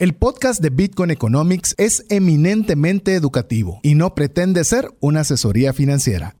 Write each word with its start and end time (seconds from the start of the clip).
El 0.00 0.14
podcast 0.14 0.62
de 0.62 0.70
Bitcoin 0.70 1.10
Economics 1.10 1.74
es 1.76 2.06
eminentemente 2.08 3.14
educativo 3.14 3.80
y 3.82 3.94
no 3.94 4.14
pretende 4.14 4.64
ser 4.64 4.90
una 4.98 5.20
asesoría 5.20 5.74
financiera. 5.74 6.36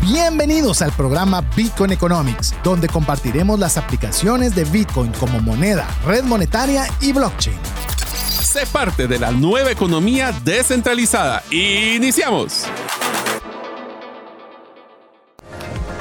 Bienvenidos 0.00 0.80
al 0.80 0.92
programa 0.92 1.42
Bitcoin 1.54 1.92
Economics, 1.92 2.54
donde 2.64 2.88
compartiremos 2.88 3.58
las 3.58 3.76
aplicaciones 3.76 4.54
de 4.54 4.64
Bitcoin 4.64 5.12
como 5.20 5.42
moneda, 5.42 5.86
red 6.06 6.24
monetaria 6.24 6.86
y 7.02 7.12
blockchain. 7.12 7.58
Sé 8.40 8.64
parte 8.64 9.06
de 9.06 9.18
la 9.18 9.30
nueva 9.30 9.72
economía 9.72 10.32
descentralizada. 10.42 11.42
Iniciamos. 11.50 12.64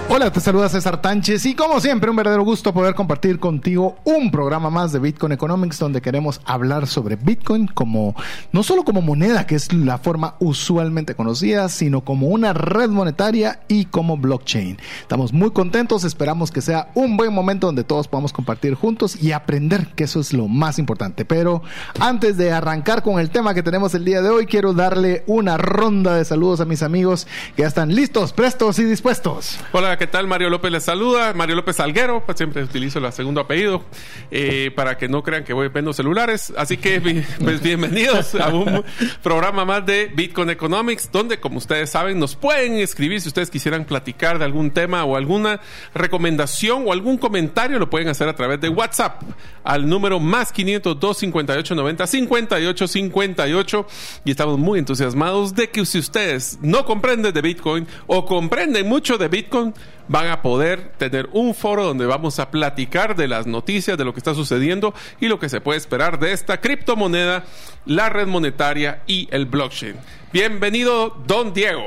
Hola, 0.08 0.32
te 0.32 0.40
saluda 0.40 0.70
César 0.70 1.02
Tánchez 1.02 1.48
y 1.48 1.56
como 1.56 1.80
siempre 1.80 2.12
un 2.12 2.16
verdadero 2.16 2.44
gusto 2.44 2.72
poder 2.72 2.94
compartir 2.94 3.40
contigo 3.40 3.98
un 4.04 4.30
programa 4.30 4.70
más 4.70 4.92
de 4.92 5.00
Bitcoin 5.00 5.32
Economics 5.32 5.80
donde 5.80 6.00
queremos 6.00 6.42
hablar 6.46 6.86
sobre 6.86 7.16
Bitcoin 7.16 7.66
como 7.66 8.16
no 8.52 8.62
solo 8.62 8.84
como 8.84 9.02
moneda 9.02 9.48
que 9.48 9.56
es 9.56 9.74
la 9.74 9.98
forma 9.98 10.36
usualmente 10.40 11.16
conocida, 11.16 11.70
sino 11.70 12.02
como 12.02 12.28
una 12.28 12.54
red 12.54 12.90
monetaria 12.90 13.62
y 13.68 13.86
como 13.86 14.16
blockchain. 14.16 14.78
Estamos 15.02 15.34
muy 15.34 15.50
contentos, 15.50 16.04
esperamos 16.04 16.52
que 16.52 16.62
sea 16.62 16.92
un 16.94 17.18
buen 17.18 17.34
momento 17.34 17.66
donde 17.66 17.84
todos 17.84 18.08
podamos 18.08 18.32
compartir 18.32 18.76
juntos 18.76 19.20
y 19.20 19.32
aprender 19.32 19.88
que 19.96 20.04
eso 20.04 20.20
es 20.20 20.34
lo 20.34 20.48
más 20.48 20.78
importante. 20.78 21.26
Pero 21.26 21.64
antes 22.00 22.38
de 22.38 22.52
arrancar 22.52 23.02
con 23.02 23.20
el 23.20 23.32
tema 23.32 23.56
que 23.56 23.64
tenemos 23.64 23.96
el 23.96 24.06
día 24.06 24.22
de 24.22 24.30
hoy, 24.30 24.46
quiero 24.46 24.74
darle 24.74 25.24
una 25.26 25.58
ronda 25.58 26.14
de 26.14 26.26
saludos 26.26 26.62
a 26.62 26.66
mis 26.66 26.84
amigos 26.84 27.26
que 27.56 27.64
ya 27.64 27.68
están 27.68 27.96
listos, 27.96 28.34
prestos 28.34 28.78
y 28.78 28.84
dispuestos. 28.84 29.58
Hola, 29.72 29.95
¿qué 29.98 30.08
tal? 30.08 30.28
Mario 30.28 30.50
López 30.50 30.72
les 30.72 30.84
saluda. 30.84 31.34
Mario 31.34 31.56
López 31.56 31.80
Alguero, 31.80 32.24
pues 32.26 32.38
siempre 32.38 32.64
utilizo 32.64 33.00
el 33.00 33.12
segundo 33.14 33.42
apellido 33.42 33.84
eh, 34.32 34.72
para 34.76 34.98
que 34.98 35.08
no 35.08 35.24
crean 35.24 35.44
que 35.44 35.54
voy 35.54 35.70
vendo 35.70 35.94
celulares. 35.94 36.54
Así 36.58 36.78
que, 36.78 37.00
pues 37.40 37.62
bienvenidos 37.62 38.36
a 38.36 38.50
un 38.50 38.84
programa 39.24 39.64
más 39.64 39.86
de 39.86 40.12
Bitcoin 40.14 40.50
Economics, 40.50 41.10
donde, 41.12 41.40
como 41.40 41.60
ustedes 41.60 41.90
saben, 41.90 42.20
nos 42.20 42.36
pueden 42.36 42.74
escribir 42.74 43.22
si 43.22 43.30
ustedes 43.30 43.50
quisieran 43.50 43.86
platicar 43.86 44.38
de 44.40 44.46
algún 44.46 44.72
tema 44.72 45.06
o 45.06 45.16
alguna 45.16 45.62
recomendación 45.94 46.84
o 46.88 46.92
algún 46.92 47.18
comentario, 47.18 47.80
lo 47.80 47.90
pueden 47.90 48.10
hacer 48.10 48.28
a 48.28 48.36
través 48.36 48.60
de 48.60 48.70
WhatsApp 48.70 49.22
al 49.64 49.88
número 49.88 50.20
más 50.20 50.52
502 50.52 51.18
58 51.18 51.76
90 51.76 52.08
58 52.08 52.88
58 52.88 53.88
y 54.26 54.32
estamos 54.32 54.60
muy 54.60 54.80
entusiasmados 54.80 55.56
de 55.56 55.70
que 55.70 55.86
si 55.86 56.00
ustedes 56.00 56.60
no 56.62 56.86
comprenden 56.86 57.34
de 57.34 57.42
Bitcoin 57.42 57.88
o 58.08 58.26
comprenden 58.26 58.88
mucho 58.88 59.18
de 59.18 59.28
Bitcoin, 59.28 59.74
van 60.08 60.28
a 60.28 60.42
poder 60.42 60.92
tener 60.98 61.30
un 61.34 61.56
foro 61.56 61.86
donde 61.86 62.06
vamos 62.06 62.40
a 62.40 62.52
platicar 62.52 63.16
de 63.16 63.28
las 63.28 63.48
noticias, 63.48 63.98
de 63.98 64.06
lo 64.06 64.14
que 64.14 64.20
está 64.20 64.34
sucediendo 64.34 64.94
y 65.20 65.28
lo 65.28 65.40
que 65.40 65.50
se 65.50 65.62
puede 65.62 65.78
esperar 65.78 66.20
de 66.20 66.34
esta 66.34 66.62
criptomoneda, 66.62 67.44
la 67.86 68.10
red 68.10 68.28
monetaria 68.28 69.02
y 69.08 69.28
el 69.32 69.46
blockchain. 69.46 69.96
Bienvenido, 70.32 71.18
don 71.28 71.54
Diego. 71.54 71.84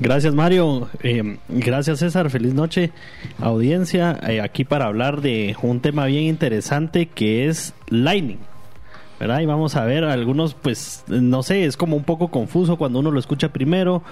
Gracias 0.00 0.32
Mario, 0.32 0.88
eh, 1.02 1.38
gracias 1.48 1.98
César, 1.98 2.30
feliz 2.30 2.54
noche 2.54 2.92
audiencia, 3.40 4.16
eh, 4.28 4.40
aquí 4.40 4.64
para 4.64 4.86
hablar 4.86 5.22
de 5.22 5.56
un 5.60 5.80
tema 5.80 6.06
bien 6.06 6.24
interesante 6.24 7.06
que 7.06 7.48
es 7.48 7.74
Lightning. 7.88 8.47
¿Verdad? 9.18 9.40
Y 9.40 9.46
vamos 9.46 9.76
a 9.76 9.84
ver 9.84 10.04
algunos, 10.04 10.54
pues, 10.54 11.04
no 11.08 11.42
sé, 11.42 11.64
es 11.64 11.76
como 11.76 11.96
un 11.96 12.04
poco 12.04 12.28
confuso 12.28 12.76
cuando 12.76 13.00
uno 13.00 13.10
lo 13.10 13.18
escucha 13.18 13.52
primero. 13.52 14.02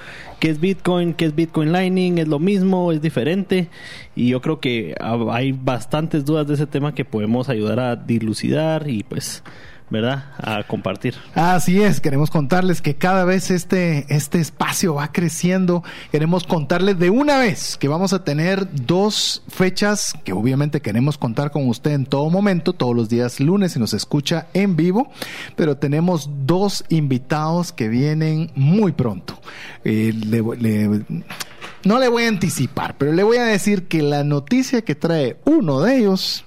¿Qué 0.41 0.51
es 0.51 0.61
Bitcoin? 0.61 1.15
¿Qué 1.15 1.27
es 1.27 1.35
Bitcoin 1.35 1.73
Lightning? 1.73 2.19
¿Es 2.19 2.29
lo 2.29 2.39
mismo? 2.39 2.93
¿Es 2.93 3.01
diferente? 3.01 3.69
Y 4.15 4.31
yo 4.31 4.41
creo 4.41 4.61
que 4.61 4.95
hay 5.31 5.53
bastantes 5.53 6.25
dudas 6.25 6.47
de 6.47 6.55
ese 6.55 6.67
tema 6.67 6.95
que 6.95 7.05
podemos 7.05 7.49
ayudar 7.49 7.81
a 7.81 7.97
dilucidar 7.97 8.89
y 8.89 9.03
pues 9.03 9.43
¿verdad? 9.89 10.25
A 10.39 10.65
compartir. 10.65 11.15
Así 11.35 11.83
es, 11.83 12.01
queremos 12.01 12.31
contarles 12.31 12.83
que 12.83 12.97
cada 12.97 13.25
vez 13.25 13.51
este, 13.51 14.05
este 14.09 14.41
espacio 14.41 14.95
va 14.95 15.13
creciendo. 15.13 15.85
Queremos 16.11 16.45
contarles 16.45 16.99
de 16.99 17.11
una 17.11 17.39
vez 17.39 17.77
que 17.77 17.89
vamos 17.89 18.13
a 18.13 18.25
tener 18.25 18.69
dos 18.87 19.43
fechas 19.49 20.15
que 20.25 20.33
obviamente 20.33 20.81
queremos 20.81 21.19
contar 21.19 21.51
con 21.51 21.69
usted 21.69 21.93
en 21.93 22.07
todo 22.07 22.29
momento, 22.31 22.73
todos 22.73 22.97
los 22.97 23.09
días 23.09 23.39
lunes 23.39 23.77
y 23.77 23.79
nos 23.79 23.95
escucha 23.95 24.49
en 24.55 24.77
vivo, 24.77 25.11
pero 25.55 25.77
tenemos 25.77 26.29
dos 26.45 26.85
invitados 26.89 27.73
que 27.73 27.89
vienen 27.89 28.51
muy 28.55 28.93
pronto. 28.93 29.41
Eh, 29.85 30.13
no 31.85 31.99
le 32.01 32.09
voy 32.09 32.25
a 32.25 32.29
anticipar, 32.29 32.97
pero 32.99 33.13
le 33.13 33.23
voy 33.23 33.37
a 33.37 33.45
decir 33.45 33.87
que 33.87 34.03
la 34.03 34.25
noticia 34.25 34.83
que 34.83 34.97
trae 34.97 35.37
uno 35.45 35.81
de 35.81 35.99
ellos 35.99 36.45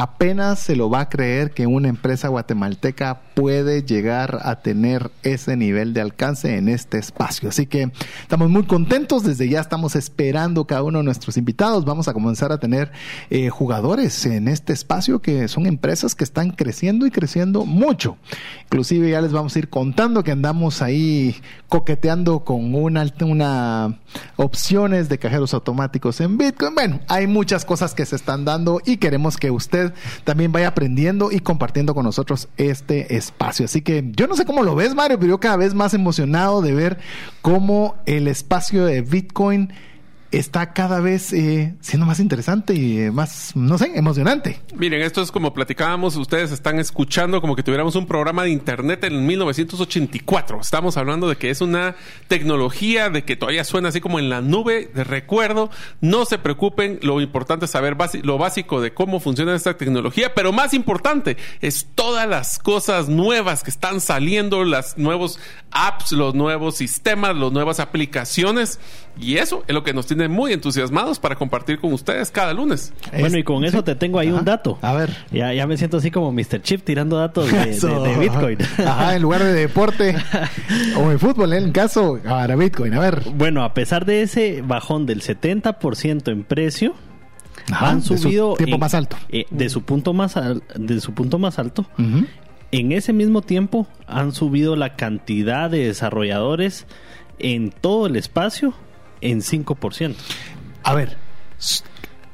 apenas 0.00 0.58
se 0.58 0.74
lo 0.74 0.88
va 0.88 1.00
a 1.00 1.08
creer 1.08 1.52
que 1.52 1.66
una 1.66 1.88
empresa 1.88 2.28
guatemalteca 2.28 3.20
puede 3.34 3.82
llegar 3.82 4.40
a 4.42 4.56
tener 4.56 5.10
ese 5.22 5.56
nivel 5.56 5.94
de 5.94 6.00
alcance 6.00 6.56
en 6.56 6.68
este 6.68 6.98
espacio. 6.98 7.48
Así 7.48 7.66
que 7.66 7.90
estamos 8.22 8.50
muy 8.50 8.64
contentos, 8.64 9.22
desde 9.22 9.48
ya 9.48 9.60
estamos 9.60 9.96
esperando 9.96 10.66
cada 10.66 10.82
uno 10.82 10.98
de 10.98 11.04
nuestros 11.04 11.36
invitados. 11.36 11.84
Vamos 11.84 12.08
a 12.08 12.12
comenzar 12.12 12.52
a 12.52 12.58
tener 12.58 12.92
eh, 13.30 13.48
jugadores 13.48 14.26
en 14.26 14.48
este 14.48 14.72
espacio 14.72 15.20
que 15.20 15.48
son 15.48 15.66
empresas 15.66 16.14
que 16.14 16.24
están 16.24 16.50
creciendo 16.50 17.06
y 17.06 17.10
creciendo 17.10 17.64
mucho. 17.64 18.16
Inclusive 18.64 19.10
ya 19.10 19.20
les 19.20 19.32
vamos 19.32 19.54
a 19.56 19.58
ir 19.58 19.68
contando 19.68 20.22
que 20.22 20.32
andamos 20.32 20.82
ahí 20.82 21.36
coqueteando 21.68 22.40
con 22.40 22.74
una, 22.74 23.06
una 23.20 23.98
opciones 24.36 25.08
de 25.08 25.18
cajeros 25.18 25.54
automáticos 25.54 26.20
en 26.20 26.36
Bitcoin. 26.36 26.74
Bueno, 26.74 27.00
hay 27.08 27.26
muchas 27.26 27.64
cosas 27.64 27.94
que 27.94 28.04
se 28.06 28.16
están 28.16 28.44
dando 28.44 28.80
y 28.84 28.98
queremos 28.98 29.36
que 29.36 29.50
usted 29.50 29.92
también 30.24 30.52
vaya 30.52 30.68
aprendiendo 30.68 31.32
y 31.32 31.40
compartiendo 31.40 31.94
con 31.94 32.04
nosotros 32.04 32.48
este 32.56 33.16
espacio. 33.16 33.21
Así 33.64 33.82
que 33.82 34.04
yo 34.16 34.26
no 34.26 34.34
sé 34.36 34.44
cómo 34.44 34.62
lo 34.62 34.74
ves, 34.74 34.94
Mario, 34.94 35.18
pero 35.18 35.30
yo 35.30 35.40
cada 35.40 35.56
vez 35.56 35.74
más 35.74 35.94
emocionado 35.94 36.62
de 36.62 36.74
ver 36.74 36.98
cómo 37.42 37.96
el 38.06 38.26
espacio 38.26 38.84
de 38.84 39.02
Bitcoin 39.02 39.72
está 40.32 40.72
cada 40.72 41.00
vez 41.00 41.32
eh, 41.32 41.74
siendo 41.80 42.06
más 42.06 42.18
interesante 42.18 42.74
y 42.74 42.98
eh, 42.98 43.10
más, 43.10 43.52
no 43.54 43.78
sé, 43.78 43.92
emocionante. 43.94 44.60
Miren, 44.74 45.02
esto 45.02 45.22
es 45.22 45.30
como 45.30 45.52
platicábamos, 45.52 46.16
ustedes 46.16 46.50
están 46.50 46.78
escuchando 46.78 47.40
como 47.40 47.54
que 47.54 47.62
tuviéramos 47.62 47.94
un 47.96 48.06
programa 48.06 48.42
de 48.44 48.50
internet 48.50 49.04
en 49.04 49.26
1984. 49.26 50.60
Estamos 50.60 50.96
hablando 50.96 51.28
de 51.28 51.36
que 51.36 51.50
es 51.50 51.60
una 51.60 51.94
tecnología, 52.28 53.10
de 53.10 53.24
que 53.24 53.36
todavía 53.36 53.64
suena 53.64 53.90
así 53.90 54.00
como 54.00 54.18
en 54.18 54.30
la 54.30 54.40
nube 54.40 54.90
de 54.94 55.04
recuerdo. 55.04 55.70
No 56.00 56.24
se 56.24 56.38
preocupen, 56.38 56.98
lo 57.02 57.20
importante 57.20 57.66
es 57.66 57.70
saber 57.70 57.96
lo 58.22 58.38
básico 58.38 58.80
de 58.80 58.94
cómo 58.94 59.20
funciona 59.20 59.54
esta 59.54 59.76
tecnología, 59.76 60.34
pero 60.34 60.52
más 60.52 60.72
importante 60.72 61.36
es 61.60 61.88
todas 61.94 62.26
las 62.26 62.58
cosas 62.58 63.08
nuevas 63.08 63.62
que 63.62 63.70
están 63.70 64.00
saliendo, 64.00 64.64
los 64.64 64.96
nuevos 64.96 65.38
apps, 65.70 66.12
los 66.12 66.34
nuevos 66.34 66.76
sistemas, 66.76 67.36
las 67.36 67.52
nuevas 67.52 67.80
aplicaciones. 67.80 68.80
Y 69.20 69.36
eso 69.36 69.62
es 69.66 69.74
lo 69.74 69.84
que 69.84 69.92
nos 69.92 70.06
tiene 70.06 70.28
muy 70.28 70.52
entusiasmados 70.52 71.18
para 71.18 71.36
compartir 71.36 71.78
con 71.78 71.92
ustedes 71.92 72.30
cada 72.30 72.52
lunes. 72.52 72.92
Bueno, 73.18 73.38
y 73.38 73.44
con 73.44 73.64
eso 73.64 73.84
te 73.84 73.94
tengo 73.94 74.18
ahí 74.18 74.30
un 74.30 74.44
dato. 74.44 74.78
A 74.82 74.94
ver. 74.94 75.16
Ya, 75.30 75.52
ya 75.52 75.66
me 75.66 75.76
siento 75.76 75.98
así 75.98 76.10
como 76.10 76.32
Mr. 76.32 76.62
Chip 76.62 76.82
tirando 76.82 77.18
datos 77.18 77.50
de, 77.50 78.16
Bitcoin. 78.18 78.58
Ajá, 78.78 79.14
en 79.14 79.22
lugar 79.22 79.42
de 79.42 79.52
deporte 79.52 80.16
o 80.96 81.10
de 81.10 81.18
fútbol, 81.18 81.52
en 81.52 81.64
el 81.64 81.72
caso, 81.72 82.18
para 82.24 82.56
Bitcoin. 82.56 82.94
A 82.94 83.00
ver. 83.00 83.22
Bueno, 83.34 83.64
a 83.64 83.74
pesar 83.74 84.06
de 84.06 84.22
ese 84.22 84.62
bajón 84.62 85.06
del 85.06 85.22
70% 85.22 86.32
en 86.32 86.44
precio, 86.44 86.94
han 87.70 88.02
subido. 88.02 88.54
tiempo 88.54 88.78
más 88.78 88.94
alto. 88.94 89.16
Eh, 89.28 89.46
de, 89.50 89.68
su 89.68 89.82
punto 89.82 90.12
más 90.12 90.38
de 90.74 91.00
su 91.00 91.12
punto 91.12 91.38
más 91.38 91.58
alto. 91.58 91.86
En 92.70 92.92
ese 92.92 93.12
mismo 93.12 93.42
tiempo 93.42 93.86
han 94.06 94.32
subido 94.32 94.76
la 94.76 94.96
cantidad 94.96 95.68
de 95.68 95.86
desarrolladores 95.88 96.86
en 97.38 97.70
todo 97.70 98.06
el 98.06 98.16
espacio 98.16 98.74
en 99.22 99.40
5%. 99.40 100.14
A 100.82 100.94
ver, 100.94 101.16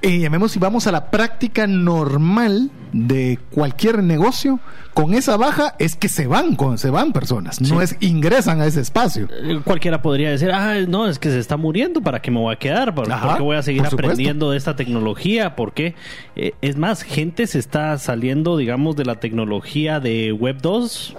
eh, 0.00 0.18
llamemos 0.18 0.52
si 0.52 0.58
vamos 0.58 0.86
a 0.86 0.92
la 0.92 1.10
práctica 1.10 1.66
normal 1.66 2.70
de 2.92 3.38
cualquier 3.50 4.02
negocio, 4.02 4.60
con 4.94 5.14
esa 5.14 5.36
baja 5.36 5.74
es 5.78 5.96
que 5.96 6.08
se 6.08 6.26
van, 6.26 6.56
con, 6.56 6.78
se 6.78 6.90
van 6.90 7.12
personas, 7.12 7.60
no 7.60 7.82
es 7.82 7.96
ingresan 8.00 8.60
a 8.60 8.66
ese 8.66 8.80
espacio. 8.80 9.28
Eh, 9.30 9.60
cualquiera 9.64 10.02
podría 10.02 10.30
decir, 10.30 10.50
ah, 10.50 10.74
no, 10.88 11.08
es 11.08 11.18
que 11.18 11.30
se 11.30 11.38
está 11.38 11.56
muriendo, 11.56 12.00
¿para 12.00 12.20
qué 12.20 12.30
me 12.30 12.40
voy 12.40 12.52
a 12.52 12.58
quedar? 12.58 12.94
¿Por, 12.94 13.06
qué 13.06 13.42
voy 13.42 13.56
a 13.56 13.62
seguir 13.62 13.86
aprendiendo 13.86 14.50
de 14.50 14.56
esta 14.56 14.76
tecnología? 14.76 15.56
Porque 15.56 15.94
eh, 16.36 16.52
es 16.62 16.76
más, 16.76 17.02
gente 17.02 17.46
se 17.46 17.58
está 17.58 17.98
saliendo, 17.98 18.56
digamos, 18.56 18.96
de 18.96 19.04
la 19.04 19.16
tecnología 19.16 20.00
de 20.00 20.32
Web 20.32 20.58
2 20.62 21.16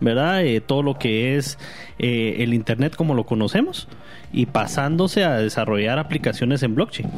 ¿verdad? 0.00 0.44
Eh, 0.44 0.60
todo 0.60 0.82
lo 0.82 0.98
que 0.98 1.36
es 1.36 1.58
el 1.98 2.54
Internet 2.54 2.96
como 2.96 3.14
lo 3.14 3.24
conocemos 3.24 3.86
y 4.32 4.46
pasándose 4.46 5.24
a 5.24 5.36
desarrollar 5.36 5.98
aplicaciones 5.98 6.62
en 6.62 6.74
blockchain. 6.74 7.10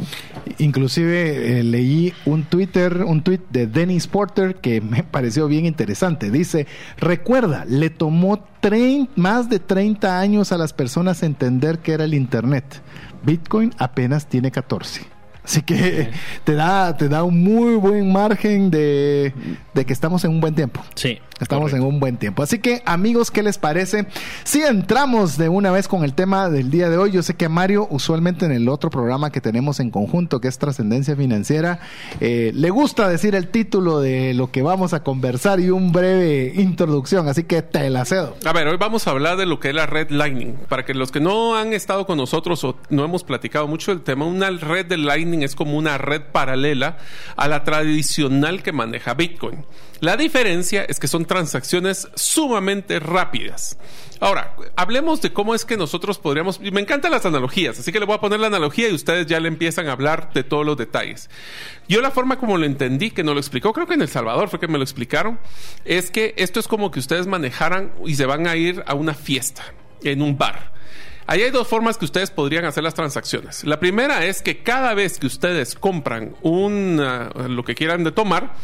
Inclusive 0.59 1.61
eh, 1.61 1.63
leí 1.63 2.13
un 2.25 2.45
Twitter, 2.45 3.05
un 3.05 3.23
tweet 3.23 3.41
de 3.51 3.67
Dennis 3.67 4.07
Porter 4.07 4.57
que 4.57 4.81
me 4.83 5.03
pareció 5.03 5.47
bien 5.47 5.67
interesante. 5.67 6.31
Dice, 6.31 6.67
recuerda, 6.99 7.65
le 7.67 7.91
tomó 7.91 8.45
más 9.17 9.51
de 9.51 9.59
30 9.59 10.19
años 10.19 10.53
a 10.53 10.59
las 10.59 10.73
personas 10.73 11.23
entender 11.23 11.81
qué 11.81 11.93
era 11.93 12.05
el 12.05 12.15
Internet. 12.15 12.65
Bitcoin 13.23 13.73
apenas 13.79 14.27
tiene 14.27 14.51
14. 14.51 15.03
Así 15.45 15.61
que 15.61 16.09
te 16.45 16.55
da, 16.55 16.97
te 16.97 17.11
da 17.11 17.23
un 17.23 17.43
muy 17.43 17.75
buen 17.75 18.11
margen 18.11 18.71
de, 18.71 19.35
de 19.75 19.85
que 19.85 19.93
estamos 19.93 20.25
en 20.25 20.31
un 20.31 20.41
buen 20.41 20.55
tiempo. 20.55 20.81
Sí. 20.95 21.19
Estamos 21.41 21.73
en 21.73 21.83
un 21.83 21.99
buen 22.01 22.17
tiempo. 22.17 22.43
Así 22.43 22.59
que, 22.59 22.83
amigos, 22.87 23.31
¿qué 23.31 23.43
les 23.43 23.59
parece? 23.59 24.07
Si 24.45 24.63
entramos 24.63 25.37
de 25.37 25.49
una 25.49 25.73
vez 25.73 25.89
con 25.89 26.05
el 26.05 26.15
tema 26.15 26.49
del 26.49 26.71
día 26.71 26.89
de 26.89 26.97
hoy, 26.97 27.11
yo 27.11 27.23
sé 27.23 27.35
que 27.35 27.49
Mario, 27.49 27.89
usualmente 27.91 28.47
en 28.47 28.53
el 28.53 28.69
otro 28.69 28.91
programa 28.91 29.31
que 29.31 29.41
tenemos 29.41 29.81
en 29.81 29.91
conjunto, 29.91 30.41
que 30.41 30.49
es 30.49 30.59
Trascendencia 30.59 31.17
Financiera, 31.17 31.81
eh, 32.21 32.53
le 32.55 32.71
gusta 32.71 33.09
decir 33.09 33.35
el 33.35 33.49
título 33.49 34.01
de 34.01 34.33
lo 34.35 34.51
que 34.51 34.63
vamos 34.63 34.95
a 34.95 35.03
conversar 35.03 35.61
y 35.61 35.71
un 35.71 35.93
breve 35.93 36.53
introducción. 36.55 37.29
Así 37.29 37.45
que 37.45 37.63
te 37.63 37.91
la 37.91 38.05
cedo. 38.05 38.37
A 38.45 38.53
ver, 38.53 38.69
hoy 38.69 38.77
vamos 38.77 39.07
a 39.07 39.11
hablar 39.11 39.37
de 39.37 39.47
lo 39.47 39.59
que 39.59 39.71
es 39.71 39.75
la 39.75 39.87
red 39.87 40.11
Lightning. 40.11 40.55
Para 40.69 40.85
que 40.85 40.95
los 40.95 41.11
que 41.11 41.21
no 41.21 41.57
han 41.57 41.73
estado 41.73 42.07
con 42.07 42.19
nosotros 42.19 42.63
o 42.65 42.77
no 42.91 43.05
hemos 43.05 43.25
platicado 43.25 43.67
mucho 43.67 43.91
del 43.91 44.03
tema, 44.03 44.25
una 44.25 44.51
red 44.51 44.87
de 44.87 44.99
Lightning 44.99 45.43
es 45.43 45.55
como 45.55 45.77
una 45.77 45.99
red 45.99 46.23
paralela 46.33 46.99
a 47.37 47.49
la 47.49 47.65
tradicional 47.65 48.63
que 48.63 48.73
maneja 48.73 49.15
Bitcoin. 49.15 49.65
La 50.05 50.19
diferencia 50.19 50.85
es 50.85 51.01
que 51.01 51.09
son 51.09 51.25
transacciones 51.25 52.09
sumamente 52.15 53.01
rápidas. 53.01 53.79
Ahora, 54.21 54.55
hablemos 54.77 55.23
de 55.23 55.33
cómo 55.33 55.55
es 55.55 55.65
que 55.65 55.79
nosotros 55.79 56.19
podríamos... 56.19 56.61
Me 56.61 56.83
encantan 56.83 57.11
las 57.11 57.25
analogías, 57.25 57.79
así 57.79 57.91
que 57.91 58.01
le 58.01 58.05
voy 58.05 58.17
a 58.17 58.21
poner 58.21 58.39
la 58.39 58.49
analogía 58.49 58.91
y 58.91 58.93
ustedes 58.93 59.25
ya 59.25 59.41
le 59.41 59.49
empiezan 59.49 59.89
a 59.89 59.93
hablar 59.93 60.31
de 60.35 60.45
todos 60.45 60.67
los 60.67 60.77
detalles. 60.77 61.31
Yo 61.89 62.03
la 62.03 62.11
forma 62.11 62.39
como 62.39 62.59
lo 62.59 62.67
entendí, 62.67 63.13
que 63.13 63.25
nos 63.25 63.33
lo 63.33 63.41
explicó, 63.41 63.73
creo 63.73 63.87
que 63.87 63.95
en 63.95 64.03
El 64.03 64.11
Salvador 64.11 64.51
fue 64.51 64.61
que 64.61 64.69
me 64.69 64.77
lo 64.77 64.85
explicaron, 64.85 65.39
es 65.87 66.11
que 66.11 66.35
esto 66.37 66.61
es 66.61 66.69
como 66.69 66.91
que 66.91 66.99
ustedes 66.99 67.27
manejaran 67.27 67.95
y 68.05 68.17
se 68.17 68.27
van 68.27 68.47
a 68.47 68.57
ir 68.57 68.85
a 68.87 68.93
una 68.93 69.15
fiesta 69.15 69.65
en 70.03 70.21
un 70.21 70.37
bar. 70.37 70.74
Ahí 71.27 71.43
hay 71.43 71.51
dos 71.51 71.67
formas 71.67 71.97
que 71.97 72.05
ustedes 72.05 72.31
podrían 72.31 72.65
hacer 72.67 72.83
las 72.83 72.95
transacciones. 72.95 73.65
La 73.65 73.81
primera 73.81 74.27
es 74.27 74.43
que 74.43 74.63
cada 74.63 74.93
vez 74.95 75.19
que 75.19 75.27
ustedes 75.27 75.75
compran 75.75 76.35
un, 76.43 77.03
lo 77.49 77.65
que 77.65 77.75
quieran 77.75 78.05
de 78.05 78.13
tomar, 78.13 78.55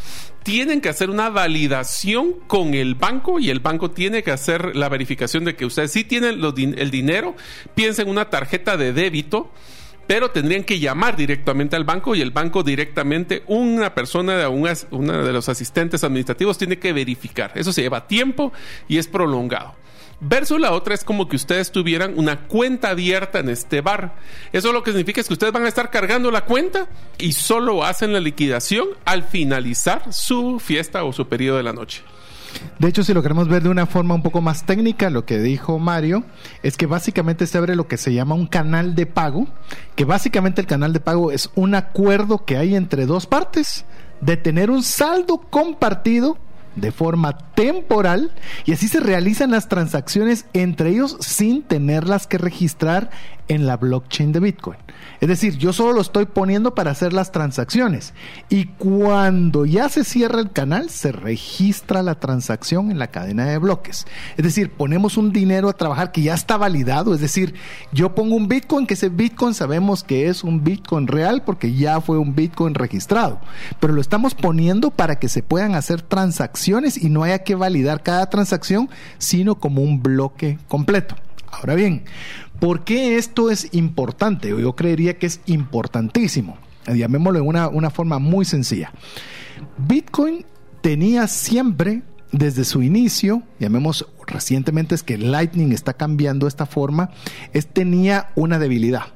tienen 0.43 0.81
que 0.81 0.89
hacer 0.89 1.09
una 1.09 1.29
validación 1.29 2.33
con 2.47 2.73
el 2.73 2.95
banco 2.95 3.39
y 3.39 3.49
el 3.49 3.59
banco 3.59 3.91
tiene 3.91 4.23
que 4.23 4.31
hacer 4.31 4.75
la 4.75 4.89
verificación 4.89 5.43
de 5.43 5.55
que 5.55 5.65
ustedes 5.65 5.91
sí 5.91 6.03
tienen 6.03 6.39
el 6.43 6.91
dinero. 6.91 7.35
Piensen 7.73 8.05
en 8.05 8.11
una 8.11 8.29
tarjeta 8.29 8.77
de 8.77 8.93
débito 8.93 9.51
pero 10.07 10.29
tendrían 10.29 10.65
que 10.65 10.77
llamar 10.77 11.15
directamente 11.15 11.77
al 11.77 11.85
banco 11.85 12.15
y 12.15 12.21
el 12.21 12.31
banco 12.31 12.63
directamente, 12.63 13.43
una 13.47 13.95
persona, 13.95 14.35
de 14.35 14.45
una 14.45 14.73
de 15.23 15.31
los 15.31 15.47
asistentes 15.47 16.03
administrativos 16.03 16.57
tiene 16.57 16.79
que 16.79 16.91
verificar. 16.91 17.53
Eso 17.55 17.71
se 17.71 17.81
lleva 17.81 18.07
tiempo 18.07 18.51
y 18.89 18.97
es 18.97 19.07
prolongado. 19.07 19.75
Versus 20.23 20.61
la 20.61 20.71
otra 20.73 20.93
es 20.93 21.03
como 21.03 21.27
que 21.27 21.35
ustedes 21.35 21.71
tuvieran 21.71 22.13
una 22.15 22.41
cuenta 22.47 22.89
abierta 22.89 23.39
en 23.39 23.49
este 23.49 23.81
bar. 23.81 24.15
Eso 24.53 24.71
lo 24.71 24.83
que 24.83 24.91
significa 24.91 25.19
es 25.19 25.27
que 25.27 25.33
ustedes 25.33 25.51
van 25.51 25.65
a 25.65 25.67
estar 25.67 25.89
cargando 25.89 26.29
la 26.29 26.45
cuenta 26.45 26.87
y 27.17 27.33
solo 27.33 27.83
hacen 27.83 28.13
la 28.13 28.19
liquidación 28.19 28.87
al 29.03 29.23
finalizar 29.23 30.13
su 30.13 30.59
fiesta 30.59 31.03
o 31.05 31.11
su 31.11 31.27
periodo 31.27 31.57
de 31.57 31.63
la 31.63 31.73
noche. 31.73 32.03
De 32.77 32.87
hecho, 32.87 33.03
si 33.03 33.15
lo 33.15 33.23
queremos 33.23 33.47
ver 33.47 33.63
de 33.63 33.69
una 33.69 33.87
forma 33.87 34.13
un 34.13 34.21
poco 34.21 34.41
más 34.41 34.63
técnica, 34.63 35.09
lo 35.09 35.25
que 35.25 35.39
dijo 35.39 35.79
Mario 35.79 36.23
es 36.61 36.77
que 36.77 36.85
básicamente 36.85 37.47
se 37.47 37.57
abre 37.57 37.75
lo 37.75 37.87
que 37.87 37.97
se 37.97 38.13
llama 38.13 38.35
un 38.35 38.45
canal 38.45 38.93
de 38.93 39.07
pago, 39.07 39.47
que 39.95 40.05
básicamente 40.05 40.61
el 40.61 40.67
canal 40.67 40.93
de 40.93 40.99
pago 40.99 41.31
es 41.31 41.49
un 41.55 41.73
acuerdo 41.73 42.45
que 42.45 42.57
hay 42.57 42.75
entre 42.75 43.07
dos 43.07 43.25
partes 43.25 43.85
de 44.19 44.37
tener 44.37 44.69
un 44.69 44.83
saldo 44.83 45.39
compartido 45.39 46.37
de 46.75 46.91
forma 46.91 47.37
temporal 47.37 48.31
y 48.65 48.73
así 48.73 48.87
se 48.87 48.99
realizan 48.99 49.51
las 49.51 49.67
transacciones 49.67 50.45
entre 50.53 50.89
ellos 50.89 51.17
sin 51.19 51.63
tenerlas 51.63 52.27
que 52.27 52.37
registrar 52.37 53.09
en 53.51 53.67
la 53.67 53.75
blockchain 53.75 54.31
de 54.31 54.39
Bitcoin. 54.39 54.77
Es 55.19 55.27
decir, 55.27 55.57
yo 55.57 55.73
solo 55.73 55.91
lo 55.91 56.01
estoy 56.01 56.25
poniendo 56.25 56.73
para 56.73 56.91
hacer 56.91 57.11
las 57.11 57.33
transacciones 57.33 58.13
y 58.47 58.67
cuando 58.67 59.65
ya 59.65 59.89
se 59.89 60.05
cierra 60.05 60.39
el 60.39 60.51
canal 60.51 60.89
se 60.89 61.11
registra 61.11 62.01
la 62.01 62.15
transacción 62.15 62.91
en 62.91 62.97
la 62.97 63.07
cadena 63.07 63.45
de 63.45 63.57
bloques. 63.57 64.07
Es 64.37 64.45
decir, 64.45 64.71
ponemos 64.71 65.17
un 65.17 65.33
dinero 65.33 65.67
a 65.67 65.73
trabajar 65.73 66.13
que 66.13 66.21
ya 66.21 66.33
está 66.33 66.55
validado, 66.55 67.13
es 67.13 67.19
decir, 67.19 67.53
yo 67.91 68.15
pongo 68.15 68.37
un 68.37 68.47
Bitcoin 68.47 68.87
que 68.87 68.93
ese 68.93 69.09
Bitcoin 69.09 69.53
sabemos 69.53 70.05
que 70.05 70.29
es 70.29 70.45
un 70.45 70.63
Bitcoin 70.63 71.07
real 71.07 71.43
porque 71.43 71.73
ya 71.73 71.99
fue 71.99 72.17
un 72.17 72.33
Bitcoin 72.33 72.73
registrado, 72.73 73.41
pero 73.81 73.91
lo 73.91 73.99
estamos 73.99 74.33
poniendo 74.33 74.91
para 74.91 75.19
que 75.19 75.27
se 75.27 75.43
puedan 75.43 75.75
hacer 75.75 76.01
transacciones 76.01 76.95
y 76.97 77.09
no 77.09 77.23
haya 77.23 77.39
que 77.39 77.55
validar 77.55 78.01
cada 78.01 78.29
transacción, 78.29 78.89
sino 79.17 79.55
como 79.55 79.81
un 79.81 80.01
bloque 80.01 80.57
completo. 80.69 81.15
Ahora 81.51 81.75
bien, 81.75 82.05
¿por 82.61 82.83
qué 82.85 83.17
esto 83.17 83.49
es 83.49 83.73
importante? 83.73 84.49
Yo 84.49 84.75
creería 84.75 85.17
que 85.17 85.25
es 85.25 85.41
importantísimo. 85.47 86.57
Llamémoslo 86.85 87.39
de 87.39 87.45
una, 87.45 87.67
una 87.67 87.89
forma 87.89 88.19
muy 88.19 88.45
sencilla. 88.45 88.93
Bitcoin 89.77 90.45
tenía 90.81 91.27
siempre 91.27 92.03
desde 92.31 92.63
su 92.63 92.81
inicio, 92.81 93.43
llamemos 93.59 94.07
recientemente 94.25 94.95
es 94.95 95.03
que 95.03 95.17
Lightning 95.17 95.73
está 95.73 95.93
cambiando 95.93 96.47
esta 96.47 96.65
forma, 96.65 97.09
es 97.51 97.67
tenía 97.67 98.29
una 98.35 98.57
debilidad. 98.57 99.07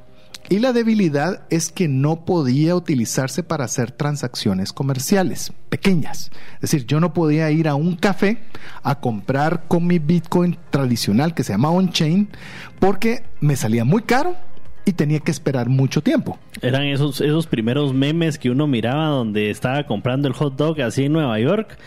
Y 0.50 0.60
la 0.60 0.74
debilidad 0.74 1.44
es 1.50 1.72
que 1.72 1.88
no 1.88 2.26
podía 2.26 2.76
utilizarse 2.76 3.44
para 3.44 3.66
hacer 3.66 3.92
transacciones 3.92 4.74
comerciales 4.74 5.54
pequeñas. 5.70 6.32
Es 6.56 6.62
decir, 6.62 6.86
yo 6.86 7.00
no 7.00 7.14
podía 7.14 7.50
ir 7.52 7.68
a 7.68 7.76
un 7.76 7.96
café 7.96 8.40
a 8.84 9.00
comprar 9.00 9.68
con 9.68 9.88
mi 9.88 10.00
Bitcoin 10.00 10.58
tradicional 10.70 11.34
que 11.34 11.44
se 11.44 11.54
llama 11.54 11.72
on-chain 11.72 12.30
porque 12.80 13.24
me 13.40 13.56
salía 13.56 13.86
muy 13.86 14.04
caro 14.04 14.36
y 14.86 14.94
tenía 14.94 15.20
que 15.20 15.32
esperar 15.32 15.68
mucho 15.68 16.02
tiempo. 16.02 16.38
Eran 16.62 16.84
esos, 16.84 17.20
esos 17.22 17.48
primeros 17.48 17.94
memes 17.94 18.38
que 18.38 18.52
uno 18.52 18.68
miraba 18.68 19.08
donde 19.08 19.50
estaba 19.50 19.86
comprando 19.86 20.28
el 20.28 20.36
hot 20.36 20.56
dog 20.56 20.80
así 20.82 21.06
en 21.06 21.14
Nueva 21.14 21.40
York 21.40 21.78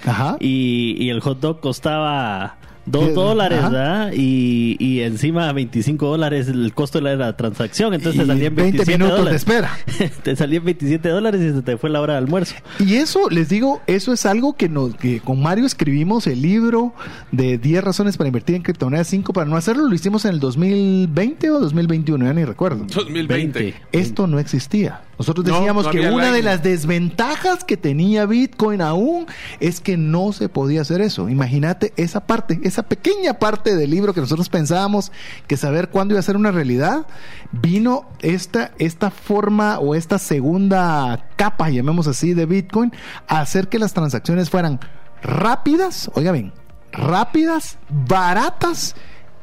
Y, 0.40 0.96
y 0.98 1.10
el 1.10 1.20
hot 1.20 1.38
dog 1.40 1.60
costaba 1.60 2.58
Dos 2.90 3.14
dólares, 3.14 3.62
¿verdad? 3.62 4.12
Y, 4.14 4.76
y 4.78 5.00
encima 5.00 5.52
25 5.52 6.06
dólares 6.06 6.48
el 6.48 6.72
costo 6.74 7.00
de 7.00 7.16
la 7.16 7.36
transacción. 7.36 7.94
Entonces 7.94 8.20
te 8.20 8.26
salían 8.26 8.54
27 8.54 8.90
20 8.90 8.92
minutos 9.04 9.18
dólares. 9.18 9.46
de 9.46 9.54
espera. 9.54 9.78
te 10.22 10.36
salían 10.36 10.64
27 10.64 11.08
dólares 11.08 11.40
y 11.40 11.52
se 11.52 11.62
te 11.62 11.76
fue 11.76 11.90
la 11.90 12.00
hora 12.00 12.14
de 12.14 12.18
almuerzo. 12.18 12.54
Y 12.78 12.94
eso, 12.96 13.28
les 13.30 13.48
digo, 13.48 13.80
eso 13.86 14.12
es 14.12 14.26
algo 14.26 14.54
que, 14.56 14.68
nos, 14.68 14.94
que 14.96 15.20
con 15.20 15.42
Mario 15.42 15.66
escribimos 15.66 16.26
el 16.26 16.42
libro 16.42 16.92
de 17.32 17.58
10 17.58 17.84
razones 17.84 18.16
para 18.16 18.28
invertir 18.28 18.56
en 18.56 18.62
criptomonedas 18.62 19.08
5 19.08 19.32
para 19.32 19.46
no 19.46 19.56
hacerlo. 19.56 19.86
Lo 19.88 19.94
hicimos 19.94 20.24
en 20.24 20.32
el 20.34 20.40
2020 20.40 21.50
o 21.50 21.60
2021, 21.60 22.24
ya 22.24 22.32
ni 22.32 22.44
recuerdo. 22.44 22.84
2020. 22.84 23.58
20. 23.60 23.82
Esto 23.92 24.26
no 24.26 24.38
existía. 24.38 25.02
Nosotros 25.18 25.44
No, 25.46 25.56
decíamos 25.56 25.86
no 25.86 25.90
que 25.90 26.08
una 26.10 26.30
de 26.30 26.42
las 26.42 26.62
desventajas 26.62 27.64
que 27.64 27.76
tenía 27.76 28.24
Bitcoin 28.24 28.80
aún 28.80 29.26
es 29.58 29.80
que 29.80 29.96
no 29.96 30.32
se 30.32 30.48
podía 30.48 30.82
hacer 30.82 31.00
eso. 31.00 31.28
Imagínate 31.28 31.92
esa 31.96 32.26
parte, 32.26 32.60
esa 32.62 32.77
pequeña 32.82 33.34
parte 33.34 33.76
del 33.76 33.90
libro 33.90 34.14
que 34.14 34.20
nosotros 34.20 34.48
pensábamos 34.48 35.12
que 35.46 35.56
saber 35.56 35.90
cuándo 35.90 36.14
iba 36.14 36.20
a 36.20 36.22
ser 36.22 36.36
una 36.36 36.50
realidad, 36.50 37.06
vino 37.52 38.08
esta, 38.20 38.72
esta 38.78 39.10
forma 39.10 39.78
o 39.78 39.94
esta 39.94 40.18
segunda 40.18 41.28
capa, 41.36 41.70
llamemos 41.70 42.06
así, 42.06 42.34
de 42.34 42.46
Bitcoin, 42.46 42.92
a 43.26 43.40
hacer 43.40 43.68
que 43.68 43.78
las 43.78 43.92
transacciones 43.92 44.50
fueran 44.50 44.80
rápidas, 45.22 46.10
oiga 46.14 46.32
bien, 46.32 46.52
rápidas, 46.92 47.78
baratas 47.88 48.94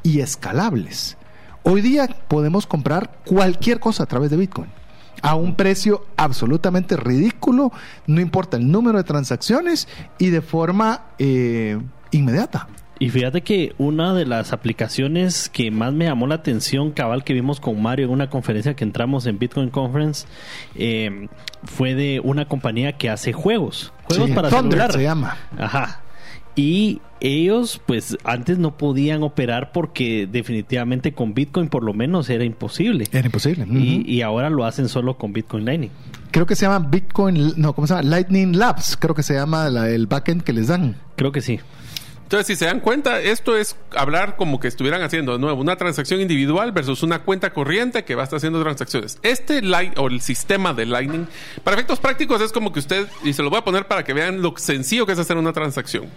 y 0.04 0.20
escalables. 0.20 1.18
Hoy 1.64 1.82
día 1.82 2.08
podemos 2.28 2.68
comprar 2.68 3.20
cualquier 3.26 3.80
cosa 3.80 4.04
a 4.04 4.06
través 4.08 4.30
de 4.30 4.38
Bitcoin 4.38 4.70
a 5.22 5.34
un 5.34 5.56
precio 5.56 6.06
absolutamente 6.18 6.98
ridículo, 6.98 7.72
no 8.06 8.22
importa 8.22 8.58
el 8.58 8.72
número 8.72 9.00
de 9.00 9.04
transacciones 9.04 9.88
y 10.20 10.30
de 10.30 10.42
forma 10.42 11.06
eh, 11.18 11.82
inmediata. 12.12 12.68
Y 13.00 13.10
fíjate 13.10 13.42
que 13.42 13.74
una 13.78 14.14
de 14.14 14.26
las 14.26 14.54
aplicaciones 14.54 15.50
que 15.50 15.70
más 15.70 15.92
me 15.94 16.06
llamó 16.06 16.28
la 16.28 16.36
atención, 16.36 16.92
cabal, 16.92 17.24
que 17.26 17.34
vimos 17.34 17.60
con 17.60 17.82
Mario 17.82 18.06
en 18.06 18.12
una 18.12 18.30
conferencia 18.30 18.74
que 18.76 18.84
entramos 18.86 19.26
en 19.26 19.38
Bitcoin 19.38 19.70
Conference, 19.70 20.26
eh, 20.76 21.28
fue 21.64 21.94
de 21.96 22.22
una 22.24 22.46
compañía 22.48 22.94
que 22.94 23.10
hace 23.10 23.34
juegos. 23.34 23.92
Juegos 24.06 24.28
Sí, 24.30 24.34
para 24.34 24.50
Thunder 24.50 24.72
celular. 24.72 24.92
se 24.94 25.04
llama. 25.04 25.38
Ajá. 25.58 26.02
Y 26.56 27.02
ellos, 27.20 27.82
pues, 27.86 28.18
antes 28.24 28.58
no 28.60 28.78
podían 28.78 29.24
operar 29.24 29.74
porque 29.74 30.26
definitivamente 30.32 31.14
con 31.14 31.34
Bitcoin 31.34 31.68
por 31.68 31.84
lo 31.84 31.94
menos 31.94 32.30
era 32.30 32.46
imposible. 32.46 33.08
Era 33.12 33.26
imposible. 33.26 33.66
y, 33.70 34.22
ahora 34.22 34.50
lo 34.50 34.64
hacen 34.64 34.88
solo 34.88 35.18
con 35.18 35.34
Bitcoin 35.34 35.66
Lightning. 35.66 35.92
Creo 36.32 36.46
que 36.46 36.56
se 36.56 36.66
llama 36.66 36.88
Bitcoin, 36.90 37.54
no, 37.58 37.74
¿cómo 37.74 37.88
se 37.88 37.94
llama? 37.96 38.08
Lightning 38.08 38.58
Labs, 38.58 38.96
creo 38.96 39.14
que 39.16 39.24
se 39.24 39.34
llama 39.34 39.70
la- 39.70 39.90
el 39.90 40.08
backend 40.08 40.44
que 40.44 40.54
les 40.54 40.68
dan. 40.68 40.96
Creo 41.18 41.34
que 41.34 41.42
sí. 41.42 41.60
Entonces, 42.26 42.48
si 42.48 42.56
se 42.56 42.66
dan 42.66 42.80
cuenta, 42.80 43.22
esto 43.22 43.56
es 43.56 43.76
hablar 43.96 44.36
como 44.36 44.60
que 44.60 44.68
estuvieran 44.68 45.04
haciendo 45.04 45.34
de 45.34 45.40
nuevo 45.40 45.62
una 45.62 45.76
transacción 45.76 46.22
individual 46.22 46.72
versus 46.72 47.04
una 47.04 47.20
cuenta 47.20 47.54
corriente 47.54 48.04
que 48.04 48.16
va 48.16 48.24
a 48.24 48.26
estar 48.26 48.38
haciendo 48.38 48.60
transacciones. 48.64 49.20
Este 49.22 49.62
light 49.62 49.96
o 50.00 50.08
el 50.08 50.22
sistema 50.22 50.74
de 50.74 50.88
Lightning, 50.88 51.28
para 51.64 51.76
efectos 51.76 52.00
prácticos, 52.00 52.42
es 52.42 52.52
como 52.52 52.74
que 52.74 52.80
usted, 52.80 53.08
y 53.24 53.34
se 53.34 53.44
lo 53.44 53.52
voy 53.52 53.60
a 53.60 53.64
poner 53.64 53.88
para 53.88 54.04
que 54.04 54.14
vean 54.14 54.42
lo 54.42 54.56
sencillo 54.58 55.06
que 55.06 55.12
es 55.12 55.20
hacer 55.20 55.38
una 55.38 55.54
transacción. 55.54 56.10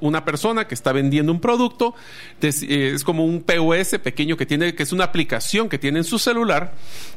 una 0.00 0.24
persona 0.24 0.66
que 0.66 0.74
está 0.74 0.92
vendiendo 0.92 1.30
un 1.30 1.40
producto, 1.40 1.94
eh, 2.40 2.92
es 2.94 3.04
como 3.04 3.26
un 3.26 3.42
POS 3.42 3.98
pequeño 4.02 4.38
que 4.38 4.46
tiene, 4.46 4.74
que 4.74 4.82
es 4.82 4.92
una 4.92 5.04
aplicación 5.04 5.68
que 5.68 5.78
tiene 5.78 5.98
en 5.98 6.04
su 6.04 6.18
celular, 6.18 6.72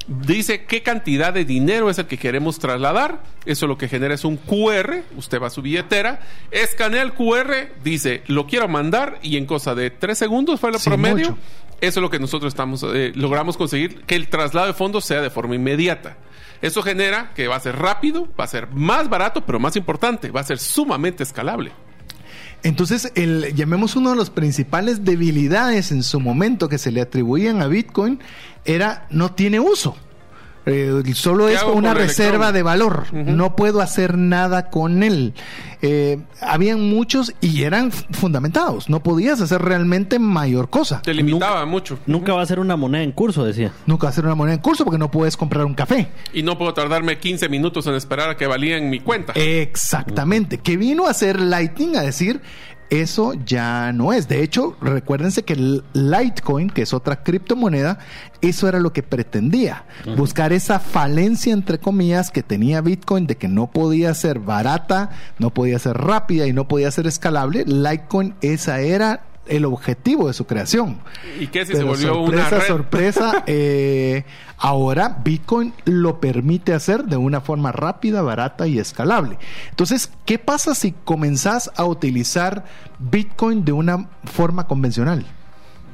dice 0.07 0.65
qué 0.65 0.83
cantidad 0.83 1.33
de 1.33 1.45
dinero 1.45 1.89
es 1.89 1.97
el 1.97 2.07
que 2.07 2.17
queremos 2.17 2.59
trasladar. 2.59 3.21
Eso 3.45 3.67
lo 3.67 3.77
que 3.77 3.87
genera 3.87 4.13
es 4.13 4.25
un 4.25 4.37
QR. 4.37 5.03
Usted 5.17 5.41
va 5.41 5.47
a 5.47 5.49
su 5.49 5.61
billetera, 5.61 6.21
escanea 6.51 7.01
el 7.01 7.13
QR, 7.13 7.71
dice 7.83 8.23
lo 8.33 8.47
quiero 8.47 8.67
mandar 8.67 9.19
y 9.21 9.37
en 9.37 9.45
cosa 9.45 9.75
de 9.75 9.89
tres 9.89 10.17
segundos 10.17 10.59
fue 10.59 10.71
el 10.71 10.77
promedio. 10.83 11.37
Eso 11.81 11.99
es 11.99 12.01
lo 12.01 12.09
que 12.09 12.19
nosotros 12.19 12.53
estamos 12.53 12.83
eh, 12.93 13.11
logramos 13.15 13.57
conseguir 13.57 14.03
que 14.05 14.15
el 14.15 14.29
traslado 14.29 14.67
de 14.67 14.73
fondos 14.73 15.05
sea 15.05 15.21
de 15.21 15.29
forma 15.29 15.55
inmediata. 15.55 16.17
Eso 16.61 16.81
genera 16.81 17.33
que 17.33 17.49
va 17.49 17.57
a 17.57 17.59
ser 17.59 17.77
rápido, 17.77 18.27
va 18.39 18.45
a 18.45 18.47
ser 18.47 18.67
más 18.71 19.09
barato, 19.09 19.45
pero 19.45 19.59
más 19.59 19.75
importante, 19.75 20.31
va 20.31 20.39
a 20.39 20.45
ser 20.45 20.59
sumamente 20.59 21.23
escalable. 21.23 21.73
Entonces, 22.63 23.11
el, 23.15 23.53
llamemos 23.53 23.97
uno 23.97 24.11
de 24.11 24.15
los 24.15 24.29
principales 24.29 25.03
debilidades 25.03 25.91
en 25.91 26.01
su 26.03 26.21
momento 26.21 26.69
que 26.69 26.77
se 26.77 26.91
le 26.91 27.01
atribuían 27.01 27.61
a 27.61 27.67
Bitcoin 27.67 28.19
era 28.63 29.07
no 29.09 29.33
tiene 29.33 29.59
uso. 29.59 29.97
Eh, 30.65 31.03
solo 31.13 31.49
es 31.49 31.61
una 31.63 31.93
reserva 31.93 32.51
de 32.51 32.63
valor. 32.63 33.13
No 33.13 33.55
puedo 33.55 33.81
hacer 33.81 34.17
nada 34.17 34.69
con 34.69 35.03
él. 35.03 35.33
Eh, 35.85 36.19
habían 36.39 36.79
muchos 36.89 37.33
y 37.41 37.63
eran 37.63 37.91
fundamentados. 37.91 38.89
No 38.89 39.03
podías 39.03 39.41
hacer 39.41 39.61
realmente 39.61 40.17
mayor 40.17 40.69
cosa. 40.69 41.01
Te 41.01 41.13
limitaba 41.13 41.65
mucho. 41.65 41.99
Nunca 42.05 42.33
va 42.33 42.41
a 42.41 42.45
ser 42.45 42.59
una 42.59 42.77
moneda 42.77 43.03
en 43.03 43.11
curso, 43.11 43.43
decía. 43.43 43.73
Nunca 43.85 44.05
va 44.05 44.11
a 44.11 44.13
ser 44.13 44.23
una 44.23 44.35
moneda 44.35 44.55
en 44.55 44.61
curso 44.61 44.85
porque 44.85 44.97
no 44.97 45.11
puedes 45.11 45.35
comprar 45.35 45.65
un 45.65 45.73
café. 45.73 46.07
Y 46.33 46.43
no 46.43 46.57
puedo 46.57 46.73
tardarme 46.73 47.17
15 47.17 47.49
minutos 47.49 47.85
en 47.87 47.95
esperar 47.95 48.29
a 48.29 48.37
que 48.37 48.47
valía 48.47 48.77
en 48.77 48.89
mi 48.89 49.01
cuenta. 49.01 49.33
Exactamente. 49.35 50.59
Que 50.59 50.77
vino 50.77 51.05
a 51.05 51.09
hacer 51.09 51.41
Lightning 51.41 51.97
a 51.97 52.01
decir, 52.01 52.41
eso 53.01 53.33
ya 53.45 53.91
no 53.91 54.13
es. 54.13 54.27
De 54.27 54.43
hecho, 54.43 54.77
recuérdense 54.79 55.43
que 55.43 55.53
el 55.53 55.83
Litecoin, 55.93 56.69
que 56.69 56.83
es 56.83 56.93
otra 56.93 57.23
criptomoneda, 57.23 57.97
eso 58.41 58.67
era 58.67 58.79
lo 58.79 58.93
que 58.93 59.01
pretendía. 59.01 59.85
Buscar 60.15 60.53
esa 60.53 60.79
falencia, 60.79 61.53
entre 61.53 61.79
comillas, 61.79 62.29
que 62.29 62.43
tenía 62.43 62.81
Bitcoin 62.81 63.25
de 63.25 63.35
que 63.35 63.47
no 63.47 63.71
podía 63.71 64.13
ser 64.13 64.39
barata, 64.39 65.09
no 65.39 65.49
podía 65.49 65.79
ser 65.79 65.97
rápida 65.97 66.45
y 66.45 66.53
no 66.53 66.67
podía 66.67 66.91
ser 66.91 67.07
escalable. 67.07 67.65
Litecoin, 67.65 68.35
esa 68.41 68.79
era 68.81 69.23
el 69.47 69.65
objetivo 69.65 70.27
de 70.27 70.33
su 70.33 70.45
creación. 70.45 70.99
¿Y 71.39 71.47
qué 71.47 71.65
si 71.65 71.75
se 71.75 71.83
volvió 71.83 72.13
sorpresa, 72.13 72.47
una 72.55 72.61
sorpresa? 72.61 73.43
Eh, 73.55 74.23
ahora 74.57 75.19
Bitcoin 75.23 75.73
lo 75.85 76.19
permite 76.19 76.73
hacer 76.73 77.03
de 77.05 77.17
una 77.17 77.41
forma 77.41 77.71
rápida, 77.71 78.21
barata 78.21 78.67
y 78.67 78.79
escalable. 78.79 79.37
Entonces, 79.69 80.11
¿qué 80.25 80.39
pasa 80.39 80.75
si 80.75 80.91
comenzás 80.91 81.71
a 81.75 81.85
utilizar 81.85 82.63
Bitcoin 82.99 83.65
de 83.65 83.73
una 83.73 84.09
forma 84.23 84.67
convencional? 84.67 85.25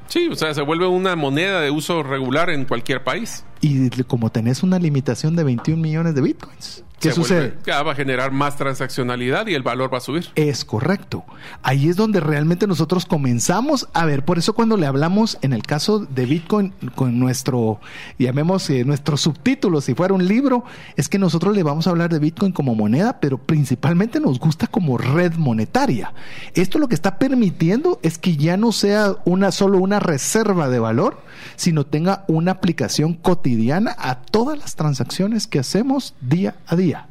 Sí, 0.08 0.28
o 0.28 0.36
sea, 0.36 0.54
se 0.54 0.62
vuelve 0.62 0.88
una 0.88 1.16
moneda 1.16 1.62
de 1.62 1.72
uso 1.72 2.04
regular 2.04 2.50
en 2.50 2.66
cualquier 2.66 3.04
país. 3.04 3.46
Y 3.62 3.90
como 4.04 4.32
tenés 4.32 4.64
una 4.64 4.80
limitación 4.80 5.36
de 5.36 5.44
21 5.44 5.82
millones 5.82 6.16
de 6.16 6.22
bitcoins. 6.22 6.84
¿Qué 7.00 7.14
sucede? 7.14 7.54
va 7.68 7.92
a 7.92 7.96
generar 7.96 8.32
más 8.32 8.58
transaccionalidad 8.58 9.48
y 9.48 9.54
el 9.54 9.64
valor 9.64 9.94
va 9.94 10.00
a 10.00 10.02
subir. 10.02 10.28
Es 10.36 10.66
correcto. 10.66 11.24
Ahí 11.64 11.88
es 11.88 11.96
donde 11.96 12.20
realmente 12.20 12.68
nosotros 12.68 13.06
comenzamos 13.06 13.88
a 13.94 14.06
ver. 14.06 14.26
Por 14.26 14.38
eso 14.38 14.54
cuando 14.54 14.76
le 14.76 14.86
hablamos 14.86 15.38
en 15.42 15.54
el 15.54 15.64
caso 15.64 16.00
de 16.00 16.26
Bitcoin 16.26 16.74
con 16.96 17.18
nuestro, 17.18 17.80
llamemos 18.18 18.70
eh, 18.70 18.84
nuestro 18.84 19.16
subtítulo, 19.16 19.80
si 19.80 19.96
fuera 19.96 20.14
un 20.14 20.28
libro, 20.28 20.66
es 20.98 21.08
que 21.08 21.20
nosotros 21.20 21.56
le 21.56 21.64
vamos 21.64 21.88
a 21.88 21.92
hablar 21.92 22.12
de 22.12 22.20
Bitcoin 22.20 22.52
como 22.52 22.76
moneda, 22.76 23.20
pero 23.22 23.38
principalmente 23.38 24.20
nos 24.20 24.40
gusta 24.40 24.68
como 24.68 24.98
red 24.98 25.34
monetaria. 25.36 26.14
Esto 26.54 26.80
lo 26.80 26.90
que 26.90 26.96
está 26.96 27.18
permitiendo 27.18 28.00
es 28.04 28.18
que 28.18 28.36
ya 28.36 28.58
no 28.58 28.74
sea 28.74 29.16
una 29.24 29.52
solo 29.52 29.78
una 29.78 30.00
reserva 30.00 30.68
de 30.68 30.80
valor, 30.80 31.22
sino 31.56 31.86
tenga 31.86 32.26
una 32.28 32.52
aplicación 32.52 33.14
cotidiana 33.14 33.49
a 33.98 34.16
todas 34.16 34.58
las 34.58 34.76
transacciones 34.76 35.48
que 35.48 35.60
hacemos 35.60 36.14
día 36.22 36.56
a 36.68 36.76
día. 36.76 37.08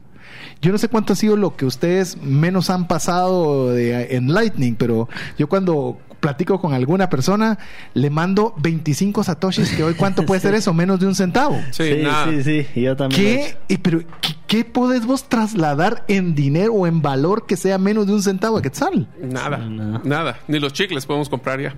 Yo 0.61 0.73
no 0.73 0.78
sé 0.78 0.88
cuánto 0.88 1.12
ha 1.12 1.16
sido 1.16 1.37
lo 1.37 1.57
que 1.57 1.64
ustedes 1.64 2.16
menos 2.21 2.71
han 2.71 2.88
pasado 2.88 3.76
en 3.76 4.33
Lightning, 4.33 4.75
pero 4.75 5.09
yo 5.38 5.49
cuando 5.49 5.99
platico 6.21 6.61
con 6.61 6.75
alguna 6.75 7.09
persona, 7.09 7.59
le 7.95 8.11
mando 8.11 8.54
25 8.59 9.25
satoshis, 9.25 9.71
que 9.71 9.85
hoy 9.85 9.95
cuánto 9.95 10.26
puede 10.26 10.40
ser 10.42 10.54
eso, 10.54 10.75
menos 10.75 11.00
de 11.00 11.07
un 11.07 11.14
centavo. 11.14 11.61
Sí, 11.71 12.02
sí, 12.42 12.42
sí, 12.42 12.80
yo 12.80 12.97
también. 12.97 13.23
¿Qué, 13.23 13.57
y, 13.68 13.78
pero, 13.78 14.00
¿qué, 14.21 14.35
podés 14.64 15.07
vos 15.07 15.28
trasladar 15.28 16.05
en 16.09 16.35
dinero 16.35 16.73
o 16.73 16.87
en 16.87 17.02
valor 17.02 17.47
que 17.47 17.57
sea 17.57 17.78
menos 17.78 18.07
de 18.07 18.14
un 18.14 18.23
centavo 18.23 18.57
de 18.57 18.62
quetzal? 18.62 19.07
Nada, 19.21 19.59
nada, 19.59 20.40
ni 20.49 20.59
los 20.59 20.73
chicles 20.73 21.07
podemos 21.07 21.28
comprar 21.28 21.61
ya. 21.61 21.76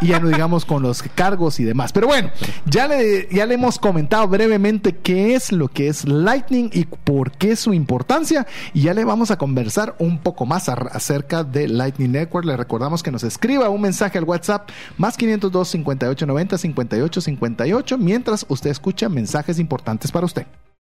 Y 0.00 0.08
ya 0.08 0.20
no 0.20 0.28
digamos 0.28 0.64
con 0.64 0.82
los 0.82 1.02
cargos 1.02 1.58
y 1.60 1.64
demás. 1.64 1.92
Pero 1.92 2.06
bueno, 2.06 2.30
ya 2.64 2.86
le, 2.88 3.28
ya 3.30 3.46
le 3.46 3.54
hemos 3.54 3.78
comentado 3.78 4.26
brevemente 4.28 4.96
qué 4.96 5.34
es 5.34 5.52
lo 5.52 5.68
que 5.68 5.88
es 5.88 6.06
Lightning 6.06 6.70
y 6.72 6.84
por 6.84 7.32
qué 7.32 7.56
su 7.56 7.74
importancia. 7.74 8.46
Y 8.72 8.82
ya 8.82 8.94
le 8.94 9.04
vamos 9.04 9.30
a 9.30 9.38
conversar 9.38 9.96
un 9.98 10.18
poco 10.18 10.46
más 10.46 10.68
acerca 10.68 11.44
de 11.44 11.68
Lightning 11.68 12.12
Network. 12.12 12.46
Le 12.46 12.56
recordamos 12.56 13.02
que 13.02 13.10
nos 13.10 13.24
escriba 13.24 13.68
un 13.68 13.80
mensaje 13.80 14.18
al 14.18 14.24
WhatsApp 14.24 14.70
más 14.96 15.16
502 15.16 15.68
58 15.68 16.26
90 16.26 16.58
58 16.58 17.20
58 17.20 17.98
mientras 17.98 18.46
usted 18.48 18.70
escucha 18.70 19.08
mensajes 19.08 19.58
importantes 19.58 20.12
para 20.12 20.26
usted. 20.26 20.46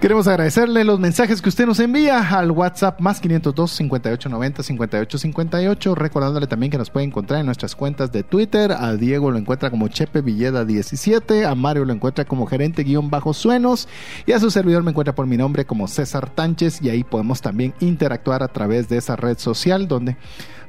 Queremos 0.00 0.28
agradecerle 0.28 0.84
los 0.84 1.00
mensajes 1.00 1.42
que 1.42 1.48
usted 1.48 1.66
nos 1.66 1.80
envía 1.80 2.20
al 2.20 2.52
WhatsApp 2.52 3.00
más 3.00 3.18
502 3.18 3.68
5890 3.68 4.62
5858. 4.62 5.94
Recordándole 5.96 6.46
también 6.46 6.70
que 6.70 6.78
nos 6.78 6.88
puede 6.88 7.06
encontrar 7.06 7.40
en 7.40 7.46
nuestras 7.46 7.74
cuentas 7.74 8.12
de 8.12 8.22
Twitter. 8.22 8.70
A 8.70 8.94
Diego 8.94 9.32
lo 9.32 9.38
encuentra 9.38 9.72
como 9.72 9.88
Chepe 9.88 10.20
Villeda 10.20 10.64
17. 10.64 11.46
A 11.46 11.56
Mario 11.56 11.84
lo 11.84 11.92
encuentra 11.92 12.24
como 12.26 12.46
gerente 12.46 12.84
guion 12.84 13.10
bajo 13.10 13.34
suenos. 13.34 13.88
Y 14.24 14.30
a 14.30 14.38
su 14.38 14.52
servidor 14.52 14.84
me 14.84 14.92
encuentra 14.92 15.16
por 15.16 15.26
mi 15.26 15.36
nombre 15.36 15.64
como 15.64 15.88
César 15.88 16.30
Tánchez. 16.30 16.80
Y 16.80 16.90
ahí 16.90 17.02
podemos 17.02 17.42
también 17.42 17.74
interactuar 17.80 18.44
a 18.44 18.48
través 18.48 18.88
de 18.88 18.98
esa 18.98 19.16
red 19.16 19.36
social 19.36 19.88
donde 19.88 20.16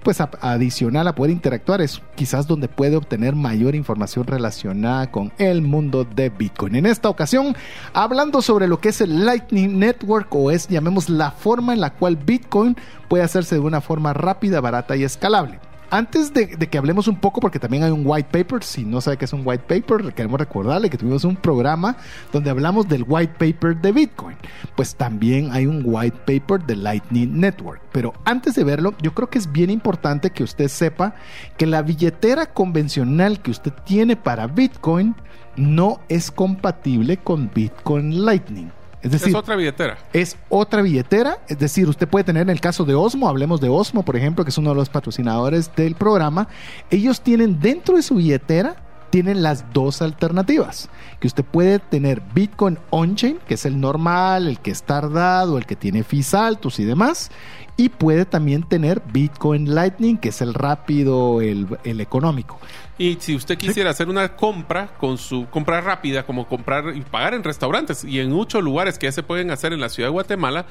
pues 0.04 0.22
adicional 0.22 1.08
a 1.08 1.16
poder 1.16 1.32
interactuar 1.32 1.82
es 1.82 2.02
quizás 2.16 2.48
donde 2.48 2.68
puede 2.68 2.96
obtener 2.96 3.36
mayor 3.36 3.76
información 3.76 4.26
relacionada 4.26 5.12
con 5.12 5.32
el 5.38 5.62
mundo 5.62 6.06
de 6.06 6.30
Bitcoin. 6.30 6.76
En 6.76 6.86
esta 6.86 7.10
ocasión, 7.10 7.56
hablando 7.94 8.42
sobre 8.42 8.68
lo 8.68 8.80
que 8.80 8.90
es 8.90 9.02
el 9.02 9.26
Lightning 9.26 9.80
Network 9.80 10.34
o 10.34 10.52
es, 10.52 10.68
llamemos, 10.68 11.10
la 11.10 11.32
forma 11.32 11.74
en 11.74 11.82
la 11.82 11.94
cual 11.94 12.16
Bitcoin 12.16 12.76
puede 13.08 13.24
hacerse 13.24 13.56
de 13.56 13.62
una 13.62 13.82
forma 13.82 14.14
rápida, 14.14 14.62
barata 14.62 14.96
y 14.96 15.04
escalable. 15.04 15.60
Antes 15.92 16.34
de, 16.34 16.48
que 16.48 16.78
hablemos 16.78 17.08
un 17.08 17.16
poco, 17.16 17.42
porque 17.42 17.58
también 17.58 17.84
hay 17.84 17.92
un 17.92 18.04
white 18.06 18.30
paper, 18.32 18.64
si 18.64 18.86
no 18.86 19.02
sabe 19.02 19.18
qué 19.18 19.26
es 19.26 19.34
un 19.34 19.42
white 19.44 19.64
paper, 19.68 20.14
queremos 20.14 20.40
recordarle 20.40 20.90
que 20.90 20.98
tuvimos 20.98 21.24
un 21.24 21.36
programa 21.36 21.98
donde 22.32 22.52
hablamos 22.52 22.88
del 22.88 23.04
white 23.08 23.34
paper 23.40 23.76
de 23.82 23.92
Bitcoin. 23.92 24.38
Pues 24.76 24.96
también 24.96 25.52
hay 25.52 25.66
un 25.66 25.82
white 25.84 26.18
paper 26.26 26.64
de 26.66 26.76
Lightning 26.76 27.40
Network. 27.40 27.82
Pero 27.92 28.14
antes 28.24 28.54
de 28.54 28.64
verlo, 28.64 28.94
yo 29.02 29.16
creo 29.16 29.30
que 29.30 29.40
es 29.40 29.52
bien 29.52 29.72
importante 29.72 30.30
que 30.30 30.44
usted 30.44 30.68
sepa 30.68 31.16
que 31.58 31.66
la 31.66 31.82
billetera 31.82 32.46
convencional 32.46 33.42
que 33.42 33.52
usted 33.52 33.74
tiene 33.84 34.16
para 34.16 34.46
Bitcoin 34.46 35.16
no 35.56 36.00
es 36.08 36.30
compatible 36.30 37.18
con 37.18 37.50
Bitcoin 37.54 38.26
Lightning. 38.26 38.72
Es 39.02 39.12
decir, 39.12 39.30
es 39.30 39.36
otra 39.36 39.56
billetera. 39.56 39.98
Es 40.12 40.38
otra 40.50 40.82
billetera, 40.82 41.40
es 41.48 41.58
decir, 41.58 41.88
usted 41.88 42.08
puede 42.08 42.26
tener 42.26 42.44
en 42.44 42.50
el 42.50 42.60
caso 42.60 42.84
de 42.84 42.96
Osmo, 42.96 43.30
hablemos 43.30 43.62
de 43.62 43.70
Osmo, 43.70 44.04
por 44.04 44.16
ejemplo, 44.16 44.44
que 44.44 44.50
es 44.50 44.58
uno 44.58 44.72
de 44.72 44.76
los 44.76 44.90
patrocinadores 44.90 45.74
del 45.76 45.96
programa, 45.96 46.48
ellos 46.90 47.22
tienen 47.22 47.60
dentro 47.60 47.96
de 47.96 48.02
su 48.02 48.16
billetera 48.16 48.76
tienen 49.10 49.42
las 49.42 49.66
dos 49.74 50.02
alternativas, 50.02 50.90
que 51.20 51.28
usted 51.28 51.44
puede 51.44 51.80
tener 51.80 52.22
Bitcoin 52.34 52.78
on-chain, 52.90 53.40
que 53.48 53.56
es 53.56 53.66
el 53.66 53.80
normal, 53.80 54.48
el 54.48 54.60
que 54.60 54.72
es 54.72 54.84
tardado, 54.84 55.58
el 55.58 55.66
que 55.66 55.76
tiene 55.76 56.04
fees 56.04 56.34
altos 56.34 56.80
y 56.80 56.86
demás, 56.86 57.32
y 57.80 57.88
puede 57.88 58.26
también 58.26 58.64
tener 58.64 59.02
Bitcoin 59.14 59.74
Lightning, 59.74 60.18
que 60.18 60.30
es 60.30 60.42
el 60.42 60.54
rápido, 60.54 61.40
el, 61.40 61.66
el 61.86 62.02
económico. 62.02 62.60
Y 63.00 63.16
si 63.22 63.34
usted 63.34 63.58
quisiera 63.58 63.92
hacer 63.92 64.10
una 64.10 64.36
compra 64.36 64.88
con 64.98 65.18
su 65.18 65.48
compra 65.50 65.80
rápida, 65.80 66.26
como 66.26 66.50
comprar 66.50 66.94
y 66.94 67.00
pagar 67.00 67.34
en 67.34 67.46
restaurantes 67.46 68.04
y 68.04 68.20
en 68.20 68.30
muchos 68.30 68.62
lugares 68.62 69.00
que 69.00 69.08
ya 69.08 69.14
se 69.14 69.24
pueden 69.24 69.52
hacer 69.52 69.72
en 69.72 69.80
la 69.80 69.88
ciudad 69.88 70.10
de 70.10 70.12
Guatemala, 70.12 70.66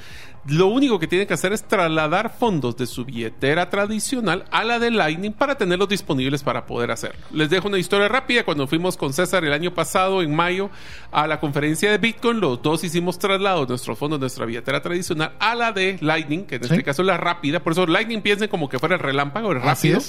lo 0.47 0.67
único 0.67 0.99
que 0.99 1.07
tiene 1.07 1.27
que 1.27 1.33
hacer 1.33 1.55
es 1.55 1.65
trasladar 1.65 2.37
fondos 2.39 2.77
de 2.77 2.87
su 2.87 3.07
billetera 3.07 3.71
tradicional 3.71 4.45
a 4.51 4.63
la 4.63 4.79
de 4.79 4.91
Lightning 4.91 5.33
para 5.33 5.57
tenerlos 5.57 5.89
disponibles 5.89 6.43
para 6.43 6.67
poder 6.67 6.91
hacerlo. 6.91 7.25
Les 7.33 7.49
dejo 7.49 7.69
una 7.69 7.79
historia 7.79 8.09
rápida. 8.09 8.45
Cuando 8.45 8.67
fuimos 8.67 8.99
con 8.99 9.15
César 9.15 9.43
el 9.47 9.55
año 9.55 9.73
pasado, 9.73 10.21
en 10.21 10.35
mayo, 10.35 10.69
a 11.11 11.27
la 11.27 11.41
conferencia 11.41 11.91
de 11.91 11.97
Bitcoin, 11.97 12.41
los 12.41 12.61
dos 12.61 12.85
hicimos 12.85 13.19
traslados 13.19 13.67
de 13.67 13.73
nuestros 13.73 13.99
fondos 13.99 14.21
de 14.21 14.25
nuestra 14.25 14.45
billetera 14.45 14.83
tradicional 14.83 15.33
a 15.39 15.55
la 15.55 15.73
de 15.73 15.97
Lightning, 16.03 16.45
que 16.45 16.57
en 16.57 16.65
este 16.65 16.85
caso 16.85 16.98
es 17.03 17.07
la 17.07 17.17
rápida. 17.17 17.61
Por 17.61 17.73
eso 17.73 17.87
Lightning 17.87 18.23
piensen 18.23 18.49
como 18.49 18.69
que 18.69 18.79
fuera 18.79 18.97
el 18.97 19.01
relámpago, 19.01 19.53
el 19.53 19.61
rápido, 19.61 20.01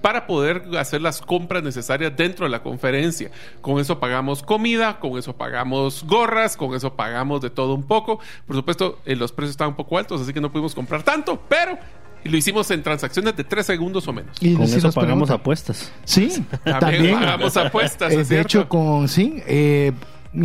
para 0.00 0.26
poder 0.26 0.64
hacer 0.78 1.00
las 1.00 1.20
compras 1.20 1.62
necesarias 1.62 2.12
dentro 2.16 2.46
de 2.46 2.50
la 2.50 2.62
conferencia. 2.62 3.30
Con 3.60 3.80
eso 3.80 3.98
pagamos 3.98 4.42
comida, 4.42 4.98
con 4.98 5.18
eso 5.18 5.36
pagamos 5.36 6.04
gorras, 6.04 6.56
con 6.56 6.74
eso 6.74 6.94
pagamos 6.94 7.40
de 7.40 7.50
todo 7.50 7.74
un 7.74 7.84
poco. 7.84 8.20
Por 8.46 8.56
supuesto, 8.56 8.98
eh, 9.04 9.16
los 9.16 9.32
precios 9.32 9.52
estaban 9.52 9.72
un 9.72 9.76
poco 9.76 9.98
altos, 9.98 10.20
así 10.20 10.32
que 10.32 10.40
no 10.40 10.50
pudimos 10.50 10.74
comprar 10.74 11.02
tanto, 11.02 11.40
pero 11.48 11.78
lo 12.24 12.36
hicimos 12.36 12.70
en 12.70 12.82
transacciones 12.82 13.36
de 13.36 13.44
tres 13.44 13.66
segundos 13.66 14.06
o 14.08 14.12
menos. 14.12 14.36
Y 14.40 14.54
con 14.54 14.64
eso 14.64 14.92
pagamos 14.92 15.30
apuestas. 15.30 15.92
Sí, 16.04 16.44
también, 16.64 17.14
pagamos 17.14 17.56
apuestas. 17.56 18.12
Eh, 18.12 18.24
de 18.24 18.40
hecho, 18.40 18.68
con 18.68 19.08
sí, 19.08 19.42
eh, 19.46 19.92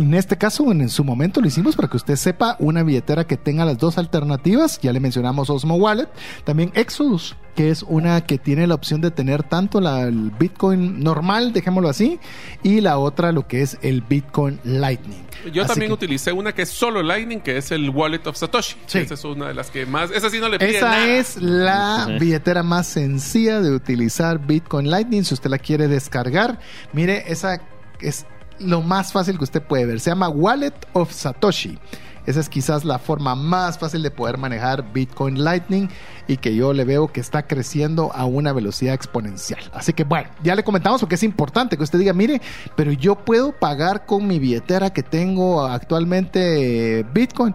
en 0.02 0.14
este 0.14 0.36
caso, 0.36 0.70
en, 0.72 0.88
su 0.88 1.04
momento 1.04 1.40
lo 1.40 1.46
hicimos 1.46 1.76
para 1.76 1.88
que 1.88 1.96
usted 1.96 2.16
sepa 2.16 2.56
una 2.58 2.82
billetera 2.82 3.24
que 3.24 3.36
tenga 3.36 3.64
las 3.64 3.78
dos 3.78 3.98
alternativas. 3.98 4.80
Ya 4.80 4.92
le 4.92 5.00
mencionamos 5.00 5.50
Osmo 5.50 5.76
Wallet. 5.76 6.08
También 6.44 6.72
Exodus, 6.74 7.36
que 7.54 7.70
es 7.70 7.84
una 7.84 8.20
que 8.22 8.38
tiene 8.38 8.66
la 8.66 8.74
opción 8.74 9.00
de 9.00 9.10
tener 9.10 9.42
tanto 9.42 9.80
la, 9.80 10.02
el 10.02 10.30
Bitcoin 10.30 11.02
normal, 11.02 11.52
dejémoslo 11.52 11.88
así, 11.88 12.18
y 12.62 12.80
la 12.80 12.98
otra 12.98 13.32
lo 13.32 13.46
que 13.46 13.62
es 13.62 13.78
el 13.82 14.02
Bitcoin 14.02 14.58
Lightning. 14.64 15.24
Yo 15.52 15.66
también 15.66 15.92
utilicé 15.92 16.32
una 16.32 16.52
que 16.52 16.62
es 16.62 16.70
solo 16.70 17.02
Lightning, 17.02 17.40
que 17.40 17.56
es 17.56 17.70
el 17.70 17.90
Wallet 17.90 18.26
of 18.26 18.36
Satoshi. 18.36 18.76
Esa 18.92 19.14
es 19.14 19.24
una 19.24 19.48
de 19.48 19.54
las 19.54 19.70
que 19.70 19.86
más... 19.86 20.10
Esa 20.10 20.30
sí 20.30 20.40
no 20.40 20.48
le 20.48 20.58
pide 20.58 20.76
Esa 20.76 21.06
es 21.06 21.36
la 21.40 22.16
billetera 22.18 22.62
más 22.62 22.86
sencilla 22.86 23.60
de 23.60 23.72
utilizar 23.72 24.44
Bitcoin 24.44 24.90
Lightning. 24.90 25.24
Si 25.24 25.34
usted 25.34 25.50
la 25.50 25.58
quiere 25.58 25.88
descargar, 25.88 26.58
mire, 26.92 27.24
esa 27.30 27.60
es 28.00 28.26
lo 28.58 28.82
más 28.82 29.12
fácil 29.12 29.38
que 29.38 29.44
usted 29.44 29.62
puede 29.62 29.86
ver. 29.86 30.00
Se 30.00 30.10
llama 30.10 30.28
Wallet 30.28 30.74
of 30.92 31.12
Satoshi. 31.12 31.78
Esa 32.26 32.40
es 32.40 32.48
quizás 32.48 32.84
la 32.84 32.98
forma 32.98 33.34
más 33.34 33.78
fácil 33.78 34.02
de 34.02 34.10
poder 34.10 34.38
manejar 34.38 34.92
Bitcoin 34.92 35.44
Lightning 35.44 35.90
y 36.26 36.38
que 36.38 36.54
yo 36.54 36.72
le 36.72 36.84
veo 36.84 37.08
que 37.08 37.20
está 37.20 37.46
creciendo 37.46 38.12
a 38.14 38.24
una 38.24 38.52
velocidad 38.52 38.94
exponencial. 38.94 39.60
Así 39.74 39.92
que 39.92 40.04
bueno, 40.04 40.30
ya 40.42 40.54
le 40.54 40.64
comentamos 40.64 41.00
porque 41.00 41.16
es 41.16 41.22
importante 41.22 41.76
que 41.76 41.82
usted 41.82 41.98
diga, 41.98 42.14
mire, 42.14 42.40
pero 42.76 42.92
yo 42.92 43.14
puedo 43.16 43.52
pagar 43.52 44.06
con 44.06 44.26
mi 44.26 44.38
billetera 44.38 44.90
que 44.90 45.02
tengo 45.02 45.66
actualmente 45.66 47.00
eh, 47.00 47.04
Bitcoin. 47.12 47.54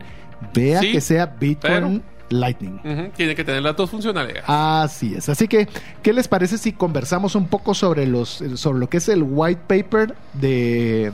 Vea 0.54 0.82
que 0.82 1.02
sea 1.02 1.26
Bitcoin. 1.26 2.04
Lightning. 2.30 3.12
Tiene 3.16 3.36
que 3.36 3.44
tener 3.44 3.62
las 3.62 3.76
dos 3.76 3.90
funcionalidades. 3.90 4.44
Así 4.48 5.14
es. 5.16 5.30
Así 5.30 5.48
que, 5.48 5.68
¿qué 6.02 6.14
les 6.14 6.28
parece 6.28 6.58
si 6.58 6.74
conversamos 6.74 7.36
un 7.36 7.48
poco 7.48 7.74
sobre 7.74 8.06
los 8.06 8.44
sobre 8.56 8.80
lo 8.80 8.90
que 8.90 8.98
es 8.98 9.10
el 9.10 9.24
white 9.24 9.62
paper 9.68 10.16
de 10.34 11.12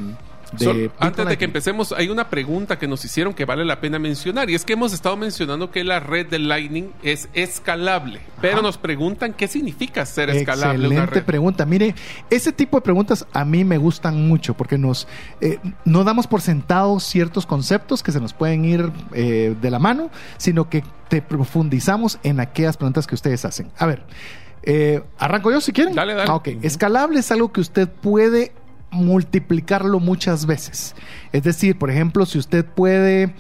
antes 1.00 1.28
de 1.28 1.38
que 1.38 1.46
empecemos, 1.46 1.92
hay 1.92 2.10
una 2.10 2.30
pregunta 2.30 2.78
que 2.78 2.88
nos 2.88 3.04
hicieron 3.06 3.34
que 3.34 3.46
vale 3.46 3.66
la 3.66 3.80
pena 3.80 4.00
mencionar. 4.00 4.50
Y 4.50 4.56
es 4.56 4.66
que 4.66 4.74
hemos 4.74 4.94
estado 4.94 5.18
mencionando 5.18 5.72
que 5.72 5.84
la 5.84 6.00
red 6.00 6.28
de 6.28 6.40
Lightning 6.40 6.92
es 7.04 7.30
escalable. 7.34 8.22
Pero 8.42 8.62
nos 8.62 8.78
preguntan 8.78 9.34
qué 9.34 9.48
significa 9.48 10.06
ser 10.06 10.30
escalable. 10.30 10.88
Excelente 10.88 11.22
pregunta. 11.22 11.66
Mire, 11.66 11.96
ese 12.30 12.52
tipo 12.52 12.78
de 12.78 12.82
preguntas 12.82 13.26
a 13.34 13.46
mí 13.46 13.64
me 13.64 13.78
gustan 13.78 14.28
mucho 14.28 14.56
porque 14.56 14.78
nos 14.78 15.08
eh, 15.42 15.60
no 15.84 16.04
damos 16.04 16.28
por 16.28 16.42
sentado 16.42 17.00
ciertos 17.00 17.46
conceptos 17.46 18.04
que 18.04 18.12
se 18.12 18.20
nos 18.20 18.34
pueden 18.34 18.66
ir 18.66 18.92
eh, 19.14 19.56
de 19.60 19.72
la 19.72 19.80
mano, 19.80 20.10
sino 20.38 20.70
que 20.70 20.84
te 21.10 21.22
profundizamos 21.22 22.20
en 22.24 22.40
aquellas 22.40 22.78
preguntas 22.78 23.08
que 23.08 23.16
ustedes 23.16 23.46
hacen. 23.46 23.72
A 23.78 23.86
ver. 23.86 24.04
Eh, 24.64 25.04
arranco 25.20 25.52
yo 25.52 25.62
si 25.62 25.72
quieren. 25.72 25.94
Dale, 25.94 26.16
dale. 26.16 26.30
Ah, 26.30 26.36
ok. 26.36 26.48
Escalable 26.64 27.20
es 27.20 27.32
algo 27.32 27.52
que 27.52 27.62
usted 27.62 27.88
puede 27.88 28.52
multiplicarlo 28.96 30.00
muchas 30.00 30.46
veces. 30.46 30.96
Es 31.32 31.44
decir, 31.44 31.78
por 31.78 31.92
ejemplo, 31.92 32.26
si 32.26 32.40
usted 32.40 32.66
puede, 32.66 33.36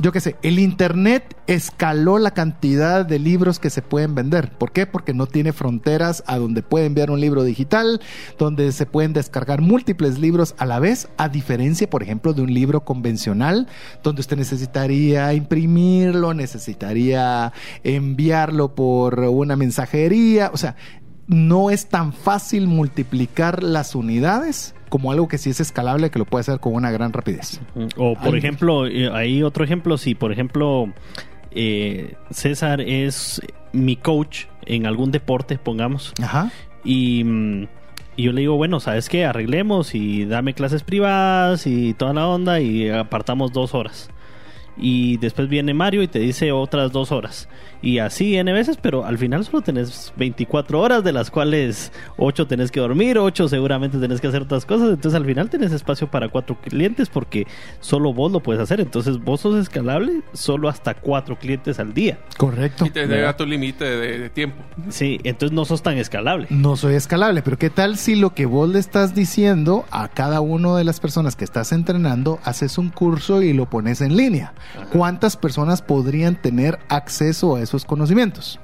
yo 0.00 0.12
qué 0.12 0.20
sé, 0.20 0.36
el 0.42 0.58
Internet 0.58 1.36
escaló 1.46 2.18
la 2.18 2.32
cantidad 2.32 3.04
de 3.04 3.18
libros 3.18 3.58
que 3.58 3.70
se 3.70 3.82
pueden 3.82 4.14
vender. 4.14 4.52
¿Por 4.56 4.70
qué? 4.70 4.86
Porque 4.86 5.14
no 5.14 5.26
tiene 5.26 5.52
fronteras 5.52 6.22
a 6.26 6.38
donde 6.38 6.62
puede 6.62 6.86
enviar 6.86 7.10
un 7.10 7.20
libro 7.20 7.42
digital, 7.42 8.00
donde 8.38 8.70
se 8.72 8.86
pueden 8.86 9.12
descargar 9.12 9.60
múltiples 9.60 10.18
libros 10.18 10.54
a 10.58 10.66
la 10.66 10.78
vez, 10.78 11.08
a 11.16 11.28
diferencia, 11.28 11.90
por 11.90 12.02
ejemplo, 12.02 12.32
de 12.32 12.42
un 12.42 12.52
libro 12.52 12.84
convencional, 12.84 13.66
donde 14.02 14.20
usted 14.20 14.36
necesitaría 14.36 15.32
imprimirlo, 15.32 16.34
necesitaría 16.34 17.52
enviarlo 17.82 18.74
por 18.74 19.18
una 19.20 19.56
mensajería. 19.56 20.50
O 20.52 20.58
sea, 20.58 20.76
no 21.26 21.70
es 21.70 21.88
tan 21.88 22.12
fácil 22.12 22.66
multiplicar 22.66 23.62
las 23.62 23.94
unidades 23.94 24.74
como 24.88 25.12
algo 25.12 25.28
que 25.28 25.38
sí 25.38 25.50
es 25.50 25.60
escalable, 25.60 26.10
que 26.10 26.18
lo 26.18 26.24
puede 26.24 26.42
hacer 26.42 26.60
con 26.60 26.74
una 26.74 26.90
gran 26.90 27.12
rapidez. 27.12 27.60
O, 27.96 28.14
por 28.14 28.36
ejemplo, 28.36 28.86
eh, 28.86 29.10
hay 29.12 29.42
otro 29.42 29.64
ejemplo, 29.64 29.98
si 29.98 30.14
por 30.14 30.32
ejemplo 30.32 30.92
eh, 31.50 32.14
César 32.30 32.80
es 32.80 33.40
mi 33.72 33.96
coach 33.96 34.46
en 34.66 34.86
algún 34.86 35.10
deporte, 35.10 35.58
pongamos, 35.58 36.12
Ajá. 36.22 36.50
Y, 36.84 37.24
y 38.16 38.22
yo 38.22 38.32
le 38.32 38.42
digo, 38.42 38.56
bueno, 38.56 38.80
¿sabes 38.80 39.08
qué? 39.08 39.24
Arreglemos 39.24 39.94
y 39.94 40.24
dame 40.24 40.54
clases 40.54 40.82
privadas 40.82 41.66
y 41.66 41.94
toda 41.94 42.12
la 42.14 42.28
onda 42.28 42.60
y 42.60 42.88
apartamos 42.88 43.52
dos 43.52 43.74
horas 43.74 44.10
y 44.80 45.16
después 45.18 45.48
viene 45.48 45.74
Mario 45.74 46.02
y 46.02 46.08
te 46.08 46.20
dice 46.20 46.52
otras 46.52 46.92
dos 46.92 47.12
horas. 47.12 47.48
Y 47.80 47.98
así 47.98 48.36
N 48.36 48.52
veces, 48.52 48.76
pero 48.80 49.04
al 49.04 49.18
final 49.18 49.44
solo 49.44 49.62
tenés 49.62 50.12
24 50.16 50.80
horas, 50.80 51.04
de 51.04 51.12
las 51.12 51.30
cuales 51.30 51.92
8 52.16 52.46
tenés 52.46 52.70
que 52.70 52.80
dormir, 52.80 53.18
8 53.18 53.48
seguramente 53.48 53.98
tenés 53.98 54.20
que 54.20 54.26
hacer 54.26 54.42
otras 54.42 54.66
cosas. 54.66 54.90
Entonces 54.90 55.14
al 55.14 55.24
final 55.24 55.48
tenés 55.48 55.72
espacio 55.72 56.10
para 56.10 56.28
cuatro 56.28 56.58
clientes 56.60 57.08
porque 57.08 57.46
solo 57.80 58.12
vos 58.12 58.32
lo 58.32 58.40
puedes 58.40 58.60
hacer. 58.60 58.80
Entonces 58.80 59.22
vos 59.22 59.40
sos 59.40 59.56
escalable 59.56 60.22
solo 60.32 60.68
hasta 60.68 60.94
cuatro 60.94 61.38
clientes 61.38 61.78
al 61.78 61.94
día. 61.94 62.18
Correcto. 62.36 62.86
Y 62.86 62.90
te 62.90 63.06
llega 63.06 63.36
tu 63.36 63.46
límite 63.46 63.84
de, 63.84 64.28
tiempo. 64.30 64.62
Sí, 64.88 65.20
entonces 65.24 65.54
no 65.54 65.64
sos 65.64 65.82
tan 65.82 65.98
escalable. 65.98 66.46
No 66.50 66.76
soy 66.76 66.94
escalable, 66.94 67.42
pero 67.42 67.58
¿qué 67.58 67.70
tal 67.70 67.96
si 67.96 68.16
lo 68.16 68.34
que 68.34 68.46
vos 68.46 68.68
le 68.68 68.78
estás 68.78 69.14
diciendo 69.14 69.84
a 69.90 70.08
cada 70.08 70.40
una 70.40 70.76
de 70.76 70.84
las 70.84 71.00
personas 71.00 71.36
que 71.36 71.44
estás 71.44 71.72
entrenando, 71.72 72.38
haces 72.44 72.78
un 72.78 72.90
curso 72.90 73.42
y 73.42 73.52
lo 73.52 73.70
pones 73.70 74.00
en 74.00 74.16
línea? 74.16 74.52
¿Cuántas 74.92 75.36
personas 75.36 75.82
podrían 75.82 76.40
tener 76.40 76.78
acceso 76.88 77.56
a 77.56 77.62
esos 77.68 77.84
conocimientos? 77.84 78.58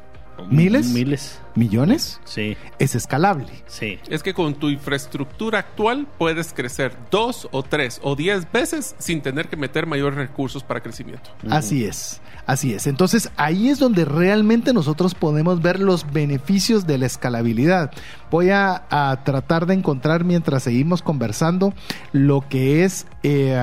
¿Miles? 0.51 0.89
Miles. 0.89 1.41
¿Millones? 1.55 2.21
Sí. 2.25 2.57
Es 2.79 2.95
escalable. 2.95 3.47
Sí. 3.67 3.99
Es 4.09 4.23
que 4.23 4.35
con 4.35 4.55
tu 4.55 4.69
infraestructura 4.69 5.61
actual 5.61 6.09
puedes 6.19 6.53
crecer 6.53 6.97
dos 7.11 7.49
o 7.53 7.63
tres 7.63 8.01
o 8.03 8.17
diez 8.17 8.51
veces 8.51 8.97
sin 8.99 9.23
tener 9.23 9.49
que 9.49 9.57
meter 9.57 9.87
mayores 9.87 10.19
recursos 10.19 10.65
para 10.65 10.83
crecimiento. 10.83 11.31
Así 11.49 11.85
es. 11.85 12.21
Así 12.47 12.75
es. 12.75 12.87
Entonces 12.87 13.31
ahí 13.37 13.69
es 13.69 13.79
donde 13.79 14.05
realmente 14.05 14.73
nosotros 14.73 15.15
podemos 15.15 15.63
ver 15.63 15.79
los 15.79 16.13
beneficios 16.13 16.87
de 16.87 16.99
la 16.99 17.07
escalabilidad. 17.07 17.93
Voy 18.31 18.51
a, 18.51 18.83
tratar 19.25 19.67
de 19.67 19.75
encontrar 19.75 20.25
mientras 20.25 20.65
seguimos 20.65 21.03
conversando 21.03 21.73
lo 22.13 22.47
que 22.49 22.85
es 22.85 23.07
eh, 23.23 23.57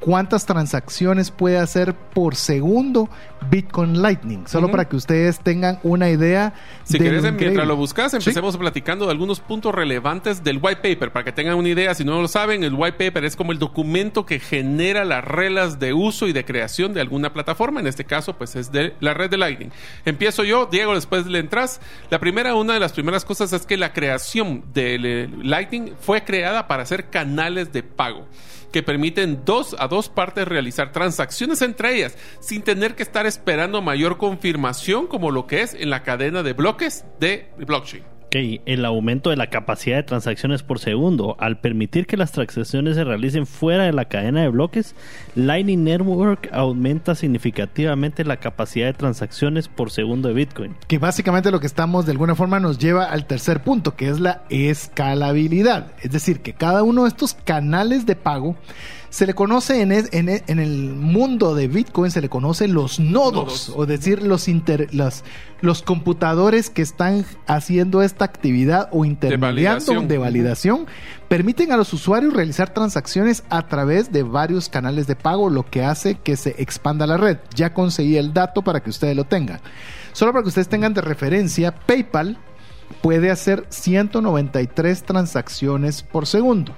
cuántas 0.00 0.46
transacciones 0.46 1.30
puede 1.30 1.58
hacer 1.58 1.94
por 1.94 2.34
segundo 2.34 3.08
Bitcoin 3.50 4.02
Lightning, 4.02 4.46
solo 4.46 4.70
para 4.70 4.88
que 4.88 4.96
ustedes 4.96 5.38
tengan 5.40 5.78
una 5.82 6.10
idea. 6.10 6.54
Si 6.84 6.98
quieres, 6.98 7.22
mientras 7.22 7.66
lo 7.66 7.76
buscas, 7.76 8.14
empecemos 8.14 8.56
platicando 8.56 9.06
de 9.06 9.12
algunos 9.12 9.40
puntos 9.40 9.74
relevantes 9.74 10.42
del 10.42 10.58
white 10.60 10.80
paper, 10.82 11.12
para 11.12 11.24
que 11.24 11.32
tengan 11.32 11.56
una 11.56 11.68
idea, 11.68 11.94
si 11.94 12.04
no 12.04 12.20
lo 12.20 12.28
saben, 12.28 12.64
el 12.64 12.74
white 12.74 12.96
paper 12.98 13.24
es 13.24 13.36
como 13.36 13.52
el 13.52 13.58
documento 13.58 14.26
que 14.26 14.40
genera 14.40 15.04
las 15.04 15.24
reglas 15.24 15.78
de 15.78 15.92
uso 15.92 16.26
y 16.26 16.32
de 16.32 16.44
creación 16.44 16.94
de 16.94 17.00
alguna 17.00 17.32
plataforma, 17.32 17.80
en 17.80 17.86
este 17.86 18.04
caso 18.04 18.36
pues 18.36 18.56
es 18.56 18.72
de 18.72 18.94
la 19.00 19.14
red 19.14 19.30
de 19.30 19.36
Lightning. 19.36 19.70
Empiezo 20.04 20.44
yo, 20.44 20.66
Diego, 20.66 20.94
después 20.94 21.26
le 21.26 21.38
entras. 21.38 21.80
La 22.10 22.18
primera, 22.18 22.54
una 22.54 22.74
de 22.74 22.80
las 22.80 22.92
primeras 22.92 23.24
cosas 23.24 23.52
es 23.52 23.66
que 23.66 23.76
la 23.76 23.92
creación 23.92 24.64
de 24.72 25.28
Lightning 25.42 25.94
fue 26.00 26.24
creada 26.24 26.66
para 26.68 26.82
hacer 26.82 27.10
canales 27.10 27.72
de 27.72 27.82
pago. 27.82 28.26
Que 28.72 28.82
permiten 28.82 29.44
dos 29.44 29.76
a 29.78 29.88
dos 29.88 30.08
partes 30.08 30.46
realizar 30.46 30.92
transacciones 30.92 31.62
entre 31.62 31.94
ellas 31.94 32.16
sin 32.40 32.62
tener 32.62 32.94
que 32.94 33.02
estar 33.02 33.26
esperando 33.26 33.82
mayor 33.82 34.18
confirmación 34.18 35.06
como 35.06 35.30
lo 35.30 35.46
que 35.46 35.62
es 35.62 35.74
en 35.74 35.90
la 35.90 36.02
cadena 36.02 36.42
de 36.42 36.52
bloques 36.52 37.04
de 37.20 37.48
blockchain. 37.56 38.15
Ok, 38.26 38.60
el 38.66 38.84
aumento 38.84 39.30
de 39.30 39.36
la 39.36 39.50
capacidad 39.50 39.98
de 39.98 40.02
transacciones 40.02 40.64
por 40.64 40.80
segundo. 40.80 41.36
Al 41.38 41.60
permitir 41.60 42.08
que 42.08 42.16
las 42.16 42.32
transacciones 42.32 42.96
se 42.96 43.04
realicen 43.04 43.46
fuera 43.46 43.84
de 43.84 43.92
la 43.92 44.06
cadena 44.06 44.42
de 44.42 44.48
bloques, 44.48 44.96
Lightning 45.36 45.84
Network 45.84 46.48
aumenta 46.52 47.14
significativamente 47.14 48.24
la 48.24 48.38
capacidad 48.38 48.86
de 48.86 48.94
transacciones 48.94 49.68
por 49.68 49.92
segundo 49.92 50.26
de 50.26 50.34
Bitcoin. 50.34 50.74
Que 50.88 50.98
básicamente 50.98 51.52
lo 51.52 51.60
que 51.60 51.68
estamos 51.68 52.04
de 52.04 52.12
alguna 52.12 52.34
forma 52.34 52.58
nos 52.58 52.78
lleva 52.78 53.04
al 53.04 53.28
tercer 53.28 53.62
punto, 53.62 53.94
que 53.94 54.08
es 54.08 54.18
la 54.18 54.42
escalabilidad. 54.50 55.92
Es 56.02 56.10
decir, 56.10 56.40
que 56.40 56.52
cada 56.52 56.82
uno 56.82 57.04
de 57.04 57.10
estos 57.10 57.34
canales 57.34 58.06
de 58.06 58.16
pago 58.16 58.56
se 59.10 59.26
le 59.26 59.34
conoce 59.34 59.80
en, 59.82 59.92
es- 59.92 60.08
en 60.12 60.28
en 60.28 60.58
el 60.58 60.94
mundo 60.94 61.54
de 61.54 61.68
Bitcoin, 61.68 62.10
se 62.10 62.20
le 62.20 62.28
conoce 62.28 62.68
los 62.68 62.98
nodos, 63.00 63.34
Nodos. 63.34 63.72
o 63.76 63.86
decir, 63.86 64.22
los, 64.22 64.48
inter- 64.48 64.88
las- 64.94 65.24
los 65.60 65.82
computadores 65.82 66.68
que 66.70 66.82
están 66.82 67.24
haciendo 67.46 68.02
esta 68.02 68.24
actividad 68.24 68.88
o 68.92 69.04
intermediando 69.04 69.46
validación. 69.86 70.08
de 70.08 70.18
validación, 70.18 70.86
permiten 71.28 71.72
a 71.72 71.76
los 71.76 71.92
usuarios 71.92 72.34
realizar 72.34 72.74
transacciones 72.74 73.42
a 73.48 73.66
través 73.68 74.12
de 74.12 74.22
varios 74.22 74.68
canales 74.68 75.06
de 75.06 75.16
pago, 75.16 75.48
lo 75.50 75.64
que 75.64 75.82
hace 75.84 76.16
que 76.16 76.36
se 76.36 76.54
expanda 76.58 77.06
la 77.06 77.16
red. 77.16 77.38
Ya 77.54 77.72
conseguí 77.72 78.16
el 78.16 78.32
dato 78.34 78.62
para 78.62 78.80
que 78.80 78.90
ustedes 78.90 79.16
lo 79.16 79.24
tengan. 79.24 79.60
Solo 80.12 80.32
para 80.32 80.42
que 80.42 80.48
ustedes 80.48 80.68
tengan 80.68 80.94
de 80.94 81.00
referencia, 81.00 81.74
PayPal 81.74 82.38
puede 83.02 83.30
hacer 83.30 83.66
193 83.68 85.02
transacciones 85.02 86.02
por 86.02 86.26
segundo. 86.26 86.74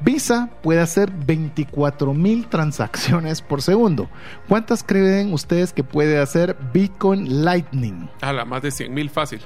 Visa 0.00 0.50
puede 0.62 0.80
hacer 0.80 1.10
24 1.10 2.14
mil 2.14 2.46
transacciones 2.46 3.42
por 3.42 3.62
segundo. 3.62 4.08
¿Cuántas 4.48 4.82
creen 4.82 5.32
ustedes 5.32 5.72
que 5.72 5.82
puede 5.82 6.18
hacer 6.18 6.56
Bitcoin 6.72 7.44
Lightning? 7.44 8.08
A 8.20 8.32
la 8.32 8.44
más 8.44 8.62
de 8.62 8.70
100 8.70 8.94
mil 8.94 9.10
fácil. 9.10 9.40